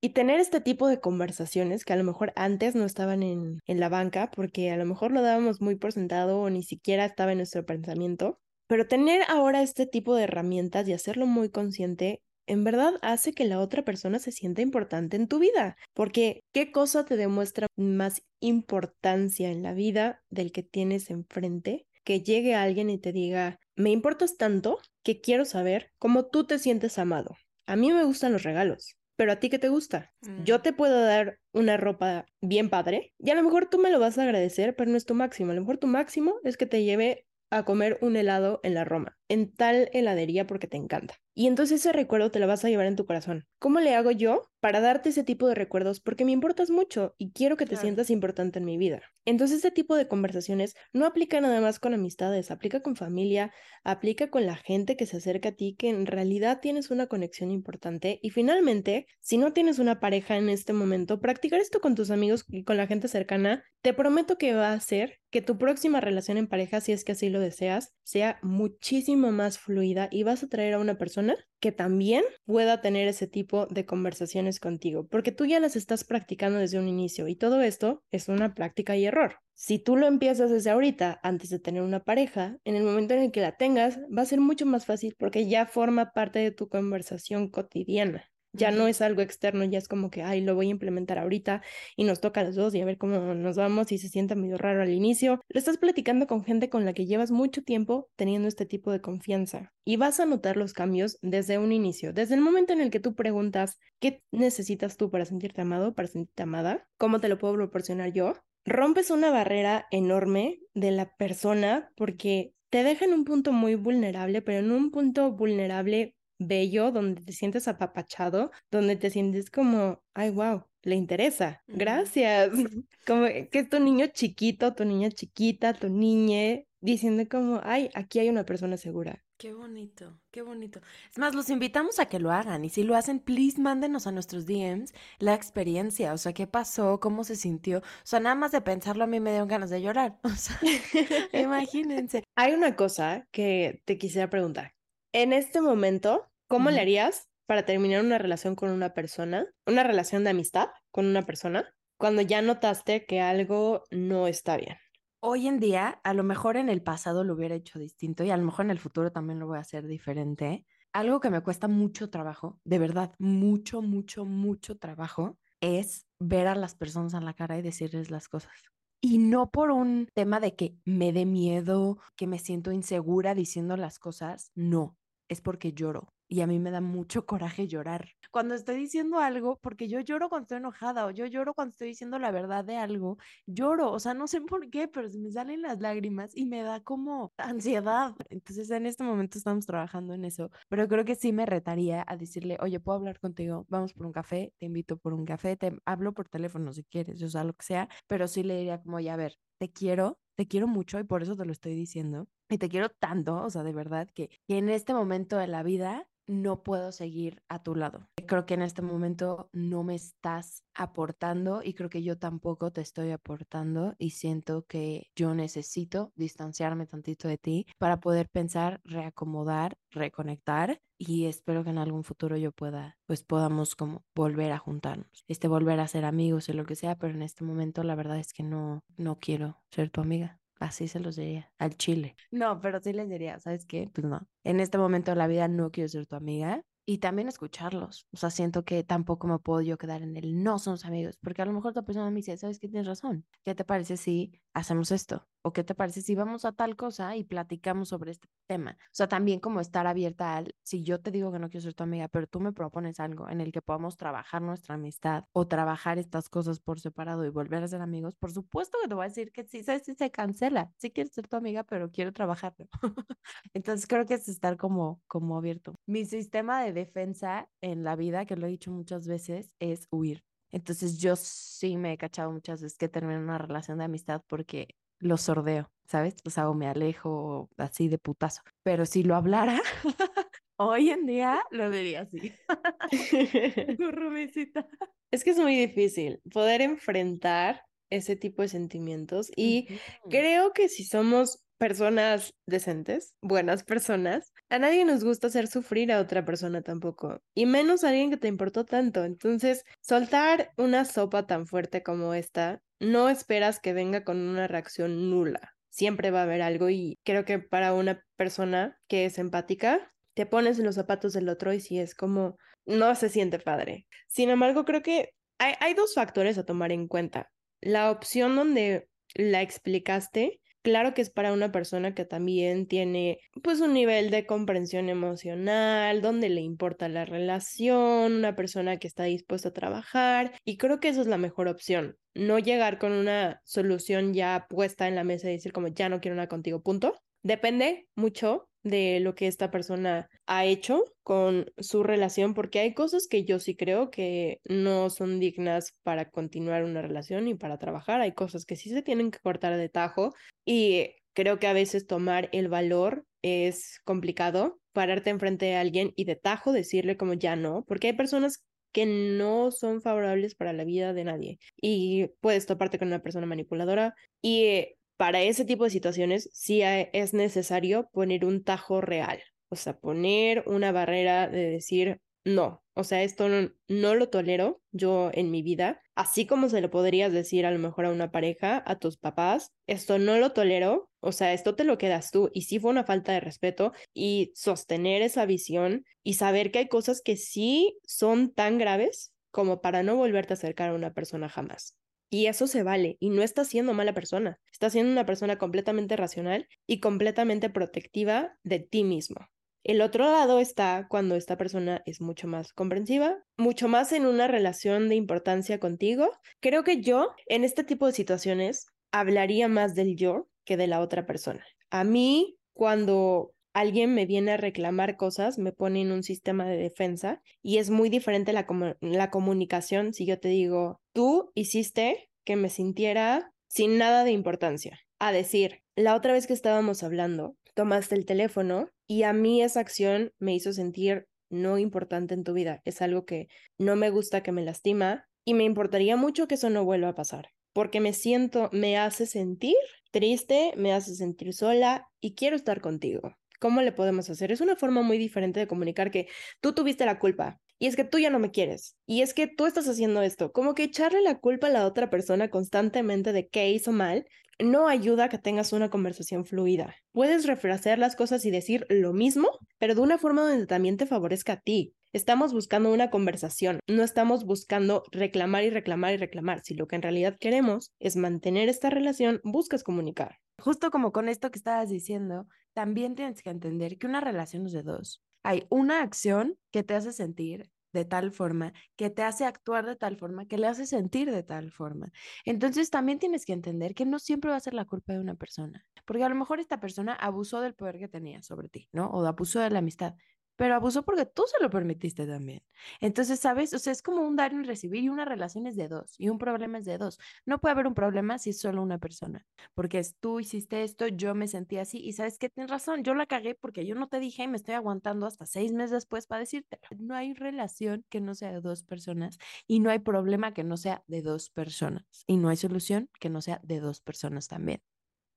Y 0.00 0.10
tener 0.10 0.38
este 0.38 0.60
tipo 0.60 0.86
de 0.86 1.00
conversaciones 1.00 1.84
que 1.84 1.92
a 1.92 1.96
lo 1.96 2.04
mejor 2.04 2.32
antes 2.36 2.76
no 2.76 2.84
estaban 2.84 3.24
en, 3.24 3.58
en 3.66 3.80
la 3.80 3.88
banca 3.88 4.30
porque 4.30 4.70
a 4.70 4.76
lo 4.76 4.84
mejor 4.84 5.10
lo 5.10 5.22
dábamos 5.22 5.60
muy 5.60 5.74
por 5.74 5.90
sentado 5.90 6.38
o 6.38 6.50
ni 6.50 6.62
siquiera 6.62 7.04
estaba 7.04 7.32
en 7.32 7.38
nuestro 7.38 7.66
pensamiento, 7.66 8.38
pero 8.72 8.86
tener 8.86 9.20
ahora 9.28 9.60
este 9.60 9.84
tipo 9.84 10.16
de 10.16 10.22
herramientas 10.22 10.88
y 10.88 10.94
hacerlo 10.94 11.26
muy 11.26 11.50
consciente, 11.50 12.22
en 12.46 12.64
verdad 12.64 12.94
hace 13.02 13.34
que 13.34 13.44
la 13.44 13.60
otra 13.60 13.84
persona 13.84 14.18
se 14.18 14.32
sienta 14.32 14.62
importante 14.62 15.18
en 15.18 15.28
tu 15.28 15.40
vida, 15.40 15.76
porque 15.92 16.42
¿qué 16.54 16.72
cosa 16.72 17.04
te 17.04 17.18
demuestra 17.18 17.66
más 17.76 18.22
importancia 18.40 19.50
en 19.50 19.62
la 19.62 19.74
vida 19.74 20.22
del 20.30 20.52
que 20.52 20.62
tienes 20.62 21.10
enfrente? 21.10 21.86
Que 22.02 22.22
llegue 22.22 22.54
alguien 22.54 22.88
y 22.88 22.96
te 22.96 23.12
diga, 23.12 23.58
me 23.76 23.90
importas 23.90 24.38
tanto 24.38 24.78
que 25.02 25.20
quiero 25.20 25.44
saber 25.44 25.90
cómo 25.98 26.24
tú 26.24 26.46
te 26.46 26.58
sientes 26.58 26.96
amado. 26.96 27.36
A 27.66 27.76
mí 27.76 27.92
me 27.92 28.04
gustan 28.04 28.32
los 28.32 28.42
regalos, 28.42 28.96
pero 29.16 29.32
a 29.32 29.36
ti 29.36 29.50
qué 29.50 29.58
te 29.58 29.68
gusta. 29.68 30.14
Yo 30.44 30.60
mm. 30.60 30.62
te 30.62 30.72
puedo 30.72 30.98
dar 30.98 31.36
una 31.52 31.76
ropa 31.76 32.24
bien 32.40 32.70
padre 32.70 33.12
y 33.18 33.28
a 33.28 33.34
lo 33.34 33.42
mejor 33.42 33.68
tú 33.68 33.76
me 33.76 33.90
lo 33.90 34.00
vas 34.00 34.16
a 34.16 34.22
agradecer, 34.22 34.74
pero 34.76 34.90
no 34.90 34.96
es 34.96 35.04
tu 35.04 35.14
máximo. 35.14 35.52
A 35.52 35.54
lo 35.54 35.60
mejor 35.60 35.76
tu 35.76 35.88
máximo 35.88 36.36
es 36.42 36.56
que 36.56 36.64
te 36.64 36.84
lleve 36.84 37.26
a 37.52 37.64
comer 37.64 37.98
un 38.02 38.16
helado 38.16 38.60
en 38.64 38.74
la 38.74 38.84
Roma, 38.84 39.18
en 39.28 39.52
tal 39.54 39.90
heladería 39.94 40.46
porque 40.48 40.68
te 40.68 40.76
encanta. 40.78 41.21
Y 41.34 41.46
entonces 41.46 41.80
ese 41.80 41.92
recuerdo 41.92 42.30
te 42.30 42.38
lo 42.38 42.46
vas 42.46 42.64
a 42.64 42.68
llevar 42.68 42.86
en 42.86 42.96
tu 42.96 43.06
corazón. 43.06 43.46
¿Cómo 43.58 43.80
le 43.80 43.94
hago 43.94 44.10
yo 44.10 44.42
para 44.60 44.80
darte 44.80 45.08
ese 45.08 45.24
tipo 45.24 45.48
de 45.48 45.54
recuerdos? 45.54 46.00
Porque 46.00 46.24
me 46.24 46.32
importas 46.32 46.68
mucho 46.68 47.14
y 47.16 47.32
quiero 47.32 47.56
que 47.56 47.64
te 47.64 47.76
sientas 47.76 48.10
importante 48.10 48.58
en 48.58 48.66
mi 48.66 48.76
vida. 48.76 49.00
Entonces 49.24 49.56
este 49.58 49.70
tipo 49.70 49.96
de 49.96 50.08
conversaciones 50.08 50.74
no 50.92 51.06
aplica 51.06 51.40
nada 51.40 51.60
más 51.60 51.78
con 51.78 51.94
amistades, 51.94 52.50
aplica 52.50 52.80
con 52.80 52.96
familia, 52.96 53.52
aplica 53.82 54.30
con 54.30 54.46
la 54.46 54.56
gente 54.56 54.96
que 54.96 55.06
se 55.06 55.16
acerca 55.16 55.50
a 55.50 55.52
ti, 55.52 55.74
que 55.78 55.88
en 55.88 56.06
realidad 56.06 56.60
tienes 56.60 56.90
una 56.90 57.06
conexión 57.06 57.50
importante. 57.50 58.18
Y 58.22 58.30
finalmente, 58.30 59.06
si 59.20 59.38
no 59.38 59.52
tienes 59.52 59.78
una 59.78 60.00
pareja 60.00 60.36
en 60.36 60.48
este 60.48 60.72
momento, 60.72 61.20
practicar 61.20 61.60
esto 61.60 61.80
con 61.80 61.94
tus 61.94 62.10
amigos 62.10 62.44
y 62.48 62.64
con 62.64 62.76
la 62.76 62.86
gente 62.86 63.08
cercana, 63.08 63.64
te 63.80 63.94
prometo 63.94 64.36
que 64.38 64.54
va 64.54 64.70
a 64.70 64.74
hacer 64.74 65.18
que 65.30 65.40
tu 65.40 65.56
próxima 65.56 66.00
relación 66.00 66.36
en 66.36 66.46
pareja, 66.46 66.80
si 66.80 66.92
es 66.92 67.04
que 67.04 67.12
así 67.12 67.30
lo 67.30 67.40
deseas, 67.40 67.94
sea 68.02 68.38
muchísimo 68.42 69.32
más 69.32 69.58
fluida 69.58 70.08
y 70.10 70.24
vas 70.24 70.42
a 70.42 70.48
traer 70.48 70.74
a 70.74 70.78
una 70.78 70.98
persona 70.98 71.21
que 71.60 71.72
también 71.72 72.24
pueda 72.44 72.80
tener 72.80 73.06
ese 73.08 73.26
tipo 73.26 73.66
de 73.66 73.86
conversaciones 73.86 74.58
contigo, 74.58 75.06
porque 75.06 75.32
tú 75.32 75.46
ya 75.46 75.60
las 75.60 75.76
estás 75.76 76.04
practicando 76.04 76.58
desde 76.58 76.78
un 76.78 76.88
inicio 76.88 77.28
y 77.28 77.36
todo 77.36 77.62
esto 77.62 78.02
es 78.10 78.28
una 78.28 78.54
práctica 78.54 78.96
y 78.96 79.04
error. 79.04 79.36
Si 79.54 79.78
tú 79.78 79.96
lo 79.96 80.06
empiezas 80.06 80.50
desde 80.50 80.70
ahorita, 80.70 81.20
antes 81.22 81.50
de 81.50 81.60
tener 81.60 81.82
una 81.82 82.02
pareja, 82.02 82.58
en 82.64 82.74
el 82.74 82.82
momento 82.82 83.14
en 83.14 83.22
el 83.22 83.30
que 83.30 83.40
la 83.40 83.56
tengas, 83.56 83.98
va 84.16 84.22
a 84.22 84.26
ser 84.26 84.40
mucho 84.40 84.66
más 84.66 84.86
fácil 84.86 85.14
porque 85.18 85.48
ya 85.48 85.66
forma 85.66 86.12
parte 86.12 86.40
de 86.40 86.50
tu 86.50 86.68
conversación 86.68 87.48
cotidiana. 87.48 88.31
Ya 88.52 88.70
no 88.70 88.86
es 88.88 89.00
algo 89.00 89.22
externo, 89.22 89.64
ya 89.64 89.78
es 89.78 89.88
como 89.88 90.10
que, 90.10 90.22
ay, 90.22 90.40
lo 90.42 90.54
voy 90.54 90.68
a 90.68 90.70
implementar 90.70 91.18
ahorita 91.18 91.62
y 91.96 92.04
nos 92.04 92.20
toca 92.20 92.40
a 92.40 92.44
los 92.44 92.54
dos 92.54 92.74
y 92.74 92.80
a 92.80 92.84
ver 92.84 92.98
cómo 92.98 93.34
nos 93.34 93.56
vamos 93.56 93.92
y 93.92 93.98
se 93.98 94.08
sienta 94.08 94.34
medio 94.34 94.58
raro 94.58 94.82
al 94.82 94.90
inicio. 94.90 95.40
Lo 95.48 95.58
estás 95.58 95.78
platicando 95.78 96.26
con 96.26 96.44
gente 96.44 96.68
con 96.68 96.84
la 96.84 96.92
que 96.92 97.06
llevas 97.06 97.30
mucho 97.30 97.62
tiempo 97.62 98.10
teniendo 98.16 98.48
este 98.48 98.66
tipo 98.66 98.92
de 98.92 99.00
confianza 99.00 99.72
y 99.84 99.96
vas 99.96 100.20
a 100.20 100.26
notar 100.26 100.56
los 100.56 100.72
cambios 100.72 101.18
desde 101.22 101.58
un 101.58 101.72
inicio, 101.72 102.12
desde 102.12 102.34
el 102.34 102.40
momento 102.40 102.72
en 102.72 102.80
el 102.80 102.90
que 102.90 103.00
tú 103.00 103.14
preguntas, 103.14 103.78
¿qué 104.00 104.22
necesitas 104.30 104.96
tú 104.96 105.10
para 105.10 105.24
sentirte 105.24 105.62
amado, 105.62 105.94
para 105.94 106.08
sentirte 106.08 106.42
amada? 106.42 106.86
¿Cómo 106.98 107.20
te 107.20 107.28
lo 107.28 107.38
puedo 107.38 107.54
proporcionar 107.54 108.12
yo? 108.12 108.34
Rompes 108.64 109.10
una 109.10 109.30
barrera 109.30 109.86
enorme 109.90 110.60
de 110.74 110.92
la 110.92 111.16
persona 111.16 111.90
porque 111.96 112.54
te 112.70 112.84
deja 112.84 113.04
en 113.04 113.12
un 113.12 113.24
punto 113.24 113.52
muy 113.52 113.74
vulnerable, 113.74 114.40
pero 114.40 114.60
en 114.60 114.70
un 114.70 114.90
punto 114.90 115.32
vulnerable 115.32 116.14
bello, 116.46 116.90
donde 116.90 117.22
te 117.22 117.32
sientes 117.32 117.68
apapachado, 117.68 118.50
donde 118.70 118.96
te 118.96 119.10
sientes 119.10 119.50
como, 119.50 120.02
ay, 120.14 120.30
wow, 120.30 120.64
le 120.82 120.96
interesa, 120.96 121.62
gracias. 121.68 122.50
Como 123.06 123.26
que 123.26 123.50
es 123.52 123.68
tu 123.68 123.80
niño 123.80 124.06
chiquito, 124.08 124.74
tu 124.74 124.84
niña 124.84 125.10
chiquita, 125.10 125.74
tu 125.74 125.88
niñe, 125.88 126.68
diciendo 126.80 127.24
como, 127.28 127.60
ay, 127.64 127.90
aquí 127.94 128.18
hay 128.20 128.28
una 128.28 128.44
persona 128.44 128.76
segura. 128.76 129.24
Qué 129.38 129.54
bonito, 129.54 130.20
qué 130.30 130.42
bonito. 130.42 130.80
Es 131.10 131.18
más, 131.18 131.34
los 131.34 131.50
invitamos 131.50 131.98
a 131.98 132.06
que 132.06 132.20
lo 132.20 132.30
hagan 132.30 132.64
y 132.64 132.68
si 132.68 132.84
lo 132.84 132.94
hacen, 132.94 133.18
please 133.18 133.60
mándenos 133.60 134.06
a 134.06 134.12
nuestros 134.12 134.46
DMs 134.46 134.92
la 135.18 135.34
experiencia, 135.34 136.12
o 136.12 136.18
sea, 136.18 136.32
qué 136.32 136.46
pasó, 136.46 137.00
cómo 137.00 137.24
se 137.24 137.34
sintió. 137.34 137.78
O 137.78 138.04
sea, 138.04 138.20
nada 138.20 138.36
más 138.36 138.52
de 138.52 138.60
pensarlo 138.60 139.02
a 139.02 139.08
mí 139.08 139.18
me 139.18 139.30
dieron 139.30 139.48
ganas 139.48 139.70
de 139.70 139.82
llorar. 139.82 140.20
O 140.22 140.30
sea, 140.30 140.60
imagínense. 141.32 142.22
Hay 142.36 142.52
una 142.52 142.76
cosa 142.76 143.26
que 143.32 143.82
te 143.84 143.98
quisiera 143.98 144.30
preguntar. 144.30 144.74
En 145.12 145.32
este 145.32 145.60
momento, 145.60 146.31
¿Cómo 146.52 146.70
le 146.70 146.82
harías 146.82 147.30
para 147.46 147.64
terminar 147.64 148.04
una 148.04 148.18
relación 148.18 148.56
con 148.56 148.68
una 148.68 148.92
persona, 148.92 149.46
una 149.66 149.84
relación 149.84 150.22
de 150.22 150.28
amistad 150.28 150.68
con 150.90 151.06
una 151.06 151.22
persona, 151.22 151.64
cuando 151.96 152.20
ya 152.20 152.42
notaste 152.42 153.06
que 153.06 153.22
algo 153.22 153.84
no 153.90 154.26
está 154.26 154.58
bien? 154.58 154.76
Hoy 155.22 155.48
en 155.48 155.60
día, 155.60 155.98
a 156.04 156.12
lo 156.12 156.24
mejor 156.24 156.58
en 156.58 156.68
el 156.68 156.82
pasado 156.82 157.24
lo 157.24 157.32
hubiera 157.32 157.54
hecho 157.54 157.78
distinto 157.78 158.22
y 158.22 158.28
a 158.28 158.36
lo 158.36 158.44
mejor 158.44 158.66
en 158.66 158.70
el 158.70 158.78
futuro 158.78 159.10
también 159.10 159.38
lo 159.38 159.46
voy 159.46 159.56
a 159.56 159.62
hacer 159.62 159.86
diferente. 159.86 160.66
Algo 160.92 161.20
que 161.20 161.30
me 161.30 161.40
cuesta 161.40 161.68
mucho 161.68 162.10
trabajo, 162.10 162.60
de 162.64 162.78
verdad, 162.78 163.14
mucho, 163.18 163.80
mucho, 163.80 164.26
mucho 164.26 164.76
trabajo, 164.76 165.38
es 165.62 166.04
ver 166.20 166.48
a 166.48 166.54
las 166.54 166.74
personas 166.74 167.14
en 167.14 167.24
la 167.24 167.32
cara 167.32 167.56
y 167.56 167.62
decirles 167.62 168.10
las 168.10 168.28
cosas. 168.28 168.52
Y 169.00 169.16
no 169.16 169.50
por 169.50 169.70
un 169.70 170.06
tema 170.12 170.38
de 170.38 170.54
que 170.54 170.76
me 170.84 171.14
dé 171.14 171.24
miedo, 171.24 171.96
que 172.14 172.26
me 172.26 172.38
siento 172.38 172.72
insegura 172.72 173.34
diciendo 173.34 173.78
las 173.78 173.98
cosas, 173.98 174.50
no, 174.54 174.98
es 175.30 175.40
porque 175.40 175.72
lloro 175.72 176.12
y 176.32 176.40
a 176.40 176.46
mí 176.46 176.58
me 176.58 176.70
da 176.70 176.80
mucho 176.80 177.26
coraje 177.26 177.68
llorar. 177.68 178.08
Cuando 178.30 178.54
estoy 178.54 178.76
diciendo 178.76 179.18
algo, 179.18 179.58
porque 179.60 179.86
yo 179.86 180.00
lloro 180.00 180.30
cuando 180.30 180.44
estoy 180.44 180.56
enojada 180.56 181.04
o 181.04 181.10
yo 181.10 181.26
lloro 181.26 181.52
cuando 181.52 181.72
estoy 181.72 181.88
diciendo 181.88 182.18
la 182.18 182.30
verdad 182.30 182.64
de 182.64 182.78
algo, 182.78 183.18
lloro, 183.46 183.92
o 183.92 184.00
sea, 184.00 184.14
no 184.14 184.26
sé 184.26 184.40
por 184.40 184.70
qué, 184.70 184.88
pero 184.88 185.10
se 185.10 185.18
me 185.18 185.30
salen 185.30 185.60
las 185.60 185.78
lágrimas 185.82 186.34
y 186.34 186.46
me 186.46 186.62
da 186.62 186.80
como 186.80 187.34
ansiedad. 187.36 188.14
Entonces 188.30 188.70
en 188.70 188.86
este 188.86 189.04
momento 189.04 189.36
estamos 189.36 189.66
trabajando 189.66 190.14
en 190.14 190.24
eso, 190.24 190.50
pero 190.70 190.88
creo 190.88 191.04
que 191.04 191.16
sí 191.16 191.34
me 191.34 191.44
retaría 191.44 192.02
a 192.08 192.16
decirle, 192.16 192.56
oye, 192.60 192.80
¿puedo 192.80 192.96
hablar 192.96 193.20
contigo? 193.20 193.66
Vamos 193.68 193.92
por 193.92 194.06
un 194.06 194.12
café, 194.12 194.54
te 194.58 194.64
invito 194.64 194.96
por 194.96 195.12
un 195.12 195.26
café, 195.26 195.58
te 195.58 195.76
hablo 195.84 196.14
por 196.14 196.30
teléfono 196.30 196.72
si 196.72 196.82
quieres, 196.84 197.22
o 197.22 197.28
sea, 197.28 197.44
lo 197.44 197.52
que 197.52 197.66
sea, 197.66 197.90
pero 198.06 198.26
sí 198.26 198.42
le 198.42 198.56
diría 198.56 198.80
como, 198.80 199.00
ya 199.00 199.12
a 199.12 199.16
ver, 199.18 199.36
te 199.58 199.70
quiero, 199.70 200.18
te 200.34 200.48
quiero 200.48 200.66
mucho 200.66 200.98
y 200.98 201.04
por 201.04 201.22
eso 201.22 201.36
te 201.36 201.44
lo 201.44 201.52
estoy 201.52 201.74
diciendo. 201.74 202.26
Y 202.48 202.58
te 202.58 202.68
quiero 202.68 202.88
tanto, 202.90 203.42
o 203.42 203.50
sea, 203.50 203.62
de 203.62 203.72
verdad, 203.72 204.08
que, 204.14 204.28
que 204.46 204.58
en 204.58 204.68
este 204.68 204.92
momento 204.92 205.36
de 205.38 205.46
la 205.46 205.62
vida 205.62 206.08
no 206.26 206.62
puedo 206.62 206.92
seguir 206.92 207.42
a 207.48 207.62
tu 207.62 207.74
lado. 207.74 208.08
Creo 208.26 208.46
que 208.46 208.54
en 208.54 208.62
este 208.62 208.82
momento 208.82 209.48
no 209.52 209.82
me 209.82 209.94
estás 209.94 210.64
aportando 210.74 211.62
y 211.62 211.74
creo 211.74 211.90
que 211.90 212.02
yo 212.02 212.18
tampoco 212.18 212.72
te 212.72 212.80
estoy 212.80 213.10
aportando 213.10 213.94
y 213.98 214.10
siento 214.10 214.64
que 214.66 215.10
yo 215.14 215.34
necesito 215.34 216.12
distanciarme 216.16 216.86
tantito 216.86 217.28
de 217.28 217.38
ti 217.38 217.66
para 217.78 218.00
poder 218.00 218.28
pensar, 218.28 218.80
reacomodar, 218.84 219.76
reconectar 219.90 220.80
y 220.98 221.26
espero 221.26 221.64
que 221.64 221.70
en 221.70 221.78
algún 221.78 222.04
futuro 222.04 222.36
yo 222.36 222.52
pueda, 222.52 222.96
pues 223.06 223.24
podamos 223.24 223.74
como 223.74 224.04
volver 224.14 224.52
a 224.52 224.58
juntarnos, 224.58 225.24
este 225.26 225.48
volver 225.48 225.80
a 225.80 225.88
ser 225.88 226.04
amigos 226.04 226.48
y 226.48 226.52
lo 226.52 226.64
que 226.64 226.76
sea, 226.76 226.96
pero 226.96 227.12
en 227.12 227.22
este 227.22 227.44
momento 227.44 227.82
la 227.82 227.96
verdad 227.96 228.18
es 228.18 228.32
que 228.32 228.44
no, 228.44 228.84
no 228.96 229.18
quiero 229.18 229.58
ser 229.70 229.90
tu 229.90 230.00
amiga. 230.00 230.41
Así 230.62 230.86
se 230.86 231.00
los 231.00 231.16
diría, 231.16 231.50
al 231.58 231.76
chile. 231.76 232.14
No, 232.30 232.60
pero 232.60 232.80
sí 232.80 232.92
les 232.92 233.08
diría, 233.08 233.40
¿sabes 233.40 233.66
qué? 233.66 233.90
Pues 233.92 234.06
no. 234.06 234.28
En 234.44 234.60
este 234.60 234.78
momento 234.78 235.10
de 235.10 235.16
la 235.16 235.26
vida 235.26 235.48
no 235.48 235.72
quiero 235.72 235.88
ser 235.88 236.06
tu 236.06 236.14
amiga 236.14 236.64
y 236.86 236.98
también 236.98 237.26
escucharlos. 237.26 238.06
O 238.12 238.16
sea, 238.16 238.30
siento 238.30 238.64
que 238.64 238.84
tampoco 238.84 239.26
me 239.26 239.40
puedo 239.40 239.60
yo 239.60 239.76
quedar 239.76 240.02
en 240.02 240.16
el 240.16 240.40
no 240.40 240.60
somos 240.60 240.84
amigos, 240.84 241.18
porque 241.20 241.42
a 241.42 241.46
lo 241.46 241.52
mejor 241.52 241.70
otra 241.70 241.82
persona 241.82 242.08
me 242.10 242.16
dice, 242.16 242.36
¿sabes 242.36 242.60
qué? 242.60 242.68
Tienes 242.68 242.86
razón. 242.86 243.26
¿Qué 243.44 243.56
te 243.56 243.64
parece 243.64 243.96
si 243.96 244.40
hacemos 244.54 244.92
esto? 244.92 245.26
¿O 245.44 245.52
qué 245.52 245.64
te 245.64 245.74
parece 245.74 246.02
si 246.02 246.14
vamos 246.14 246.44
a 246.44 246.52
tal 246.52 246.76
cosa 246.76 247.16
y 247.16 247.24
platicamos 247.24 247.88
sobre 247.88 248.12
este 248.12 248.28
tema? 248.46 248.76
O 248.80 248.90
sea, 248.92 249.08
también 249.08 249.40
como 249.40 249.60
estar 249.60 249.88
abierta 249.88 250.36
al, 250.36 250.54
si 250.62 250.84
yo 250.84 251.00
te 251.00 251.10
digo 251.10 251.32
que 251.32 251.40
no 251.40 251.48
quiero 251.50 251.62
ser 251.62 251.74
tu 251.74 251.82
amiga, 251.82 252.06
pero 252.08 252.28
tú 252.28 252.38
me 252.38 252.52
propones 252.52 253.00
algo 253.00 253.28
en 253.28 253.40
el 253.40 253.50
que 253.50 253.60
podamos 253.60 253.96
trabajar 253.96 254.40
nuestra 254.40 254.76
amistad 254.76 255.24
o 255.32 255.48
trabajar 255.48 255.98
estas 255.98 256.28
cosas 256.28 256.60
por 256.60 256.78
separado 256.78 257.24
y 257.24 257.30
volver 257.30 257.64
a 257.64 257.68
ser 257.68 257.82
amigos, 257.82 258.14
por 258.14 258.30
supuesto 258.32 258.78
que 258.80 258.88
te 258.88 258.94
voy 258.94 259.04
a 259.04 259.08
decir 259.08 259.32
que 259.32 259.44
sí, 259.44 259.64
¿sabes? 259.64 259.82
Si 259.84 259.94
se 259.94 260.10
cancela. 260.12 260.72
Sí 260.78 260.90
quiero 260.92 261.10
ser 261.10 261.26
tu 261.26 261.36
amiga, 261.36 261.64
pero 261.64 261.90
quiero 261.90 262.12
trabajarlo. 262.12 262.68
Entonces 263.54 263.86
creo 263.88 264.06
que 264.06 264.14
es 264.14 264.28
estar 264.28 264.56
como, 264.56 265.02
como 265.08 265.36
abierto. 265.36 265.74
Mi 265.86 266.04
sistema 266.04 266.62
de 266.62 266.72
defensa 266.72 267.48
en 267.60 267.82
la 267.82 267.96
vida, 267.96 268.26
que 268.26 268.36
lo 268.36 268.46
he 268.46 268.50
dicho 268.50 268.70
muchas 268.70 269.08
veces, 269.08 269.52
es 269.58 269.88
huir. 269.90 270.22
Entonces 270.52 270.98
yo 270.98 271.16
sí 271.16 271.78
me 271.78 271.92
he 271.94 271.98
cachado 271.98 272.30
muchas 272.30 272.62
veces 272.62 272.78
que 272.78 272.88
termino 272.88 273.18
una 273.20 273.38
relación 273.38 273.78
de 273.78 273.84
amistad 273.84 274.22
porque 274.28 274.68
lo 275.02 275.16
sordeo, 275.16 275.70
¿sabes? 275.86 276.14
O 276.24 276.30
sea, 276.30 276.48
o 276.48 276.54
me 276.54 276.68
alejo 276.68 277.50
así 277.58 277.88
de 277.88 277.98
putazo. 277.98 278.42
Pero 278.62 278.86
si 278.86 279.02
lo 279.02 279.16
hablara, 279.16 279.60
hoy 280.56 280.90
en 280.90 281.06
día 281.06 281.42
lo 281.50 281.70
diría 281.70 282.02
así. 282.02 282.32
es 285.10 285.24
que 285.24 285.30
es 285.30 285.38
muy 285.38 285.56
difícil 285.56 286.20
poder 286.32 286.62
enfrentar 286.62 287.64
ese 287.90 288.16
tipo 288.16 288.40
de 288.40 288.48
sentimientos 288.48 289.30
y 289.36 289.68
creo 290.08 290.54
que 290.54 290.70
si 290.70 290.84
somos 290.84 291.44
personas 291.58 292.34
decentes, 292.44 293.14
buenas 293.22 293.62
personas, 293.62 294.32
a 294.50 294.58
nadie 294.58 294.84
nos 294.84 295.04
gusta 295.04 295.28
hacer 295.28 295.46
sufrir 295.46 295.92
a 295.92 296.00
otra 296.00 296.24
persona 296.24 296.62
tampoco, 296.62 297.20
y 297.36 297.46
menos 297.46 297.84
a 297.84 297.90
alguien 297.90 298.10
que 298.10 298.16
te 298.16 298.26
importó 298.26 298.64
tanto. 298.64 299.04
Entonces, 299.04 299.62
soltar 299.80 300.50
una 300.56 300.84
sopa 300.84 301.28
tan 301.28 301.46
fuerte 301.46 301.84
como 301.84 302.14
esta, 302.14 302.62
no 302.82 303.08
esperas 303.08 303.60
que 303.60 303.72
venga 303.72 304.02
con 304.02 304.18
una 304.18 304.48
reacción 304.48 305.08
nula. 305.08 305.54
Siempre 305.70 306.10
va 306.10 306.20
a 306.20 306.24
haber 306.24 306.42
algo 306.42 306.68
y 306.68 306.98
creo 307.04 307.24
que 307.24 307.38
para 307.38 307.72
una 307.74 308.04
persona 308.16 308.76
que 308.88 309.06
es 309.06 309.18
empática, 309.18 309.92
te 310.14 310.26
pones 310.26 310.58
en 310.58 310.64
los 310.64 310.74
zapatos 310.74 311.12
del 311.12 311.28
otro 311.28 311.52
y 311.52 311.60
si 311.60 311.78
es 311.78 311.94
como, 311.94 312.36
no 312.66 312.94
se 312.96 313.08
siente 313.08 313.38
padre. 313.38 313.86
Sin 314.08 314.30
embargo, 314.30 314.64
creo 314.64 314.82
que 314.82 315.14
hay, 315.38 315.74
dos 315.74 315.94
factores 315.94 316.38
a 316.38 316.44
tomar 316.44 316.72
en 316.72 316.88
cuenta. 316.88 317.30
La 317.60 317.90
opción 317.90 318.36
donde 318.36 318.88
la 319.14 319.42
explicaste 319.42 320.40
Claro 320.62 320.94
que 320.94 321.02
es 321.02 321.10
para 321.10 321.32
una 321.32 321.50
persona 321.50 321.92
que 321.92 322.04
también 322.04 322.68
tiene 322.68 323.18
pues 323.42 323.60
un 323.60 323.74
nivel 323.74 324.10
de 324.10 324.26
comprensión 324.26 324.88
emocional, 324.88 326.00
donde 326.02 326.28
le 326.28 326.40
importa 326.40 326.88
la 326.88 327.04
relación, 327.04 328.12
una 328.12 328.36
persona 328.36 328.76
que 328.76 328.86
está 328.86 329.02
dispuesta 329.02 329.48
a 329.48 329.52
trabajar 329.52 330.32
y 330.44 330.58
creo 330.58 330.78
que 330.78 330.88
esa 330.88 331.00
es 331.00 331.08
la 331.08 331.18
mejor 331.18 331.48
opción. 331.48 331.96
No 332.14 332.38
llegar 332.38 332.78
con 332.78 332.92
una 332.92 333.40
solución 333.44 334.14
ya 334.14 334.46
puesta 334.48 334.88
en 334.88 334.94
la 334.94 335.04
mesa 335.04 335.28
y 335.28 335.34
decir 335.34 335.52
como 335.52 335.68
ya 335.68 335.88
no 335.88 336.00
quiero 336.00 336.16
nada 336.16 336.28
contigo, 336.28 336.62
punto. 336.62 336.94
Depende 337.22 337.86
mucho 337.94 338.48
de 338.62 339.00
lo 339.00 339.14
que 339.14 339.26
esta 339.26 339.50
persona 339.50 340.08
ha 340.26 340.44
hecho 340.44 340.84
con 341.02 341.46
su 341.58 341.82
relación, 341.82 342.34
porque 342.34 342.60
hay 342.60 342.74
cosas 342.74 343.06
que 343.08 343.24
yo 343.24 343.38
sí 343.38 343.56
creo 343.56 343.90
que 343.90 344.40
no 344.44 344.90
son 344.90 345.18
dignas 345.18 345.72
para 345.82 346.10
continuar 346.10 346.64
una 346.64 346.82
relación 346.82 347.28
y 347.28 347.34
para 347.34 347.58
trabajar, 347.58 348.00
hay 348.00 348.12
cosas 348.12 348.44
que 348.44 348.56
sí 348.56 348.70
se 348.70 348.82
tienen 348.82 349.10
que 349.10 349.18
cortar 349.18 349.56
de 349.56 349.68
tajo 349.68 350.14
y 350.44 350.90
creo 351.12 351.38
que 351.38 351.48
a 351.48 351.52
veces 351.52 351.86
tomar 351.86 352.28
el 352.32 352.48
valor 352.48 353.04
es 353.22 353.80
complicado, 353.84 354.60
pararte 354.72 355.10
enfrente 355.10 355.46
de 355.46 355.56
alguien 355.56 355.92
y 355.96 356.04
de 356.04 356.16
tajo 356.16 356.52
decirle 356.52 356.96
como 356.96 357.14
ya 357.14 357.36
no, 357.36 357.64
porque 357.66 357.88
hay 357.88 357.92
personas 357.94 358.44
que 358.72 358.86
no 358.86 359.50
son 359.50 359.82
favorables 359.82 360.34
para 360.34 360.52
la 360.52 360.64
vida 360.64 360.92
de 360.92 361.04
nadie. 361.04 361.38
Y 361.60 362.08
puedes 362.20 362.46
toparte 362.46 362.78
con 362.78 362.88
una 362.88 363.02
persona 363.02 363.26
manipuladora. 363.26 363.94
Y 364.20 364.76
para 364.96 365.22
ese 365.22 365.44
tipo 365.44 365.64
de 365.64 365.70
situaciones 365.70 366.30
sí 366.32 366.60
es 366.62 367.14
necesario 367.14 367.88
poner 367.92 368.24
un 368.24 368.44
tajo 368.44 368.80
real, 368.80 369.20
o 369.48 369.56
sea, 369.56 369.78
poner 369.78 370.44
una 370.46 370.72
barrera 370.72 371.28
de 371.28 371.50
decir, 371.50 372.00
no, 372.24 372.62
o 372.74 372.84
sea, 372.84 373.02
esto 373.02 373.28
no, 373.28 373.94
lo 373.94 374.08
tolero 374.08 374.62
yo 374.70 375.10
en 375.12 375.30
mi 375.30 375.42
vida, 375.42 375.80
así 375.94 376.26
como 376.26 376.48
se 376.48 376.60
lo 376.60 376.70
podrías 376.70 377.12
decir 377.12 377.44
a 377.46 377.50
lo 377.50 377.58
mejor 377.58 377.84
a 377.84 377.90
una 377.90 378.10
pareja, 378.10 378.62
a 378.64 378.78
tus 378.78 378.96
papás, 378.96 379.52
esto 379.66 379.98
no 379.98 380.16
lo 380.18 380.32
tolero, 380.32 380.88
o 381.00 381.12
sea, 381.12 381.32
esto 381.32 381.54
te 381.54 381.64
lo 381.64 381.78
quedas 381.78 382.10
tú 382.10 382.30
y 382.32 382.42
sí 382.42 382.58
fue 382.58 382.70
una 382.70 382.84
falta 382.84 383.12
de 383.12 383.20
respeto 383.20 383.72
y 383.92 384.32
sostener 384.34 385.02
esa 385.02 385.26
visión 385.26 385.84
y 386.02 386.14
saber 386.14 386.50
que 386.50 386.60
hay 386.60 386.68
cosas 386.68 387.02
que 387.02 387.16
sí 387.16 387.78
son 387.84 388.32
tan 388.32 388.58
graves 388.58 389.12
como 389.30 389.60
para 389.60 389.82
no 389.82 389.96
volverte 389.96 390.34
a 390.34 390.36
acercar 390.36 390.70
a 390.70 390.74
una 390.74 390.92
persona 390.92 391.28
jamás. 391.28 391.76
Y 392.10 392.26
eso 392.26 392.46
se 392.46 392.62
vale. 392.62 392.98
Y 393.00 393.08
no 393.08 393.22
está 393.22 393.42
siendo 393.46 393.72
mala 393.72 393.94
persona. 393.94 394.38
Está 394.52 394.68
siendo 394.68 394.92
una 394.92 395.06
persona 395.06 395.38
completamente 395.38 395.96
racional 395.96 396.46
y 396.66 396.78
completamente 396.78 397.48
protectiva 397.48 398.36
de 398.42 398.58
ti 398.60 398.84
mismo. 398.84 399.28
El 399.64 399.80
otro 399.80 400.04
lado 400.04 400.40
está 400.40 400.86
cuando 400.88 401.14
esta 401.14 401.36
persona 401.36 401.82
es 401.86 402.00
mucho 402.00 402.26
más 402.26 402.52
comprensiva, 402.52 403.16
mucho 403.36 403.68
más 403.68 403.92
en 403.92 404.06
una 404.06 404.26
relación 404.26 404.88
de 404.88 404.96
importancia 404.96 405.60
contigo. 405.60 406.10
Creo 406.40 406.64
que 406.64 406.80
yo, 406.80 407.10
en 407.26 407.44
este 407.44 407.62
tipo 407.62 407.86
de 407.86 407.92
situaciones, 407.92 408.66
hablaría 408.90 409.48
más 409.48 409.74
del 409.74 409.96
yo 409.96 410.28
que 410.44 410.56
de 410.56 410.66
la 410.66 410.80
otra 410.80 411.06
persona. 411.06 411.44
A 411.70 411.84
mí, 411.84 412.36
cuando 412.54 413.34
alguien 413.54 413.94
me 413.94 414.06
viene 414.06 414.32
a 414.32 414.36
reclamar 414.36 414.96
cosas, 414.96 415.38
me 415.38 415.52
pone 415.52 415.82
en 415.82 415.92
un 415.92 416.02
sistema 416.02 416.46
de 416.46 416.56
defensa 416.56 417.22
y 417.42 417.58
es 417.58 417.70
muy 417.70 417.88
diferente 417.88 418.32
la, 418.32 419.10
comunicación 419.10 419.92
si 419.92 420.06
yo 420.06 420.18
te 420.18 420.28
digo, 420.28 420.80
tú 420.92 421.30
hiciste 421.34 422.08
que 422.24 422.36
me 422.36 422.48
sintiera 422.48 423.32
sin 423.48 423.78
nada 423.78 424.04
de 424.04 424.12
importancia. 424.12 424.78
A 424.98 425.12
decir, 425.12 425.60
la 425.76 425.94
otra 425.94 426.12
vez 426.12 426.26
que 426.26 426.32
estábamos 426.32 426.82
hablando, 426.82 427.36
tomaste 427.54 427.94
el 427.94 428.06
teléfono 428.06 428.68
y 428.92 429.04
a 429.04 429.14
mí 429.14 429.42
esa 429.42 429.60
acción 429.60 430.12
me 430.18 430.34
hizo 430.34 430.52
sentir 430.52 431.06
no 431.30 431.56
importante 431.56 432.12
en 432.12 432.24
tu 432.24 432.34
vida. 432.34 432.60
Es 432.66 432.82
algo 432.82 433.06
que 433.06 433.28
no 433.56 433.74
me 433.74 433.88
gusta, 433.88 434.22
que 434.22 434.32
me 434.32 434.42
lastima 434.42 435.06
y 435.24 435.32
me 435.32 435.44
importaría 435.44 435.96
mucho 435.96 436.28
que 436.28 436.34
eso 436.34 436.50
no 436.50 436.66
vuelva 436.66 436.88
a 436.88 436.94
pasar, 436.94 437.28
porque 437.54 437.80
me 437.80 437.94
siento, 437.94 438.50
me 438.52 438.76
hace 438.76 439.06
sentir 439.06 439.56
triste, 439.92 440.52
me 440.58 440.74
hace 440.74 440.94
sentir 440.94 441.32
sola 441.32 441.88
y 442.02 442.14
quiero 442.14 442.36
estar 442.36 442.60
contigo 442.60 443.16
¿Cómo 443.42 443.60
le 443.62 443.72
podemos 443.72 444.08
hacer? 444.08 444.30
Es 444.30 444.40
una 444.40 444.54
forma 444.54 444.82
muy 444.82 444.98
diferente 444.98 445.40
de 445.40 445.48
comunicar 445.48 445.90
que 445.90 446.06
tú 446.40 446.52
tuviste 446.52 446.84
la 446.84 447.00
culpa 447.00 447.40
y 447.62 447.68
es 447.68 447.76
que 447.76 447.84
tú 447.84 448.00
ya 448.00 448.10
no 448.10 448.18
me 448.18 448.32
quieres 448.32 448.76
y 448.86 449.02
es 449.02 449.14
que 449.14 449.28
tú 449.28 449.46
estás 449.46 449.68
haciendo 449.68 450.02
esto. 450.02 450.32
Como 450.32 450.56
que 450.56 450.64
echarle 450.64 451.00
la 451.00 451.20
culpa 451.20 451.46
a 451.46 451.50
la 451.50 451.64
otra 451.64 451.90
persona 451.90 452.28
constantemente 452.28 453.12
de 453.12 453.28
qué 453.28 453.50
hizo 453.50 453.70
mal 453.70 454.04
no 454.40 454.66
ayuda 454.66 455.04
a 455.04 455.08
que 455.08 455.18
tengas 455.18 455.52
una 455.52 455.70
conversación 455.70 456.24
fluida. 456.24 456.74
Puedes 456.90 457.24
refrasear 457.24 457.78
las 457.78 457.94
cosas 457.94 458.24
y 458.24 458.32
decir 458.32 458.66
lo 458.68 458.92
mismo, 458.92 459.28
pero 459.58 459.76
de 459.76 459.80
una 459.80 459.96
forma 459.96 460.28
donde 460.28 460.48
también 460.48 460.76
te 460.76 460.86
favorezca 460.86 461.34
a 461.34 461.40
ti. 461.40 461.72
Estamos 461.92 462.32
buscando 462.32 462.72
una 462.72 462.90
conversación, 462.90 463.60
no 463.68 463.84
estamos 463.84 464.24
buscando 464.24 464.82
reclamar 464.90 465.44
y 465.44 465.50
reclamar 465.50 465.94
y 465.94 465.98
reclamar. 465.98 466.40
Si 466.42 466.54
lo 466.54 466.66
que 466.66 466.74
en 466.74 466.82
realidad 466.82 467.16
queremos 467.20 467.70
es 467.78 467.94
mantener 467.94 468.48
esta 468.48 468.70
relación, 468.70 469.20
buscas 469.22 469.62
comunicar. 469.62 470.16
Justo 470.36 470.72
como 470.72 470.90
con 470.90 471.08
esto 471.08 471.30
que 471.30 471.38
estabas 471.38 471.68
diciendo, 471.68 472.26
también 472.54 472.96
tienes 472.96 473.22
que 473.22 473.30
entender 473.30 473.78
que 473.78 473.86
una 473.86 474.00
relación 474.00 474.46
es 474.46 474.52
de 474.52 474.64
dos. 474.64 475.00
Hay 475.22 475.46
una 475.50 475.82
acción 475.82 476.38
que 476.50 476.62
te 476.62 476.74
hace 476.74 476.92
sentir 476.92 477.50
de 477.72 477.84
tal 477.84 478.12
forma, 478.12 478.52
que 478.76 478.90
te 478.90 479.02
hace 479.02 479.24
actuar 479.24 479.64
de 479.66 479.76
tal 479.76 479.96
forma, 479.96 480.26
que 480.26 480.36
le 480.36 480.46
hace 480.46 480.66
sentir 480.66 481.10
de 481.10 481.22
tal 481.22 481.50
forma. 481.50 481.90
Entonces 482.24 482.70
también 482.70 482.98
tienes 482.98 483.24
que 483.24 483.32
entender 483.32 483.74
que 483.74 483.86
no 483.86 483.98
siempre 483.98 484.30
va 484.30 484.36
a 484.36 484.40
ser 484.40 484.54
la 484.54 484.66
culpa 484.66 484.92
de 484.92 485.00
una 485.00 485.14
persona, 485.14 485.64
porque 485.86 486.04
a 486.04 486.08
lo 486.08 486.14
mejor 486.14 486.38
esta 486.40 486.60
persona 486.60 486.92
abusó 486.94 487.40
del 487.40 487.54
poder 487.54 487.78
que 487.78 487.88
tenía 487.88 488.22
sobre 488.22 488.48
ti, 488.48 488.68
¿no? 488.72 488.88
O 488.88 489.04
abusó 489.06 489.40
de 489.40 489.50
la 489.50 489.60
amistad, 489.60 489.94
pero 490.42 490.56
abusó 490.56 490.82
porque 490.82 491.06
tú 491.06 491.22
se 491.28 491.40
lo 491.40 491.50
permitiste 491.50 492.04
también. 492.04 492.42
Entonces, 492.80 493.20
¿sabes? 493.20 493.54
O 493.54 493.60
sea, 493.60 493.72
es 493.72 493.80
como 493.80 494.02
un 494.02 494.16
dar 494.16 494.32
y 494.32 494.42
recibir 494.42 494.82
y 494.82 494.88
una 494.88 495.04
relación 495.04 495.46
es 495.46 495.54
de 495.54 495.68
dos 495.68 495.94
y 496.00 496.08
un 496.08 496.18
problema 496.18 496.58
es 496.58 496.64
de 496.64 496.78
dos. 496.78 496.98
No 497.24 497.40
puede 497.40 497.52
haber 497.52 497.68
un 497.68 497.74
problema 497.74 498.18
si 498.18 498.30
es 498.30 498.40
solo 498.40 498.60
una 498.60 498.78
persona, 498.78 499.24
porque 499.54 499.78
es 499.78 499.94
tú 500.00 500.18
hiciste 500.18 500.64
esto, 500.64 500.88
yo 500.88 501.14
me 501.14 501.28
sentí 501.28 501.58
así 501.58 501.78
y 501.78 501.92
sabes 501.92 502.18
que 502.18 502.28
tienes 502.28 502.50
razón, 502.50 502.82
yo 502.82 502.96
la 502.96 503.06
cagué 503.06 503.36
porque 503.36 503.64
yo 503.64 503.76
no 503.76 503.86
te 503.86 504.00
dije 504.00 504.24
y 504.24 504.26
me 504.26 504.36
estoy 504.36 504.54
aguantando 504.54 505.06
hasta 505.06 505.26
seis 505.26 505.52
meses 505.52 505.70
después 505.70 506.08
para 506.08 506.18
decírtelo. 506.18 506.60
No 506.76 506.96
hay 506.96 507.14
relación 507.14 507.84
que 507.88 508.00
no 508.00 508.16
sea 508.16 508.32
de 508.32 508.40
dos 508.40 508.64
personas 508.64 509.18
y 509.46 509.60
no 509.60 509.70
hay 509.70 509.78
problema 509.78 510.34
que 510.34 510.42
no 510.42 510.56
sea 510.56 510.82
de 510.88 511.02
dos 511.02 511.30
personas 511.30 511.84
y 512.08 512.16
no 512.16 512.28
hay 512.30 512.36
solución 512.36 512.90
que 512.98 513.10
no 513.10 513.22
sea 513.22 513.38
de 513.44 513.60
dos 513.60 513.80
personas 513.80 514.26
también. 514.26 514.60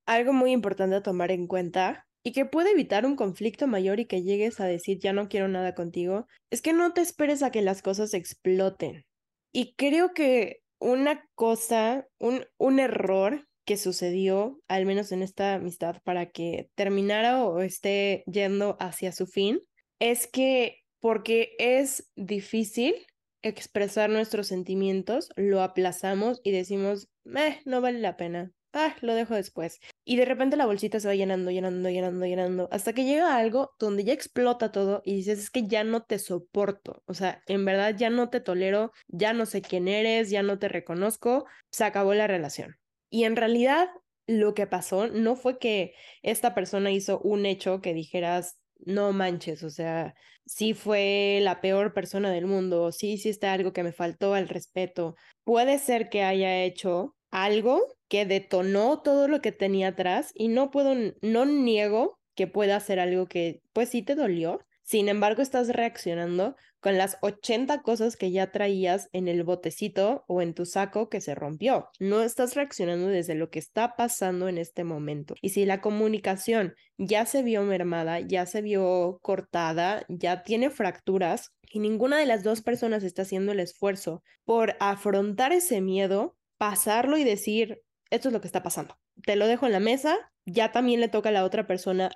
Algo 0.06 0.34
muy 0.34 0.52
importante 0.52 0.98
a 0.98 1.02
tomar 1.02 1.32
en 1.32 1.48
cuenta 1.48 2.06
y 2.26 2.32
que 2.32 2.46
puede 2.46 2.72
evitar 2.72 3.06
un 3.06 3.16
conflicto 3.16 3.68
mayor 3.68 4.00
y 4.00 4.06
que 4.06 4.24
llegues 4.24 4.60
a 4.60 4.66
decir 4.66 4.98
ya 4.98 5.14
no 5.14 5.30
quiero 5.30 5.48
nada 5.48 5.76
contigo, 5.76 6.26
es 6.50 6.64
que 6.64 6.74
no 6.74 6.92
te 6.92 7.02
esperes 7.02 7.44
a 7.44 7.52
que 7.52 7.62
las 7.62 7.84
cosas 7.84 8.16
exploten. 8.16 9.06
Y 9.54 9.76
creo 9.76 10.14
que 10.14 10.62
una 10.80 11.24
cosa, 11.36 12.08
un, 12.20 12.46
un 12.58 12.80
error 12.80 13.48
que 13.64 13.78
sucedió, 13.78 14.60
al 14.68 14.88
menos 14.88 15.12
en 15.12 15.22
esta 15.22 15.54
amistad, 15.54 15.98
para 16.04 16.32
que 16.32 16.68
terminara 16.74 17.46
o 17.46 17.62
esté 17.62 18.24
yendo 18.26 18.76
hacia 18.80 19.12
su 19.12 19.28
fin, 19.28 19.62
es 20.00 20.26
que 20.26 20.80
porque 21.00 21.56
es 21.60 22.12
difícil 22.16 22.96
expresar 23.44 24.10
nuestros 24.10 24.48
sentimientos, 24.48 25.30
lo 25.36 25.62
aplazamos 25.62 26.42
y 26.44 26.50
decimos, 26.50 27.08
eh, 27.36 27.62
no 27.66 27.82
vale 27.82 28.00
la 28.00 28.18
pena, 28.18 28.52
ah, 28.76 28.96
lo 29.02 29.16
dejo 29.16 29.34
después. 29.34 29.80
Y 30.04 30.18
de 30.18 30.26
repente 30.26 30.58
la 30.58 30.68
bolsita 30.68 31.00
se 31.00 31.08
va 31.08 31.16
llenando, 31.16 31.50
llenando, 31.50 31.90
llenando, 31.90 32.26
llenando, 32.26 32.68
hasta 32.72 32.94
que 32.94 33.06
llega 33.06 33.36
algo 33.38 33.72
donde 33.80 34.04
ya 34.04 34.14
explota 34.14 34.72
todo 34.72 35.02
y 35.06 35.16
dices, 35.16 35.40
es 35.40 35.50
que 35.50 35.66
ya 35.68 35.84
no 35.84 36.04
te 36.04 36.20
soporto, 36.20 37.02
o 37.08 37.14
sea, 37.14 37.42
en 37.48 37.66
verdad 37.66 37.96
ya 37.98 38.10
no 38.10 38.30
te 38.30 38.42
tolero, 38.42 38.92
ya 39.08 39.34
no 39.34 39.46
sé 39.46 39.62
quién 39.62 39.88
eres, 39.88 40.30
ya 40.30 40.44
no 40.44 40.60
te 40.60 40.68
reconozco, 40.68 41.46
se 41.72 41.86
acabó 41.86 42.14
la 42.14 42.28
relación. 42.28 42.76
Y 43.10 43.24
en 43.24 43.36
realidad 43.36 43.88
lo 44.28 44.54
que 44.54 44.68
pasó 44.68 45.08
no 45.08 45.36
fue 45.36 45.58
que 45.60 45.94
esta 46.22 46.54
persona 46.54 46.92
hizo 46.92 47.20
un 47.20 47.46
hecho 47.46 47.82
que 47.82 47.94
dijeras, 47.94 48.58
no 48.80 49.14
manches, 49.14 49.64
o 49.64 49.70
sea, 49.70 50.16
sí 50.46 50.74
fue 50.74 51.40
la 51.42 51.62
peor 51.62 51.94
persona 51.94 52.32
del 52.32 52.46
mundo, 52.46 52.92
sí 52.92 53.14
hiciste 53.14 53.48
algo 53.48 53.74
que 53.74 53.84
me 53.84 53.94
faltó 53.94 54.34
al 54.34 54.50
respeto. 54.50 55.16
Puede 55.44 55.80
ser 55.80 56.10
que 56.10 56.24
haya 56.24 56.64
hecho 56.64 57.16
algo 57.32 57.95
que 58.08 58.26
detonó 58.26 59.02
todo 59.02 59.28
lo 59.28 59.42
que 59.42 59.52
tenía 59.52 59.90
atrás 59.90 60.32
y 60.36 60.48
no 60.48 60.72
puedo, 60.72 60.96
no 61.22 61.46
niego 61.46 62.20
que 62.36 62.48
pueda 62.48 62.76
hacer 62.76 63.00
algo 63.00 63.28
que 63.28 63.62
pues 63.74 63.90
sí 63.90 64.02
te 64.02 64.16
dolió. 64.16 64.60
Sin 64.84 65.10
embargo, 65.10 65.42
estás 65.42 65.70
reaccionando 65.70 66.56
con 66.80 67.00
las 67.00 67.18
80 67.22 67.82
cosas 67.82 68.16
que 68.16 68.30
ya 68.30 68.52
traías 68.52 69.10
en 69.14 69.28
el 69.28 69.44
botecito 69.44 70.24
o 70.28 70.44
en 70.44 70.54
tu 70.54 70.68
saco 70.68 71.10
que 71.10 71.22
se 71.22 71.34
rompió. 71.34 71.90
No 72.00 72.22
estás 72.22 72.54
reaccionando 72.54 73.08
desde 73.08 73.34
lo 73.34 73.50
que 73.50 73.58
está 73.58 73.96
pasando 73.96 74.48
en 74.48 74.60
este 74.60 74.84
momento. 74.84 75.34
Y 75.42 75.50
si 75.50 75.66
la 75.66 75.82
comunicación 75.82 76.76
ya 77.00 77.26
se 77.26 77.42
vio 77.42 77.64
mermada, 77.64 78.20
ya 78.20 78.46
se 78.46 78.62
vio 78.62 79.18
cortada, 79.24 80.06
ya 80.08 80.44
tiene 80.44 80.70
fracturas 80.70 81.50
y 81.72 81.80
ninguna 81.80 82.20
de 82.20 82.28
las 82.28 82.44
dos 82.44 82.62
personas 82.62 83.04
está 83.04 83.24
haciendo 83.24 83.54
el 83.54 83.62
esfuerzo 83.62 84.22
por 84.44 84.76
afrontar 84.80 85.54
ese 85.54 85.82
miedo, 85.82 86.36
pasarlo 86.60 87.18
y 87.18 87.24
decir, 87.24 87.82
esto 88.16 88.30
es 88.30 88.34
lo 88.34 88.42
que 88.42 88.48
está 88.48 88.64
pasando. 88.64 88.98
Te 89.24 89.36
lo 89.36 89.48
dejo 89.48 89.66
en 89.66 89.72
la 89.72 89.80
mesa, 89.80 90.32
ya 90.46 90.72
también 90.72 91.00
le 91.00 91.10
toca 91.10 91.30
a 91.30 91.32
la 91.32 91.44
otra 91.44 91.68
persona 91.68 92.12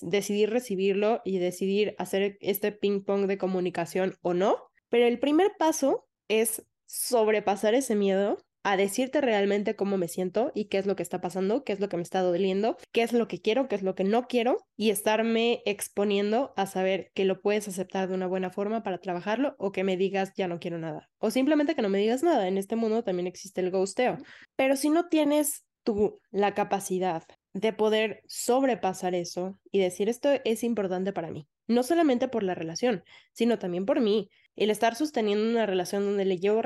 decidir 0.00 0.50
recibirlo 0.50 1.20
y 1.24 1.38
decidir 1.38 1.94
hacer 1.98 2.36
este 2.40 2.72
ping 2.72 3.04
pong 3.04 3.26
de 3.26 3.38
comunicación 3.38 4.16
o 4.22 4.34
no. 4.34 4.58
Pero 4.88 5.06
el 5.06 5.18
primer 5.18 5.52
paso 5.58 6.06
es 6.28 6.66
sobrepasar 6.86 7.74
ese 7.74 7.94
miedo 7.94 8.38
a 8.64 8.76
decirte 8.76 9.20
realmente 9.20 9.76
cómo 9.76 9.96
me 9.96 10.08
siento 10.08 10.50
y 10.54 10.64
qué 10.64 10.78
es 10.78 10.86
lo 10.86 10.96
que 10.96 11.04
está 11.04 11.20
pasando, 11.20 11.62
qué 11.62 11.72
es 11.72 11.80
lo 11.80 11.88
que 11.88 11.96
me 11.96 12.02
está 12.02 12.20
doliendo, 12.20 12.76
qué 12.90 13.02
es 13.02 13.12
lo 13.12 13.28
que 13.28 13.40
quiero, 13.40 13.68
qué 13.68 13.76
es 13.76 13.82
lo 13.82 13.94
que 13.94 14.04
no 14.04 14.26
quiero 14.26 14.58
y 14.76 14.90
estarme 14.90 15.62
exponiendo 15.66 16.52
a 16.56 16.66
saber 16.66 17.12
que 17.14 17.24
lo 17.24 17.40
puedes 17.40 17.68
aceptar 17.68 18.08
de 18.08 18.14
una 18.14 18.26
buena 18.26 18.50
forma 18.50 18.82
para 18.82 18.98
trabajarlo 18.98 19.54
o 19.58 19.70
que 19.70 19.84
me 19.84 19.96
digas 19.96 20.32
ya 20.34 20.48
no 20.48 20.58
quiero 20.58 20.78
nada 20.78 21.10
o 21.24 21.30
simplemente 21.30 21.74
que 21.74 21.80
no 21.80 21.88
me 21.88 21.98
digas 21.98 22.22
nada. 22.22 22.48
En 22.48 22.58
este 22.58 22.76
mundo 22.76 23.02
también 23.02 23.26
existe 23.26 23.62
el 23.62 23.70
ghosteo. 23.70 24.18
Pero 24.56 24.76
si 24.76 24.90
no 24.90 25.08
tienes 25.08 25.64
tú 25.82 26.20
la 26.30 26.52
capacidad 26.52 27.22
de 27.54 27.72
poder 27.72 28.22
sobrepasar 28.26 29.14
eso 29.14 29.58
y 29.72 29.78
decir 29.78 30.10
esto 30.10 30.28
es 30.44 30.62
importante 30.64 31.14
para 31.14 31.30
mí, 31.30 31.48
no 31.66 31.82
solamente 31.82 32.28
por 32.28 32.42
la 32.42 32.54
relación, 32.54 33.04
sino 33.32 33.58
también 33.58 33.86
por 33.86 34.00
mí, 34.00 34.28
el 34.56 34.70
estar 34.70 34.94
sosteniendo 34.94 35.48
una 35.48 35.66
relación 35.66 36.04
donde 36.04 36.24
le 36.24 36.38
llevo 36.38 36.62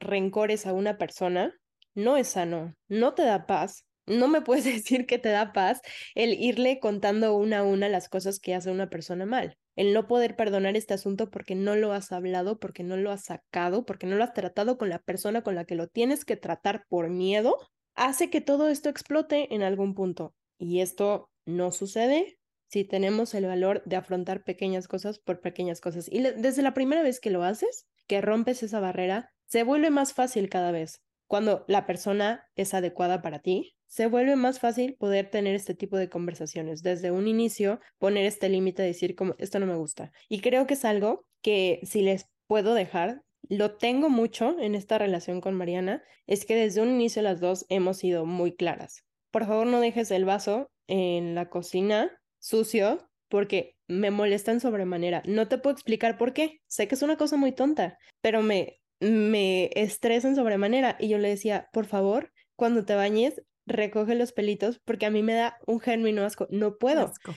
rencores 0.00 0.66
a 0.66 0.72
una 0.72 0.98
persona 0.98 1.54
no 1.94 2.16
es 2.16 2.28
sano, 2.28 2.74
no 2.88 3.14
te 3.14 3.22
da 3.22 3.46
paz. 3.46 3.84
No 4.06 4.28
me 4.28 4.40
puedes 4.42 4.64
decir 4.64 5.06
que 5.06 5.18
te 5.18 5.28
da 5.28 5.52
paz 5.52 5.80
el 6.14 6.32
irle 6.32 6.78
contando 6.80 7.36
una 7.36 7.58
a 7.58 7.64
una 7.64 7.88
las 7.88 8.08
cosas 8.08 8.38
que 8.38 8.54
hace 8.54 8.70
una 8.70 8.88
persona 8.88 9.26
mal. 9.26 9.56
El 9.76 9.92
no 9.92 10.06
poder 10.06 10.34
perdonar 10.34 10.76
este 10.76 10.94
asunto 10.94 11.30
porque 11.30 11.54
no 11.54 11.76
lo 11.76 11.92
has 11.92 12.10
hablado, 12.10 12.58
porque 12.58 12.82
no 12.82 12.96
lo 12.96 13.10
has 13.10 13.24
sacado, 13.24 13.84
porque 13.84 14.06
no 14.06 14.16
lo 14.16 14.24
has 14.24 14.32
tratado 14.32 14.78
con 14.78 14.88
la 14.88 14.98
persona 14.98 15.42
con 15.42 15.54
la 15.54 15.64
que 15.64 15.74
lo 15.74 15.88
tienes 15.88 16.24
que 16.24 16.36
tratar 16.36 16.84
por 16.88 17.10
miedo, 17.10 17.56
hace 17.94 18.30
que 18.30 18.40
todo 18.40 18.68
esto 18.68 18.88
explote 18.88 19.54
en 19.54 19.62
algún 19.62 19.94
punto. 19.94 20.34
Y 20.58 20.80
esto 20.80 21.30
no 21.46 21.70
sucede 21.70 22.37
si 22.68 22.84
tenemos 22.84 23.34
el 23.34 23.46
valor 23.46 23.82
de 23.84 23.96
afrontar 23.96 24.44
pequeñas 24.44 24.88
cosas 24.88 25.18
por 25.18 25.40
pequeñas 25.40 25.80
cosas. 25.80 26.08
Y 26.10 26.20
desde 26.20 26.62
la 26.62 26.74
primera 26.74 27.02
vez 27.02 27.20
que 27.20 27.30
lo 27.30 27.42
haces, 27.42 27.86
que 28.06 28.20
rompes 28.20 28.62
esa 28.62 28.80
barrera, 28.80 29.30
se 29.46 29.62
vuelve 29.62 29.90
más 29.90 30.12
fácil 30.12 30.48
cada 30.48 30.70
vez. 30.70 31.02
Cuando 31.26 31.64
la 31.68 31.86
persona 31.86 32.46
es 32.56 32.74
adecuada 32.74 33.20
para 33.20 33.40
ti, 33.40 33.76
se 33.86 34.06
vuelve 34.06 34.36
más 34.36 34.60
fácil 34.60 34.96
poder 34.96 35.30
tener 35.30 35.54
este 35.54 35.74
tipo 35.74 35.96
de 35.96 36.08
conversaciones. 36.08 36.82
Desde 36.82 37.10
un 37.10 37.26
inicio, 37.26 37.80
poner 37.98 38.26
este 38.26 38.48
límite, 38.48 38.82
decir 38.82 39.14
como, 39.14 39.34
esto 39.38 39.58
no 39.58 39.66
me 39.66 39.76
gusta. 39.76 40.12
Y 40.28 40.40
creo 40.40 40.66
que 40.66 40.74
es 40.74 40.84
algo 40.84 41.26
que 41.42 41.80
si 41.84 42.02
les 42.02 42.26
puedo 42.46 42.74
dejar, 42.74 43.22
lo 43.48 43.76
tengo 43.76 44.10
mucho 44.10 44.58
en 44.58 44.74
esta 44.74 44.98
relación 44.98 45.40
con 45.40 45.54
Mariana, 45.54 46.02
es 46.26 46.44
que 46.44 46.54
desde 46.54 46.82
un 46.82 46.90
inicio 46.90 47.22
las 47.22 47.40
dos 47.40 47.64
hemos 47.70 47.98
sido 47.98 48.26
muy 48.26 48.54
claras. 48.54 49.04
Por 49.30 49.46
favor, 49.46 49.66
no 49.66 49.80
dejes 49.80 50.10
el 50.10 50.24
vaso 50.24 50.70
en 50.86 51.34
la 51.34 51.48
cocina 51.48 52.17
sucio 52.38 53.08
porque 53.28 53.76
me 53.88 54.10
molestan 54.10 54.60
sobremanera. 54.60 55.22
No 55.26 55.48
te 55.48 55.58
puedo 55.58 55.74
explicar 55.74 56.18
por 56.18 56.32
qué. 56.32 56.60
Sé 56.66 56.88
que 56.88 56.94
es 56.94 57.02
una 57.02 57.16
cosa 57.16 57.36
muy 57.36 57.52
tonta, 57.52 57.98
pero 58.20 58.42
me, 58.42 58.80
me 59.00 59.70
estresan 59.74 60.36
sobremanera. 60.36 60.96
Y 60.98 61.08
yo 61.08 61.18
le 61.18 61.28
decía, 61.28 61.68
por 61.72 61.86
favor, 61.86 62.32
cuando 62.56 62.84
te 62.84 62.94
bañes, 62.94 63.42
recoge 63.66 64.14
los 64.14 64.32
pelitos 64.32 64.80
porque 64.84 65.06
a 65.06 65.10
mí 65.10 65.22
me 65.22 65.34
da 65.34 65.58
un 65.66 65.80
genuino 65.80 66.24
asco. 66.24 66.48
No 66.50 66.78
puedo. 66.78 67.06
Asco. 67.06 67.34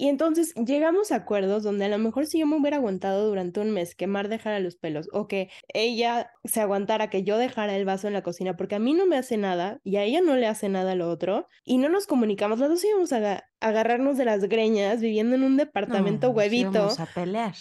Y 0.00 0.06
entonces 0.08 0.54
llegamos 0.54 1.10
a 1.10 1.16
acuerdos 1.16 1.64
donde 1.64 1.86
a 1.86 1.88
lo 1.88 1.98
mejor 1.98 2.26
si 2.26 2.38
yo 2.38 2.46
me 2.46 2.56
hubiera 2.56 2.76
aguantado 2.76 3.26
durante 3.26 3.58
un 3.58 3.72
mes 3.72 3.96
que 3.96 4.06
Mar 4.06 4.28
dejara 4.28 4.60
los 4.60 4.76
pelos 4.76 5.08
o 5.12 5.26
que 5.26 5.50
ella 5.74 6.30
se 6.44 6.60
aguantara 6.60 7.10
que 7.10 7.24
yo 7.24 7.36
dejara 7.36 7.74
el 7.74 7.84
vaso 7.84 8.06
en 8.06 8.12
la 8.12 8.22
cocina 8.22 8.56
porque 8.56 8.76
a 8.76 8.78
mí 8.78 8.94
no 8.94 9.06
me 9.06 9.16
hace 9.16 9.36
nada 9.36 9.80
y 9.82 9.96
a 9.96 10.04
ella 10.04 10.20
no 10.20 10.36
le 10.36 10.46
hace 10.46 10.68
nada 10.68 10.94
lo 10.94 11.10
otro 11.10 11.48
y 11.64 11.78
no 11.78 11.88
nos 11.88 12.06
comunicamos, 12.06 12.60
las 12.60 12.68
dos 12.68 12.84
íbamos 12.84 13.12
a, 13.12 13.42
agarrarnos 13.58 14.16
de 14.16 14.24
las 14.24 14.44
greñas 14.44 15.00
viviendo 15.00 15.34
en 15.34 15.42
un 15.42 15.56
departamento 15.56 16.30
huevito. 16.30 16.70
Íbamos 16.70 17.00
a 17.00 17.06
pelear. 17.06 17.56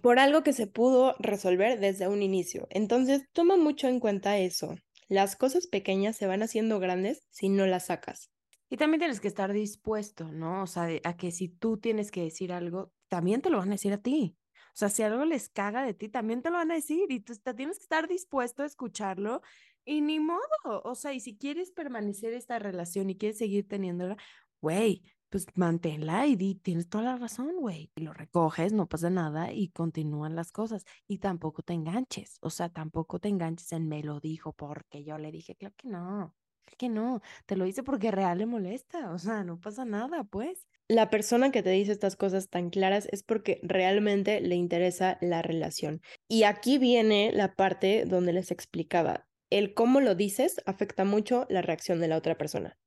Por 0.00 0.18
algo 0.18 0.42
que 0.42 0.54
se 0.54 0.66
pudo 0.66 1.14
resolver 1.18 1.78
desde 1.78 2.08
un 2.08 2.22
inicio. 2.22 2.66
Entonces, 2.70 3.24
toma 3.34 3.58
mucho 3.58 3.86
en 3.88 4.00
cuenta 4.00 4.38
eso. 4.38 4.76
Las 5.08 5.36
cosas 5.36 5.66
pequeñas 5.66 6.16
se 6.16 6.26
van 6.26 6.42
haciendo 6.42 6.80
grandes 6.80 7.26
si 7.28 7.50
no 7.50 7.66
las 7.66 7.86
sacas. 7.86 8.30
Y 8.70 8.76
también 8.76 9.00
tienes 9.00 9.20
que 9.20 9.28
estar 9.28 9.52
dispuesto, 9.52 10.32
¿no? 10.32 10.62
O 10.62 10.66
sea, 10.66 10.88
a 11.04 11.16
que 11.16 11.30
si 11.30 11.48
tú 11.48 11.78
tienes 11.78 12.10
que 12.10 12.22
decir 12.22 12.52
algo, 12.52 12.92
también 13.08 13.40
te 13.42 13.50
lo 13.50 13.58
van 13.58 13.68
a 13.68 13.72
decir 13.72 13.92
a 13.92 13.98
ti. 13.98 14.36
O 14.74 14.76
sea, 14.76 14.88
si 14.88 15.02
algo 15.02 15.24
les 15.24 15.48
caga 15.48 15.84
de 15.84 15.94
ti, 15.94 16.08
también 16.08 16.42
te 16.42 16.50
lo 16.50 16.56
van 16.56 16.72
a 16.72 16.74
decir 16.74 17.10
y 17.12 17.20
tú 17.20 17.34
tienes 17.56 17.78
que 17.78 17.84
estar 17.84 18.08
dispuesto 18.08 18.64
a 18.64 18.66
escucharlo 18.66 19.40
y 19.84 20.00
ni 20.00 20.18
modo. 20.18 20.40
O 20.84 20.94
sea, 20.96 21.12
y 21.12 21.20
si 21.20 21.36
quieres 21.36 21.70
permanecer 21.70 22.32
esta 22.32 22.58
relación 22.58 23.08
y 23.10 23.16
quieres 23.16 23.38
seguir 23.38 23.68
teniéndola, 23.68 24.16
güey, 24.60 25.02
pues 25.28 25.46
manténla 25.54 26.26
y 26.26 26.36
di, 26.36 26.54
tienes 26.56 26.88
toda 26.88 27.04
la 27.04 27.16
razón, 27.16 27.56
güey. 27.58 27.90
Y 27.94 28.02
lo 28.02 28.12
recoges, 28.12 28.72
no 28.72 28.88
pasa 28.88 29.10
nada 29.10 29.52
y 29.52 29.68
continúan 29.68 30.34
las 30.36 30.52
cosas. 30.52 30.84
Y 31.06 31.18
tampoco 31.18 31.62
te 31.62 31.72
enganches, 31.74 32.38
o 32.40 32.50
sea, 32.50 32.68
tampoco 32.68 33.20
te 33.20 33.28
enganches 33.28 33.72
en 33.72 33.88
me 33.88 34.02
lo 34.02 34.20
dijo 34.20 34.52
porque 34.52 35.04
yo 35.04 35.18
le 35.18 35.30
dije, 35.30 35.54
claro 35.54 35.74
que 35.76 35.88
no, 35.88 36.34
que 36.78 36.88
no, 36.88 37.22
te 37.46 37.56
lo 37.56 37.66
hice 37.66 37.82
porque 37.82 38.10
real 38.10 38.38
le 38.38 38.46
molesta, 38.46 39.12
o 39.12 39.18
sea, 39.18 39.44
no 39.44 39.60
pasa 39.60 39.84
nada, 39.84 40.24
pues. 40.24 40.66
La 40.88 41.08
persona 41.08 41.50
que 41.50 41.62
te 41.62 41.70
dice 41.70 41.92
estas 41.92 42.16
cosas 42.16 42.50
tan 42.50 42.70
claras 42.70 43.08
es 43.10 43.22
porque 43.22 43.60
realmente 43.62 44.40
le 44.40 44.54
interesa 44.54 45.18
la 45.20 45.40
relación. 45.40 46.02
Y 46.28 46.42
aquí 46.42 46.78
viene 46.78 47.30
la 47.32 47.54
parte 47.54 48.04
donde 48.06 48.32
les 48.32 48.50
explicaba, 48.50 49.26
el 49.50 49.72
cómo 49.74 50.00
lo 50.00 50.14
dices 50.14 50.60
afecta 50.66 51.04
mucho 51.04 51.46
la 51.48 51.62
reacción 51.62 52.00
de 52.00 52.08
la 52.08 52.16
otra 52.16 52.36
persona 52.36 52.78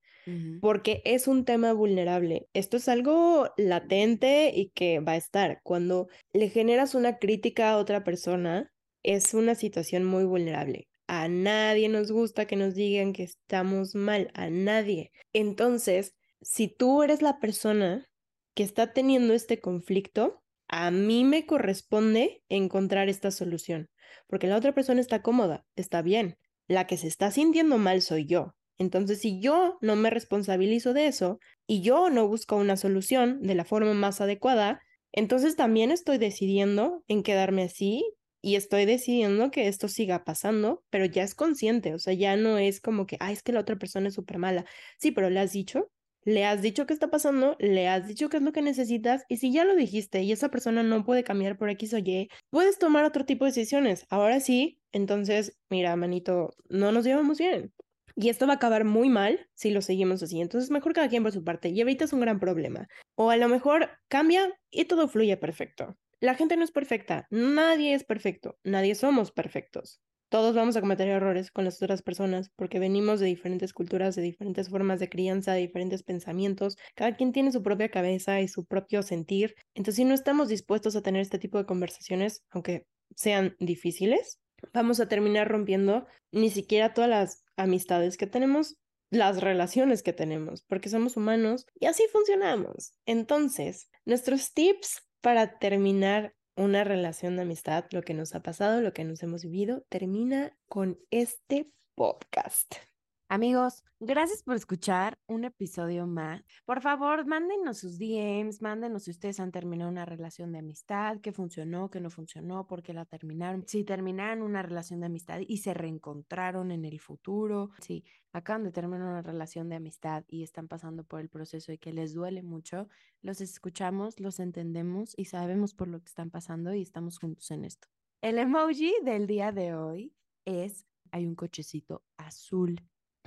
porque 0.60 1.02
es 1.06 1.28
un 1.28 1.46
tema 1.46 1.74
vulnerable. 1.74 2.48
Esto 2.54 2.78
es 2.78 2.90
algo 2.90 3.50
latente 3.58 4.52
y 4.54 4.72
que 4.72 5.00
va 5.00 5.14
a 5.14 5.18
estar. 5.18 5.62
Cuando 5.64 6.08
le 6.34 6.50
generas 6.50 6.96
una 6.96 7.18
crítica 7.18 7.72
a 7.72 7.78
otra 7.78 8.04
persona, 8.04 8.72
es 9.04 9.34
una 9.34 9.56
situación 9.56 10.04
muy 10.04 10.26
vulnerable. 10.26 10.87
A 11.08 11.30
nadie 11.30 11.88
nos 11.88 12.12
gusta 12.12 12.45
que 12.45 12.58
nos 12.58 12.76
digan 12.76 13.14
que 13.14 13.24
estamos 13.24 13.95
mal, 13.95 14.30
a 14.34 14.49
nadie. 14.49 15.12
Entonces, 15.32 16.14
si 16.41 16.68
tú 16.68 17.01
eres 17.01 17.22
la 17.22 17.39
persona 17.39 18.10
que 18.53 18.64
está 18.64 18.91
teniendo 18.91 19.34
este 19.34 19.60
conflicto, 19.62 20.43
a 20.68 20.91
mí 20.91 21.24
me 21.24 21.45
corresponde 21.45 22.43
encontrar 22.49 23.08
esta 23.08 23.32
solución, 23.32 23.89
porque 24.28 24.47
la 24.47 24.58
otra 24.58 24.74
persona 24.74 24.99
está 24.99 25.22
cómoda, 25.22 25.66
está 25.76 26.01
bien. 26.01 26.38
La 26.68 26.88
que 26.88 26.97
se 26.97 27.08
está 27.08 27.32
sintiendo 27.32 27.78
mal 27.78 28.01
soy 28.01 28.26
yo. 28.26 28.55
Entonces, 28.78 29.22
si 29.22 29.39
yo 29.39 29.78
no 29.82 29.95
me 29.95 30.10
responsabilizo 30.10 30.93
de 30.93 31.08
eso 31.08 31.39
y 31.66 31.82
yo 31.82 32.10
no 32.10 32.28
busco 32.28 32.58
una 32.58 32.76
solución 32.76 33.41
de 33.41 33.55
la 33.55 33.64
forma 33.64 33.93
más 33.93 34.20
adecuada, 34.20 34.82
entonces 35.14 35.55
también 35.55 35.91
estoy 35.91 36.18
decidiendo 36.18 37.03
en 37.08 37.24
quedarme 37.24 37.64
así 37.64 38.03
y 38.42 38.56
estoy 38.56 38.86
decidiendo 38.86 39.52
que 39.52 39.68
esto 39.68 39.88
siga 39.88 40.24
pasando, 40.24 40.84
pero 40.90 41.06
ya 41.06 41.24
es 41.24 41.36
consciente, 41.36 41.94
o 41.94 42.00
sea, 42.00 42.14
ya 42.14 42.36
no 42.38 42.58
es 42.58 42.82
como 42.82 43.06
que, 43.08 43.18
ah, 43.20 43.32
es 43.32 43.44
que 43.44 43.52
la 43.54 43.62
otra 43.62 43.78
persona 43.78 44.10
es 44.10 44.16
súper 44.16 44.38
mala. 44.40 44.66
Sí, 44.98 45.12
pero 45.12 45.30
le 45.30 45.40
has 45.40 45.52
dicho, 45.54 45.92
le 46.24 46.46
has 46.46 46.62
dicho 46.62 46.86
qué 46.86 46.94
está 46.94 47.10
pasando, 47.10 47.56
le 47.60 47.88
has 47.88 48.08
dicho 48.08 48.30
qué 48.30 48.38
es 48.38 48.44
lo 48.44 48.52
que 48.52 48.62
necesitas 48.62 49.24
y 49.30 49.38
si 49.38 49.52
ya 49.54 49.64
lo 49.64 49.76
dijiste 49.76 50.24
y 50.24 50.32
esa 50.34 50.50
persona 50.50 50.84
no 50.84 51.06
puede 51.06 51.24
cambiar 51.24 51.58
por 51.58 51.70
X 51.70 51.94
o 51.94 52.00
Y, 52.00 52.30
puedes 52.50 52.80
tomar 52.80 53.06
otro 53.06 53.26
tipo 53.26 53.46
de 53.46 53.52
decisiones. 53.52 54.06
Ahora 54.10 54.40
sí, 54.40 54.82
entonces, 54.92 55.58
mira, 55.70 55.96
manito, 55.96 56.54
no 56.70 56.92
nos 56.92 57.06
llevamos 57.06 57.38
bien. 57.38 57.74
Y 58.20 58.30
esto 58.30 58.48
va 58.48 58.54
a 58.54 58.56
acabar 58.56 58.84
muy 58.84 59.10
mal 59.10 59.48
si 59.54 59.70
lo 59.70 59.82
seguimos 59.82 60.24
así. 60.24 60.42
Entonces, 60.42 60.72
mejor 60.72 60.94
cada 60.94 61.08
quien 61.08 61.22
por 61.22 61.32
su 61.32 61.44
parte. 61.44 61.70
Y 61.70 61.82
es 61.82 62.14
un 62.14 62.20
gran 62.20 62.40
problema. 62.40 62.88
O 63.16 63.30
a 63.30 63.38
lo 63.38 63.48
mejor 63.48 63.92
cambia 64.08 64.52
y 64.72 64.86
todo 64.86 65.08
fluye 65.08 65.38
perfecto. 65.38 65.96
La 66.20 66.34
gente 66.34 66.57
no 66.57 66.63
es 66.63 66.72
perfecta. 66.72 67.28
Nadie 67.30 67.93
es 67.93 68.03
perfecto. 68.03 68.57
Nadie 68.63 68.95
somos 68.95 69.32
perfectos. 69.32 70.01
Todos 70.30 70.55
vamos 70.55 70.76
a 70.76 70.82
cometer 70.82 71.07
errores 71.07 71.51
con 71.51 71.63
las 71.63 71.82
otras 71.82 72.01
personas 72.01 72.49
porque 72.55 72.80
venimos 72.80 73.20
de 73.20 73.28
diferentes 73.28 73.72
culturas, 73.72 74.15
de 74.15 74.24
diferentes 74.24 74.70
formas 74.70 74.99
de 74.99 75.09
crianza, 75.09 75.53
de 75.53 75.61
diferentes 75.61 76.03
pensamientos. 76.03 76.76
Cada 76.95 77.15
quien 77.15 77.32
tiene 77.32 77.51
su 77.51 77.61
propia 77.63 77.89
cabeza 77.89 78.41
y 78.41 78.47
su 78.47 78.65
propio 78.65 79.03
sentir. 79.03 79.55
Entonces, 79.74 79.95
si 79.95 80.05
no 80.05 80.13
estamos 80.13 80.49
dispuestos 80.49 80.95
a 80.95 81.01
tener 81.01 81.22
este 81.22 81.39
tipo 81.39 81.59
de 81.59 81.65
conversaciones, 81.65 82.43
aunque 82.49 82.88
sean 83.15 83.55
difíciles, 83.59 84.39
vamos 84.74 84.99
a 84.99 85.07
terminar 85.07 85.47
rompiendo 85.47 86.07
ni 86.32 86.49
siquiera 86.49 86.93
todas 86.93 87.09
las 87.09 87.43
amistades 87.55 88.18
que 88.18 88.28
tenemos, 88.28 88.76
las 89.09 89.39
relaciones 89.39 90.03
que 90.03 90.13
tenemos, 90.13 90.63
porque 90.68 90.89
somos 90.89 91.15
humanos 91.15 91.65
y 91.80 91.86
así 91.86 92.03
funcionamos. 92.11 92.91
Entonces, 93.05 93.88
nuestros 94.03 94.53
tips 94.53 95.07
para 95.22 95.59
terminar 95.59 96.34
una 96.55 96.84
relación 96.84 97.36
de 97.36 97.43
amistad, 97.43 97.86
lo 97.91 98.01
que 98.01 98.13
nos 98.13 98.34
ha 98.36 98.41
pasado, 98.41 98.82
lo 98.82 98.93
que 98.93 99.03
nos 99.03 99.22
hemos 99.24 99.43
vivido, 99.43 99.86
termina 99.89 100.57
con 100.68 100.99
este 101.11 101.72
podcast. 101.95 102.87
Amigos, 103.30 103.84
gracias 104.00 104.42
por 104.42 104.56
escuchar 104.56 105.20
un 105.28 105.44
episodio 105.44 106.08
más. 106.08 106.46
Por 106.64 106.82
favor, 106.82 107.26
mándenos 107.26 107.78
sus 107.80 108.00
DMs, 108.00 108.62
mándenos 108.62 109.04
si 109.04 109.12
ustedes 109.12 109.42
han 109.42 109.52
terminado 109.52 109.92
una 109.92 110.06
relación 110.06 110.54
de 110.54 110.60
amistad, 110.60 111.20
qué 111.20 111.34
funcionó, 111.34 111.90
qué 111.92 112.00
no 112.00 112.10
funcionó, 112.10 112.68
por 112.68 112.82
qué 112.82 112.94
la 112.94 113.04
terminaron. 113.04 113.68
Si 113.68 113.84
terminaron 113.84 114.44
una 114.44 114.62
relación 114.62 115.02
de 115.02 115.08
amistad 115.08 115.42
y 115.46 115.58
se 115.58 115.74
reencontraron 115.74 116.72
en 116.72 116.86
el 116.86 117.02
futuro, 117.02 117.72
si 117.82 118.06
acaban 118.32 118.64
de 118.64 118.72
terminar 118.72 119.06
una 119.06 119.22
relación 119.22 119.68
de 119.68 119.76
amistad 119.76 120.24
y 120.30 120.44
están 120.44 120.70
pasando 120.70 121.04
por 121.04 121.20
el 121.20 121.28
proceso 121.28 121.74
y 121.74 121.78
que 121.78 121.92
les 121.92 122.14
duele 122.14 122.44
mucho, 122.44 122.88
los 123.22 123.42
escuchamos, 123.42 124.22
los 124.22 124.40
entendemos 124.40 125.14
y 125.18 125.26
sabemos 125.26 125.74
por 125.74 125.90
lo 125.90 126.00
que 126.00 126.08
están 126.08 126.30
pasando 126.30 126.74
y 126.74 126.82
estamos 126.82 127.20
juntos 127.20 127.52
en 127.52 127.66
esto. 127.66 127.90
El 128.22 128.38
emoji 128.38 128.94
del 129.04 129.28
día 129.28 129.52
de 129.52 129.76
hoy 129.76 130.14
es, 130.46 130.86
hay 131.12 131.26
un 131.26 131.36
cochecito 131.36 132.06
azul 132.16 132.82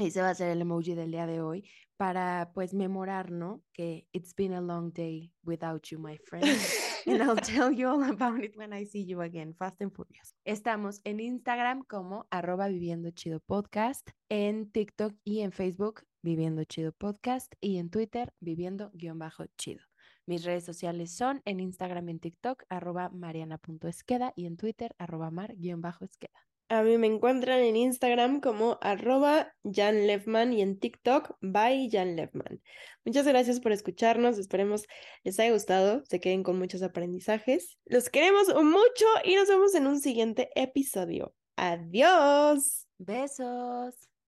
ese 0.06 0.22
va 0.22 0.30
a 0.30 0.34
ser 0.34 0.50
el 0.50 0.60
emoji 0.60 0.94
del 0.94 1.10
día 1.10 1.26
de 1.26 1.40
hoy 1.40 1.68
para 1.96 2.50
pues 2.54 2.72
memorar, 2.72 3.30
¿no? 3.30 3.62
Que 3.72 4.06
it's 4.12 4.34
been 4.34 4.54
a 4.54 4.60
long 4.60 4.92
day 4.92 5.32
without 5.44 5.86
you, 5.88 5.98
my 5.98 6.16
friend. 6.16 6.44
And 7.06 7.22
I'll 7.22 7.36
tell 7.36 7.72
you 7.72 7.88
all 7.88 8.02
about 8.02 8.42
it 8.42 8.56
when 8.56 8.72
I 8.72 8.84
see 8.84 9.04
you 9.04 9.20
again, 9.22 9.54
fast 9.54 9.80
and 9.80 9.92
furious. 9.92 10.34
Estamos 10.44 11.00
en 11.04 11.20
Instagram 11.20 11.82
como 11.82 12.26
arroba 12.30 12.68
viviendo 12.68 13.10
chido 13.10 13.40
podcast, 13.40 14.10
en 14.28 14.70
TikTok 14.70 15.14
y 15.24 15.40
en 15.40 15.52
Facebook 15.52 16.02
viviendo 16.22 16.64
chido 16.64 16.92
podcast 16.92 17.52
y 17.60 17.78
en 17.78 17.90
Twitter 17.90 18.32
viviendo 18.40 18.90
guion 18.94 19.18
bajo 19.18 19.44
chido. 19.56 19.82
Mis 20.26 20.44
redes 20.44 20.64
sociales 20.64 21.14
son 21.14 21.42
en 21.44 21.60
Instagram 21.60 22.08
y 22.08 22.12
en 22.12 22.20
TikTok 22.20 22.62
arroba 22.68 23.08
mariana.esqueda 23.10 24.32
y 24.36 24.46
en 24.46 24.56
Twitter 24.56 24.94
arroba 24.98 25.30
mar-esqueda. 25.30 26.49
A 26.70 26.84
mí 26.84 26.98
me 26.98 27.08
encuentran 27.08 27.58
en 27.58 27.74
Instagram 27.74 28.40
como 28.40 28.78
arroba 28.80 29.52
Jan 29.64 30.06
Lefman 30.06 30.52
y 30.52 30.62
en 30.62 30.78
TikTok 30.78 31.36
by 31.40 31.90
Jan 31.90 32.14
Lefman. 32.14 32.62
Muchas 33.04 33.26
gracias 33.26 33.58
por 33.58 33.72
escucharnos. 33.72 34.38
Esperemos 34.38 34.86
les 35.24 35.40
haya 35.40 35.52
gustado, 35.52 36.04
se 36.04 36.20
queden 36.20 36.44
con 36.44 36.60
muchos 36.60 36.84
aprendizajes. 36.84 37.76
Los 37.86 38.08
queremos 38.08 38.46
mucho 38.54 39.06
y 39.24 39.34
nos 39.34 39.48
vemos 39.48 39.74
en 39.74 39.88
un 39.88 40.00
siguiente 40.00 40.48
episodio. 40.54 41.34
Adiós. 41.56 42.86
Besos. 42.98 44.09